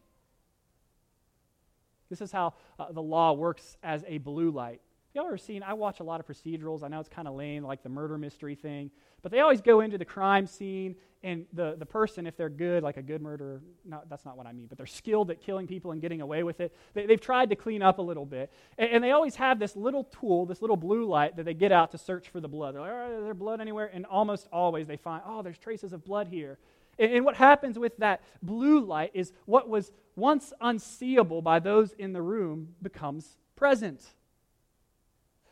This 2.10 2.20
is 2.20 2.32
how 2.32 2.56
uh, 2.78 2.92
the 2.92 3.02
law 3.02 3.32
works 3.32 3.78
as 3.82 4.04
a 4.08 4.18
blue 4.18 4.52
light. 4.52 4.82
Y'all 5.14 5.26
ever 5.26 5.38
seen? 5.38 5.62
I 5.62 5.74
watch 5.74 6.00
a 6.00 6.04
lot 6.04 6.22
of 6.22 6.26
procedurals. 6.26 6.84
I 6.84 6.88
know 6.88 7.00
it's 7.02 7.10
kind 7.10 7.28
of 7.28 7.36
lame, 7.36 7.64
like 7.64 7.84
the 7.84 7.90
murder 7.90 8.18
mystery 8.18 8.56
thing, 8.56 8.92
but 9.22 9.32
they 9.32 9.42
always 9.42 9.60
go 9.60 9.82
into 9.82 9.98
the 9.98 10.06
crime 10.06 10.48
scene, 10.48 10.96
and 11.22 11.46
the, 11.52 11.76
the 11.78 11.86
person, 11.86 12.26
if 12.26 12.38
they're 12.38 12.50
good, 12.50 12.82
like 12.82 12.96
a 12.96 13.02
good 13.02 13.22
murderer, 13.22 13.62
not, 13.84 14.10
that's 14.10 14.24
not 14.24 14.38
what 14.38 14.48
I 14.48 14.54
mean, 14.54 14.68
but 14.68 14.78
they're 14.78 14.88
skilled 14.88 15.30
at 15.30 15.42
killing 15.42 15.68
people 15.68 15.92
and 15.92 16.02
getting 16.02 16.22
away 16.22 16.44
with 16.44 16.62
it. 16.62 16.74
They, 16.94 17.06
have 17.08 17.20
tried 17.20 17.50
to 17.50 17.58
clean 17.58 17.82
up 17.82 18.00
a 18.00 18.02
little 18.02 18.26
bit, 18.26 18.54
and, 18.78 18.90
and, 18.90 19.04
they 19.04 19.12
always 19.12 19.36
have 19.36 19.60
this 19.60 19.76
little 19.76 20.06
tool, 20.06 20.46
this 20.46 20.62
little 20.62 20.78
blue 20.78 21.06
light 21.06 21.36
that 21.36 21.44
they 21.44 21.54
get 21.54 21.74
out 21.74 21.92
to 21.92 21.98
search 21.98 22.30
for 22.30 22.40
the 22.40 22.48
blood. 22.48 22.74
They're 22.74 22.82
like, 22.82 22.92
oh, 22.92 23.18
is 23.18 23.24
there 23.26 23.34
blood 23.34 23.60
anywhere? 23.60 23.92
And 23.94 24.06
almost 24.06 24.48
always 24.52 24.88
they 24.88 24.98
find, 24.98 25.22
oh, 25.26 25.42
there's 25.42 25.58
traces 25.58 25.92
of 25.92 26.06
blood 26.06 26.28
here. 26.28 26.58
And 26.98 27.26
what 27.26 27.36
happens 27.36 27.78
with 27.78 27.98
that 27.98 28.22
blue 28.42 28.80
light 28.80 29.12
is 29.14 29.34
what 29.46 29.68
was 29.68 29.92
once 30.16 30.54
unseeable 30.62 31.42
by 31.42 31.60
those 31.60 31.94
in 31.94 32.14
the 32.14 32.22
room 32.22 32.70
becomes 32.82 33.38
present. 33.56 34.02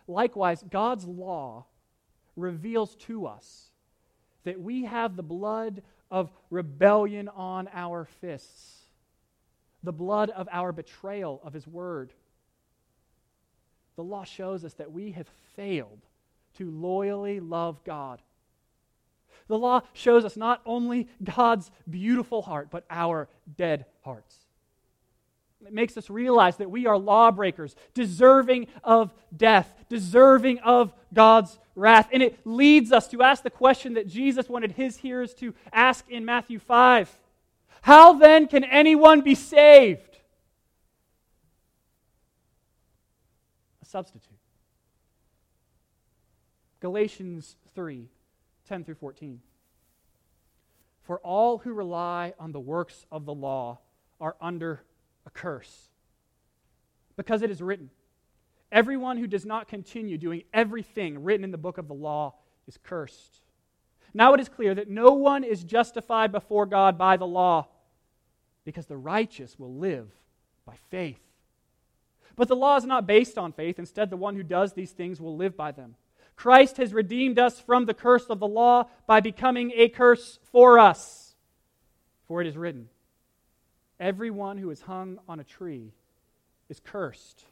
Likewise, 0.09 0.63
God's 0.67 1.05
law 1.05 1.65
reveals 2.35 2.95
to 2.95 3.27
us 3.27 3.69
that 4.43 4.59
we 4.59 4.85
have 4.85 5.15
the 5.15 5.21
blood 5.21 5.83
of 6.09 6.31
rebellion 6.49 7.29
on 7.29 7.69
our 7.71 8.05
fists, 8.19 8.85
the 9.83 9.93
blood 9.93 10.31
of 10.31 10.49
our 10.51 10.71
betrayal 10.71 11.39
of 11.43 11.53
His 11.53 11.67
word. 11.67 12.11
The 13.97 14.03
law 14.03 14.23
shows 14.23 14.65
us 14.65 14.73
that 14.73 14.91
we 14.91 15.11
have 15.11 15.27
failed 15.55 16.01
to 16.57 16.71
loyally 16.71 17.39
love 17.39 17.83
God. 17.83 18.19
The 19.47 19.59
law 19.59 19.81
shows 19.93 20.25
us 20.25 20.35
not 20.35 20.61
only 20.65 21.07
God's 21.23 21.69
beautiful 21.87 22.41
heart, 22.41 22.69
but 22.71 22.83
our 22.89 23.29
dead 23.57 23.85
hearts. 24.01 24.35
It 25.65 25.73
makes 25.73 25.97
us 25.97 26.09
realize 26.09 26.57
that 26.57 26.71
we 26.71 26.87
are 26.87 26.97
lawbreakers, 26.97 27.75
deserving 27.93 28.67
of 28.83 29.13
death, 29.35 29.73
deserving 29.89 30.59
of 30.59 30.93
God's 31.13 31.59
wrath. 31.75 32.07
And 32.13 32.23
it 32.23 32.39
leads 32.45 32.91
us 32.91 33.07
to 33.09 33.21
ask 33.21 33.43
the 33.43 33.49
question 33.49 33.93
that 33.95 34.07
Jesus 34.07 34.47
wanted 34.47 34.71
his 34.73 34.97
hearers 34.97 35.33
to 35.35 35.53
ask 35.73 36.09
in 36.09 36.23
Matthew 36.23 36.59
5 36.59 37.19
How 37.81 38.13
then 38.13 38.47
can 38.47 38.63
anyone 38.63 39.21
be 39.21 39.35
saved? 39.35 40.19
A 43.81 43.85
substitute. 43.85 44.37
Galatians 46.79 47.57
3 47.75 48.07
10 48.67 48.83
through 48.85 48.95
14. 48.95 49.41
For 51.03 51.17
all 51.19 51.57
who 51.57 51.73
rely 51.73 52.33
on 52.39 52.51
the 52.51 52.59
works 52.59 53.05
of 53.11 53.25
the 53.25 53.33
law 53.33 53.79
are 54.21 54.35
under 54.39 54.83
a 55.29 55.31
curse. 55.31 55.89
Because 57.15 57.41
it 57.41 57.51
is 57.51 57.61
written, 57.61 57.89
Everyone 58.71 59.17
who 59.17 59.27
does 59.27 59.45
not 59.45 59.67
continue 59.67 60.17
doing 60.17 60.43
everything 60.53 61.23
written 61.23 61.43
in 61.43 61.51
the 61.51 61.57
book 61.57 61.77
of 61.77 61.87
the 61.87 61.93
law 61.93 62.35
is 62.67 62.77
cursed. 62.83 63.41
Now 64.13 64.33
it 64.33 64.39
is 64.39 64.49
clear 64.49 64.75
that 64.75 64.89
no 64.89 65.13
one 65.13 65.43
is 65.43 65.63
justified 65.63 66.31
before 66.31 66.65
God 66.65 66.97
by 66.97 67.17
the 67.17 67.27
law, 67.27 67.67
because 68.63 68.85
the 68.85 68.97
righteous 68.97 69.57
will 69.57 69.73
live 69.73 70.07
by 70.65 70.75
faith. 70.89 71.21
But 72.35 72.47
the 72.47 72.55
law 72.55 72.77
is 72.77 72.85
not 72.85 73.07
based 73.07 73.37
on 73.37 73.53
faith. 73.53 73.79
Instead, 73.79 74.09
the 74.09 74.17
one 74.17 74.35
who 74.35 74.43
does 74.43 74.73
these 74.73 74.91
things 74.91 75.19
will 75.19 75.35
live 75.35 75.57
by 75.57 75.71
them. 75.71 75.95
Christ 76.35 76.77
has 76.77 76.93
redeemed 76.93 77.37
us 77.37 77.59
from 77.59 77.85
the 77.85 77.93
curse 77.93 78.27
of 78.27 78.39
the 78.39 78.47
law 78.47 78.87
by 79.07 79.19
becoming 79.19 79.73
a 79.75 79.89
curse 79.89 80.39
for 80.51 80.79
us. 80.79 81.35
For 82.27 82.39
it 82.39 82.47
is 82.47 82.55
written, 82.55 82.87
Everyone 83.99 84.57
who 84.57 84.69
is 84.69 84.81
hung 84.81 85.19
on 85.27 85.39
a 85.39 85.43
tree 85.43 85.93
is 86.69 86.79
cursed. 86.79 87.43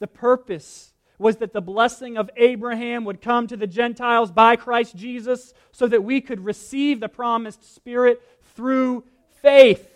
The 0.00 0.06
purpose 0.06 0.92
was 1.18 1.36
that 1.36 1.52
the 1.52 1.60
blessing 1.60 2.16
of 2.16 2.28
Abraham 2.36 3.04
would 3.04 3.20
come 3.20 3.46
to 3.46 3.56
the 3.56 3.66
Gentiles 3.66 4.32
by 4.32 4.56
Christ 4.56 4.96
Jesus 4.96 5.54
so 5.70 5.86
that 5.86 6.02
we 6.02 6.20
could 6.20 6.44
receive 6.44 6.98
the 6.98 7.08
promised 7.08 7.74
Spirit 7.74 8.20
through 8.56 9.04
faith. 9.42 9.88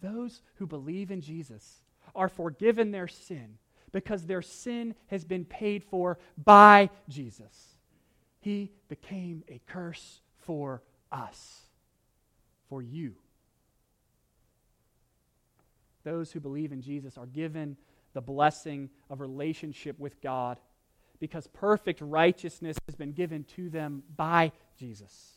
Those 0.00 0.40
who 0.56 0.66
believe 0.66 1.10
in 1.10 1.20
Jesus 1.20 1.82
are 2.14 2.28
forgiven 2.28 2.92
their 2.92 3.08
sin 3.08 3.58
because 3.90 4.26
their 4.26 4.42
sin 4.42 4.94
has 5.08 5.24
been 5.24 5.44
paid 5.44 5.82
for 5.82 6.18
by 6.38 6.90
Jesus. 7.08 7.76
He 8.40 8.70
became 8.88 9.42
a 9.48 9.60
curse 9.66 10.20
for 10.38 10.82
us, 11.10 11.62
for 12.68 12.80
you 12.80 13.16
those 16.06 16.30
who 16.30 16.40
believe 16.40 16.72
in 16.72 16.80
Jesus 16.80 17.18
are 17.18 17.26
given 17.26 17.76
the 18.14 18.20
blessing 18.20 18.88
of 19.10 19.20
relationship 19.20 19.98
with 19.98 20.22
God 20.22 20.58
because 21.18 21.48
perfect 21.48 22.00
righteousness 22.00 22.78
has 22.86 22.94
been 22.94 23.12
given 23.12 23.44
to 23.56 23.68
them 23.68 24.04
by 24.16 24.52
Jesus. 24.78 25.32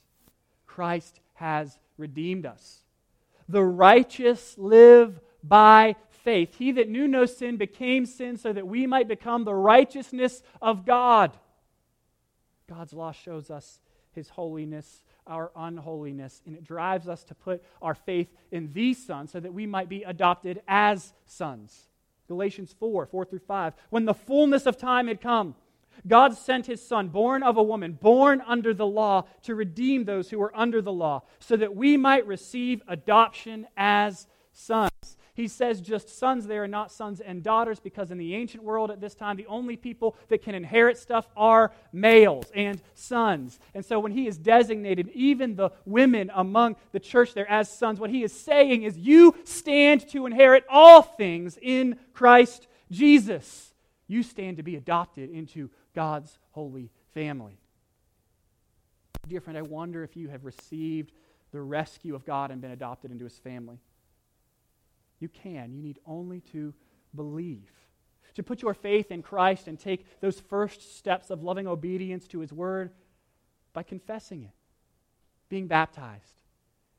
Christ 0.67 1.19
has 1.33 1.79
redeemed 1.97 2.45
us. 2.45 2.83
The 3.49 3.63
righteous 3.63 4.55
live 4.59 5.19
by 5.43 5.95
faith. 6.11 6.55
He 6.55 6.71
that 6.73 6.87
knew 6.87 7.07
no 7.07 7.25
sin 7.25 7.57
became 7.57 8.05
sin 8.05 8.37
so 8.37 8.53
that 8.53 8.67
we 8.67 8.85
might 8.85 9.07
become 9.07 9.45
the 9.45 9.55
righteousness 9.55 10.43
of 10.61 10.85
God. 10.85 11.31
God's 12.69 12.93
law 12.93 13.11
shows 13.11 13.49
us 13.49 13.79
his 14.11 14.29
holiness 14.29 15.01
our 15.27 15.51
unholiness, 15.55 16.41
and 16.45 16.55
it 16.55 16.63
drives 16.63 17.07
us 17.07 17.23
to 17.25 17.35
put 17.35 17.63
our 17.81 17.95
faith 17.95 18.27
in 18.51 18.71
the 18.73 18.93
Son 18.93 19.27
so 19.27 19.39
that 19.39 19.53
we 19.53 19.65
might 19.65 19.89
be 19.89 20.03
adopted 20.03 20.61
as 20.67 21.13
sons. 21.25 21.87
Galatians 22.27 22.75
4 22.79 23.07
4 23.07 23.25
through 23.25 23.39
5. 23.39 23.73
When 23.89 24.05
the 24.05 24.13
fullness 24.13 24.65
of 24.65 24.77
time 24.77 25.07
had 25.07 25.21
come, 25.21 25.55
God 26.07 26.37
sent 26.37 26.67
his 26.67 26.85
Son, 26.85 27.09
born 27.09 27.43
of 27.43 27.57
a 27.57 27.63
woman, 27.63 27.93
born 27.93 28.41
under 28.45 28.73
the 28.73 28.85
law, 28.85 29.25
to 29.43 29.55
redeem 29.55 30.05
those 30.05 30.29
who 30.29 30.39
were 30.39 30.55
under 30.55 30.81
the 30.81 30.91
law, 30.91 31.23
so 31.39 31.57
that 31.57 31.75
we 31.75 31.97
might 31.97 32.25
receive 32.25 32.81
adoption 32.87 33.67
as 33.75 34.27
sons. 34.53 35.17
He 35.39 35.47
says 35.47 35.79
just 35.79 36.09
sons 36.09 36.47
there 36.47 36.65
and 36.65 36.71
not 36.71 36.91
sons 36.91 37.21
and 37.21 37.41
daughters 37.41 37.79
because 37.79 38.11
in 38.11 38.17
the 38.17 38.35
ancient 38.35 38.61
world 38.61 38.91
at 38.91 38.99
this 38.99 39.15
time, 39.15 39.37
the 39.37 39.47
only 39.47 39.77
people 39.77 40.17
that 40.27 40.43
can 40.43 40.53
inherit 40.53 40.97
stuff 40.97 41.29
are 41.37 41.71
males 41.93 42.51
and 42.53 42.81
sons. 42.93 43.57
And 43.73 43.85
so 43.85 44.01
when 44.01 44.11
he 44.11 44.27
is 44.27 44.37
designated 44.37 45.07
even 45.13 45.55
the 45.55 45.69
women 45.85 46.29
among 46.35 46.75
the 46.91 46.99
church 46.99 47.33
there 47.35 47.49
as 47.49 47.71
sons, 47.71 48.01
what 48.01 48.09
he 48.09 48.21
is 48.21 48.33
saying 48.33 48.83
is, 48.83 48.97
You 48.97 49.33
stand 49.45 50.09
to 50.09 50.25
inherit 50.25 50.65
all 50.69 51.03
things 51.03 51.57
in 51.61 51.97
Christ 52.11 52.67
Jesus. 52.91 53.73
You 54.07 54.23
stand 54.23 54.57
to 54.57 54.63
be 54.63 54.75
adopted 54.75 55.29
into 55.29 55.69
God's 55.95 56.37
holy 56.51 56.91
family. 57.13 57.61
Dear 59.25 59.39
friend, 59.39 59.57
I 59.57 59.61
wonder 59.61 60.03
if 60.03 60.17
you 60.17 60.27
have 60.27 60.43
received 60.43 61.13
the 61.53 61.61
rescue 61.61 62.13
of 62.13 62.25
God 62.25 62.51
and 62.51 62.59
been 62.59 62.71
adopted 62.71 63.09
into 63.09 63.23
his 63.23 63.39
family. 63.39 63.79
You 65.19 65.29
can. 65.29 65.73
You 65.73 65.81
need 65.81 65.99
only 66.05 66.41
to 66.51 66.73
believe. 67.15 67.71
To 68.35 68.43
put 68.43 68.61
your 68.61 68.73
faith 68.73 69.11
in 69.11 69.21
Christ 69.21 69.67
and 69.67 69.79
take 69.79 70.05
those 70.21 70.39
first 70.39 70.97
steps 70.97 71.29
of 71.29 71.43
loving 71.43 71.67
obedience 71.67 72.27
to 72.29 72.39
His 72.39 72.53
Word 72.53 72.91
by 73.73 73.83
confessing 73.83 74.43
it, 74.43 74.53
being 75.49 75.67
baptized, 75.67 76.39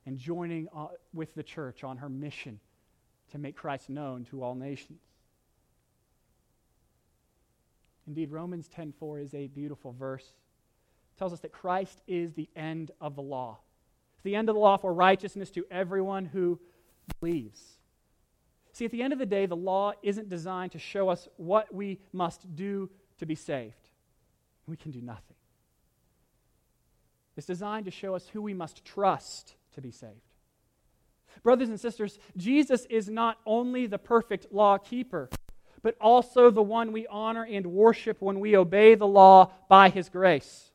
and 0.07 0.18
joining 0.18 0.68
uh, 0.75 0.89
with 1.12 1.35
the 1.35 1.43
church 1.43 1.85
on 1.85 1.99
her 1.99 2.09
mission 2.09 2.61
to 3.31 3.39
make 3.39 3.57
Christ 3.57 3.89
known 3.89 4.25
to 4.27 4.43
all 4.43 4.55
nations. 4.55 5.01
Indeed, 8.07 8.31
Romans 8.31 8.68
10:4 8.68 9.21
is 9.23 9.35
a 9.35 9.47
beautiful 9.47 9.93
verse. 9.93 10.25
It 10.25 11.18
tells 11.18 11.33
us 11.33 11.41
that 11.41 11.53
Christ 11.53 12.01
is 12.07 12.33
the 12.33 12.49
end 12.57 12.91
of 13.01 13.14
the 13.14 13.23
law. 13.23 13.59
It's 14.14 14.25
the 14.25 14.35
end 14.35 14.49
of 14.49 14.55
the 14.55 14.61
law 14.61 14.77
for 14.77 14.93
righteousness 14.93 15.51
to 15.53 15.64
everyone 15.71 16.27
who 16.27 16.59
believes. 17.21 17.80
See, 18.81 18.87
at 18.87 18.93
the 18.93 19.03
end 19.03 19.12
of 19.12 19.18
the 19.18 19.26
day, 19.26 19.45
the 19.45 19.55
law 19.55 19.93
isn't 20.03 20.31
designed 20.31 20.72
to 20.72 20.78
show 20.78 21.11
us 21.11 21.28
what 21.37 21.74
we 21.74 22.01
must 22.14 22.57
do 22.57 22.89
to 23.18 23.26
be 23.26 23.35
saved. 23.35 23.91
We 24.66 24.78
can 24.78 24.91
do 24.91 25.03
nothing. 25.03 25.37
It's 27.37 27.47
designed 27.47 27.85
to 27.85 27.91
show 27.91 28.14
us 28.14 28.26
who 28.28 28.41
we 28.41 28.55
must 28.55 28.83
trust 28.83 29.55
to 29.74 29.83
be 29.83 29.91
saved. 29.91 30.14
Brothers 31.43 31.68
and 31.68 31.78
sisters, 31.78 32.18
Jesus 32.39 32.87
is 32.89 33.11
not 33.11 33.37
only 33.45 33.87
the 33.87 33.99
perfect 33.99 34.51
law 34.51 34.78
keeper, 34.78 35.28
but 35.83 35.95
also 36.01 36.51
the 36.51 36.62
one 36.62 36.91
we 36.91 37.07
honor 37.09 37.45
and 37.45 37.66
worship 37.66 38.22
when 38.22 38.41
we 38.41 38.57
obey 38.57 38.95
the 38.95 39.07
law 39.07 39.53
by 39.68 39.91
his 39.91 40.09
grace. 40.09 40.70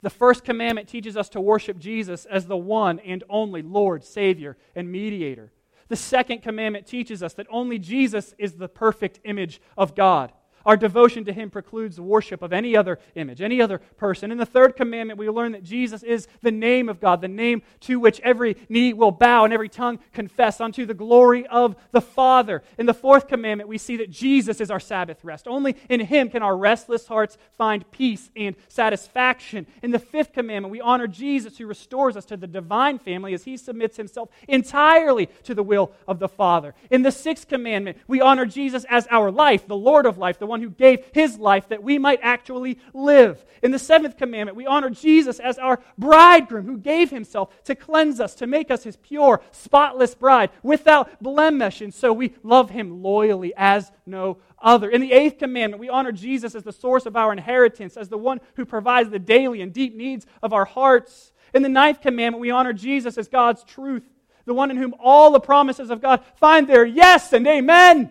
The 0.00 0.08
first 0.08 0.42
commandment 0.42 0.88
teaches 0.88 1.18
us 1.18 1.28
to 1.30 1.40
worship 1.42 1.78
Jesus 1.78 2.24
as 2.24 2.46
the 2.46 2.56
one 2.56 2.98
and 3.00 3.22
only 3.28 3.60
Lord, 3.60 4.02
Savior, 4.04 4.56
and 4.74 4.90
mediator. 4.90 5.52
The 5.88 5.96
second 5.96 6.42
commandment 6.42 6.86
teaches 6.86 7.22
us 7.22 7.34
that 7.34 7.46
only 7.50 7.78
Jesus 7.78 8.34
is 8.38 8.54
the 8.54 8.68
perfect 8.68 9.20
image 9.24 9.60
of 9.76 9.94
God. 9.94 10.32
Our 10.66 10.76
devotion 10.76 11.24
to 11.26 11.32
him 11.32 11.48
precludes 11.48 12.00
worship 12.00 12.42
of 12.42 12.52
any 12.52 12.76
other 12.76 12.98
image, 13.14 13.40
any 13.40 13.62
other 13.62 13.78
person. 13.78 14.32
In 14.32 14.38
the 14.38 14.44
third 14.44 14.74
commandment, 14.74 15.18
we 15.18 15.30
learn 15.30 15.52
that 15.52 15.62
Jesus 15.62 16.02
is 16.02 16.26
the 16.42 16.50
name 16.50 16.88
of 16.88 17.00
God, 17.00 17.20
the 17.20 17.28
name 17.28 17.62
to 17.82 18.00
which 18.00 18.20
every 18.20 18.56
knee 18.68 18.92
will 18.92 19.12
bow 19.12 19.44
and 19.44 19.54
every 19.54 19.68
tongue 19.68 20.00
confess 20.12 20.60
unto 20.60 20.84
the 20.84 20.92
glory 20.92 21.46
of 21.46 21.76
the 21.92 22.00
Father. 22.00 22.64
In 22.78 22.86
the 22.86 22.94
fourth 22.94 23.28
commandment, 23.28 23.68
we 23.68 23.78
see 23.78 23.96
that 23.98 24.10
Jesus 24.10 24.60
is 24.60 24.70
our 24.70 24.80
Sabbath 24.80 25.24
rest. 25.24 25.46
Only 25.46 25.76
in 25.88 26.00
him 26.00 26.28
can 26.28 26.42
our 26.42 26.56
restless 26.56 27.06
hearts 27.06 27.38
find 27.56 27.88
peace 27.92 28.30
and 28.34 28.56
satisfaction. 28.66 29.68
In 29.82 29.92
the 29.92 30.00
fifth 30.00 30.32
commandment, 30.32 30.72
we 30.72 30.80
honor 30.80 31.06
Jesus 31.06 31.58
who 31.58 31.66
restores 31.66 32.16
us 32.16 32.24
to 32.26 32.36
the 32.36 32.48
divine 32.48 32.98
family 32.98 33.34
as 33.34 33.44
he 33.44 33.56
submits 33.56 33.96
himself 33.96 34.30
entirely 34.48 35.26
to 35.44 35.54
the 35.54 35.62
will 35.62 35.92
of 36.08 36.18
the 36.18 36.28
Father. 36.28 36.74
In 36.90 37.02
the 37.02 37.12
sixth 37.12 37.46
commandment, 37.46 37.98
we 38.08 38.20
honor 38.20 38.46
Jesus 38.46 38.84
as 38.90 39.06
our 39.12 39.30
life, 39.30 39.68
the 39.68 39.76
Lord 39.76 40.06
of 40.06 40.18
life, 40.18 40.40
the 40.40 40.46
one 40.46 40.55
one 40.56 40.62
who 40.62 40.70
gave 40.70 41.04
his 41.12 41.38
life 41.38 41.68
that 41.68 41.82
we 41.82 41.98
might 41.98 42.18
actually 42.22 42.78
live. 42.94 43.44
In 43.62 43.72
the 43.72 43.78
seventh 43.78 44.16
commandment, 44.16 44.56
we 44.56 44.66
honor 44.66 44.88
Jesus 44.88 45.38
as 45.38 45.58
our 45.58 45.80
bridegroom 45.98 46.64
who 46.64 46.78
gave 46.78 47.10
himself 47.10 47.62
to 47.64 47.74
cleanse 47.74 48.20
us, 48.20 48.34
to 48.36 48.46
make 48.46 48.70
us 48.70 48.82
his 48.82 48.96
pure, 48.96 49.42
spotless 49.52 50.14
bride 50.14 50.50
without 50.62 51.22
blemish. 51.22 51.82
And 51.82 51.92
so 51.92 52.10
we 52.10 52.34
love 52.42 52.70
him 52.70 53.02
loyally 53.02 53.52
as 53.54 53.92
no 54.06 54.38
other. 54.58 54.88
In 54.88 55.02
the 55.02 55.12
eighth 55.12 55.38
commandment, 55.38 55.80
we 55.80 55.90
honor 55.90 56.12
Jesus 56.12 56.54
as 56.54 56.62
the 56.62 56.72
source 56.72 57.04
of 57.04 57.16
our 57.16 57.32
inheritance, 57.32 57.98
as 57.98 58.08
the 58.08 58.16
one 58.16 58.40
who 58.54 58.64
provides 58.64 59.10
the 59.10 59.18
daily 59.18 59.60
and 59.60 59.74
deep 59.74 59.94
needs 59.94 60.24
of 60.42 60.54
our 60.54 60.64
hearts. 60.64 61.32
In 61.52 61.62
the 61.62 61.68
ninth 61.68 62.00
commandment, 62.00 62.40
we 62.40 62.50
honor 62.50 62.72
Jesus 62.72 63.18
as 63.18 63.28
God's 63.28 63.62
truth, 63.62 64.04
the 64.46 64.54
one 64.54 64.70
in 64.70 64.78
whom 64.78 64.94
all 64.98 65.32
the 65.32 65.40
promises 65.40 65.90
of 65.90 66.00
God 66.00 66.24
find 66.36 66.66
their 66.66 66.86
yes 66.86 67.34
and 67.34 67.46
amen. 67.46 68.10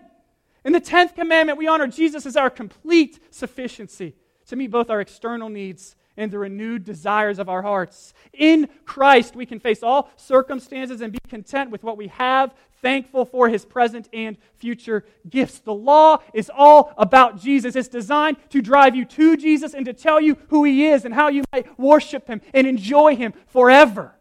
In 0.65 0.73
the 0.73 0.79
tenth 0.79 1.13
commandment, 1.13 1.59
we 1.59 1.67
honor 1.67 1.85
Jesus 1.85 2.25
as 2.25 2.35
our 2.35 2.49
complete 2.49 3.19
sufficiency 3.29 4.15
to 4.47 4.55
meet 4.55 4.71
both 4.71 4.89
our 4.89 4.99
external 4.99 5.47
needs 5.47 5.95
and 6.17 6.31
the 6.31 6.39
renewed 6.39 6.83
desires 6.83 7.37
of 7.37 7.49
our 7.49 7.61
hearts. 7.61 8.15
In 8.33 8.67
Christ, 8.83 9.35
we 9.35 9.45
can 9.45 9.59
face 9.59 9.83
all 9.83 10.09
circumstances 10.15 11.01
and 11.01 11.13
be 11.13 11.19
content 11.27 11.69
with 11.69 11.83
what 11.83 11.97
we 11.97 12.07
have, 12.07 12.55
thankful 12.81 13.25
for 13.25 13.47
his 13.47 13.63
present 13.63 14.09
and 14.11 14.37
future 14.55 15.05
gifts. 15.29 15.59
The 15.59 15.73
law 15.73 16.17
is 16.33 16.49
all 16.53 16.93
about 16.97 17.39
Jesus. 17.39 17.75
It's 17.75 17.87
designed 17.87 18.37
to 18.49 18.61
drive 18.61 18.95
you 18.95 19.05
to 19.05 19.37
Jesus 19.37 19.75
and 19.75 19.85
to 19.85 19.93
tell 19.93 20.19
you 20.19 20.35
who 20.47 20.63
he 20.63 20.87
is 20.87 21.05
and 21.05 21.13
how 21.13 21.27
you 21.27 21.43
might 21.53 21.77
worship 21.77 22.27
him 22.27 22.41
and 22.55 22.65
enjoy 22.65 23.15
him 23.15 23.33
forever. 23.45 24.15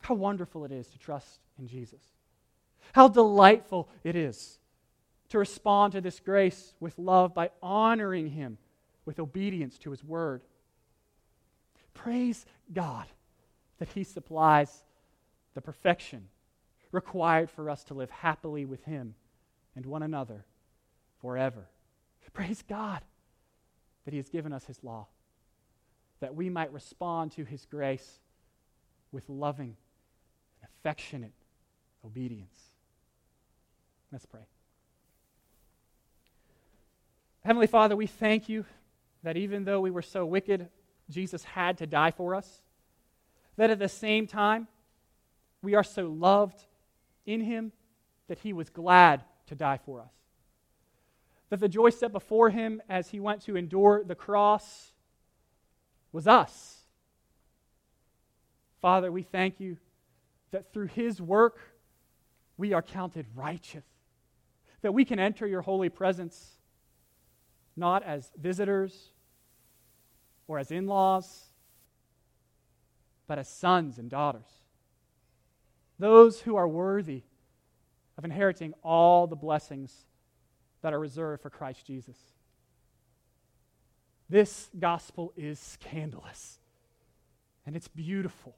How 0.00 0.14
wonderful 0.14 0.64
it 0.64 0.72
is 0.72 0.86
to 0.88 0.98
trust 0.98 1.40
in 1.58 1.66
Jesus. 1.66 2.00
How 2.94 3.08
delightful 3.08 3.90
it 4.02 4.16
is 4.16 4.60
to 5.34 5.38
respond 5.40 5.92
to 5.92 6.00
this 6.00 6.20
grace 6.20 6.74
with 6.78 6.96
love 6.96 7.34
by 7.34 7.50
honoring 7.60 8.30
him 8.30 8.56
with 9.04 9.18
obedience 9.18 9.76
to 9.76 9.90
his 9.90 10.04
word. 10.04 10.42
Praise 11.92 12.46
God 12.72 13.06
that 13.80 13.88
he 13.88 14.04
supplies 14.04 14.84
the 15.54 15.60
perfection 15.60 16.28
required 16.92 17.50
for 17.50 17.68
us 17.68 17.82
to 17.82 17.94
live 17.94 18.10
happily 18.10 18.64
with 18.64 18.84
him 18.84 19.16
and 19.74 19.84
one 19.84 20.04
another 20.04 20.44
forever. 21.20 21.66
Praise 22.32 22.62
God 22.68 23.02
that 24.04 24.12
he 24.12 24.18
has 24.18 24.28
given 24.28 24.52
us 24.52 24.66
his 24.66 24.84
law, 24.84 25.08
that 26.20 26.36
we 26.36 26.48
might 26.48 26.72
respond 26.72 27.32
to 27.32 27.44
his 27.44 27.66
grace 27.66 28.20
with 29.10 29.28
loving 29.28 29.76
and 30.62 30.70
affectionate 30.78 31.34
obedience. 32.04 32.60
Let's 34.12 34.26
pray. 34.26 34.46
Heavenly 37.44 37.66
Father, 37.66 37.94
we 37.94 38.06
thank 38.06 38.48
you 38.48 38.64
that 39.22 39.36
even 39.36 39.64
though 39.64 39.80
we 39.80 39.90
were 39.90 40.02
so 40.02 40.24
wicked, 40.24 40.68
Jesus 41.10 41.44
had 41.44 41.76
to 41.78 41.86
die 41.86 42.10
for 42.10 42.34
us. 42.34 42.62
That 43.56 43.70
at 43.70 43.78
the 43.78 43.88
same 43.88 44.26
time, 44.26 44.66
we 45.62 45.74
are 45.74 45.84
so 45.84 46.06
loved 46.06 46.64
in 47.26 47.42
him 47.42 47.72
that 48.28 48.38
he 48.38 48.54
was 48.54 48.70
glad 48.70 49.22
to 49.46 49.54
die 49.54 49.78
for 49.84 50.00
us. 50.00 50.12
That 51.50 51.60
the 51.60 51.68
joy 51.68 51.90
set 51.90 52.12
before 52.12 52.48
him 52.48 52.80
as 52.88 53.10
he 53.10 53.20
went 53.20 53.42
to 53.42 53.56
endure 53.56 54.02
the 54.02 54.14
cross 54.14 54.92
was 56.12 56.26
us. 56.26 56.78
Father, 58.80 59.12
we 59.12 59.22
thank 59.22 59.60
you 59.60 59.76
that 60.50 60.72
through 60.72 60.86
his 60.86 61.20
work 61.20 61.58
we 62.56 62.72
are 62.72 62.82
counted 62.82 63.26
righteous. 63.34 63.84
That 64.80 64.92
we 64.92 65.04
can 65.04 65.18
enter 65.18 65.46
your 65.46 65.62
holy 65.62 65.90
presence 65.90 66.58
not 67.76 68.02
as 68.02 68.30
visitors 68.40 69.10
or 70.46 70.58
as 70.58 70.70
in 70.70 70.86
laws, 70.86 71.46
but 73.26 73.38
as 73.38 73.48
sons 73.48 73.98
and 73.98 74.10
daughters. 74.10 74.46
Those 75.98 76.40
who 76.40 76.56
are 76.56 76.68
worthy 76.68 77.22
of 78.18 78.24
inheriting 78.24 78.74
all 78.82 79.26
the 79.26 79.36
blessings 79.36 79.92
that 80.82 80.92
are 80.92 81.00
reserved 81.00 81.42
for 81.42 81.50
Christ 81.50 81.86
Jesus. 81.86 82.16
This 84.28 84.70
gospel 84.78 85.32
is 85.36 85.58
scandalous 85.58 86.58
and 87.66 87.76
it's 87.76 87.88
beautiful. 87.88 88.56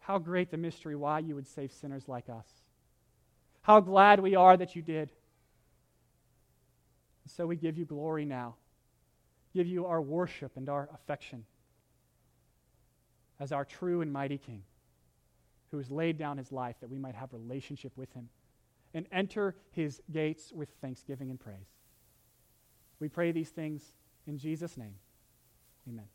How 0.00 0.18
great 0.18 0.50
the 0.50 0.56
mystery 0.56 0.96
why 0.96 1.18
you 1.20 1.34
would 1.34 1.46
save 1.46 1.72
sinners 1.72 2.08
like 2.08 2.28
us. 2.28 2.46
How 3.62 3.80
glad 3.80 4.20
we 4.20 4.34
are 4.34 4.56
that 4.56 4.74
you 4.74 4.82
did. 4.82 5.10
So 7.28 7.46
we 7.46 7.56
give 7.56 7.78
you 7.78 7.84
glory 7.84 8.24
now 8.24 8.56
give 9.54 9.66
you 9.66 9.86
our 9.86 10.00
worship 10.00 10.52
and 10.56 10.68
our 10.68 10.88
affection 10.94 11.44
as 13.40 13.52
our 13.52 13.64
true 13.64 14.00
and 14.00 14.12
mighty 14.12 14.38
King 14.38 14.62
who 15.70 15.78
has 15.78 15.90
laid 15.90 16.18
down 16.18 16.38
his 16.38 16.50
life 16.50 16.76
that 16.80 16.90
we 16.90 16.98
might 16.98 17.14
have 17.14 17.32
relationship 17.32 17.92
with 17.96 18.12
him 18.12 18.28
and 18.94 19.06
enter 19.12 19.54
his 19.72 20.00
gates 20.10 20.52
with 20.52 20.70
thanksgiving 20.80 21.30
and 21.30 21.38
praise. 21.38 21.76
We 23.00 23.08
pray 23.08 23.32
these 23.32 23.50
things 23.50 23.82
in 24.26 24.38
Jesus' 24.38 24.76
name. 24.76 24.94
Amen. 25.88 26.06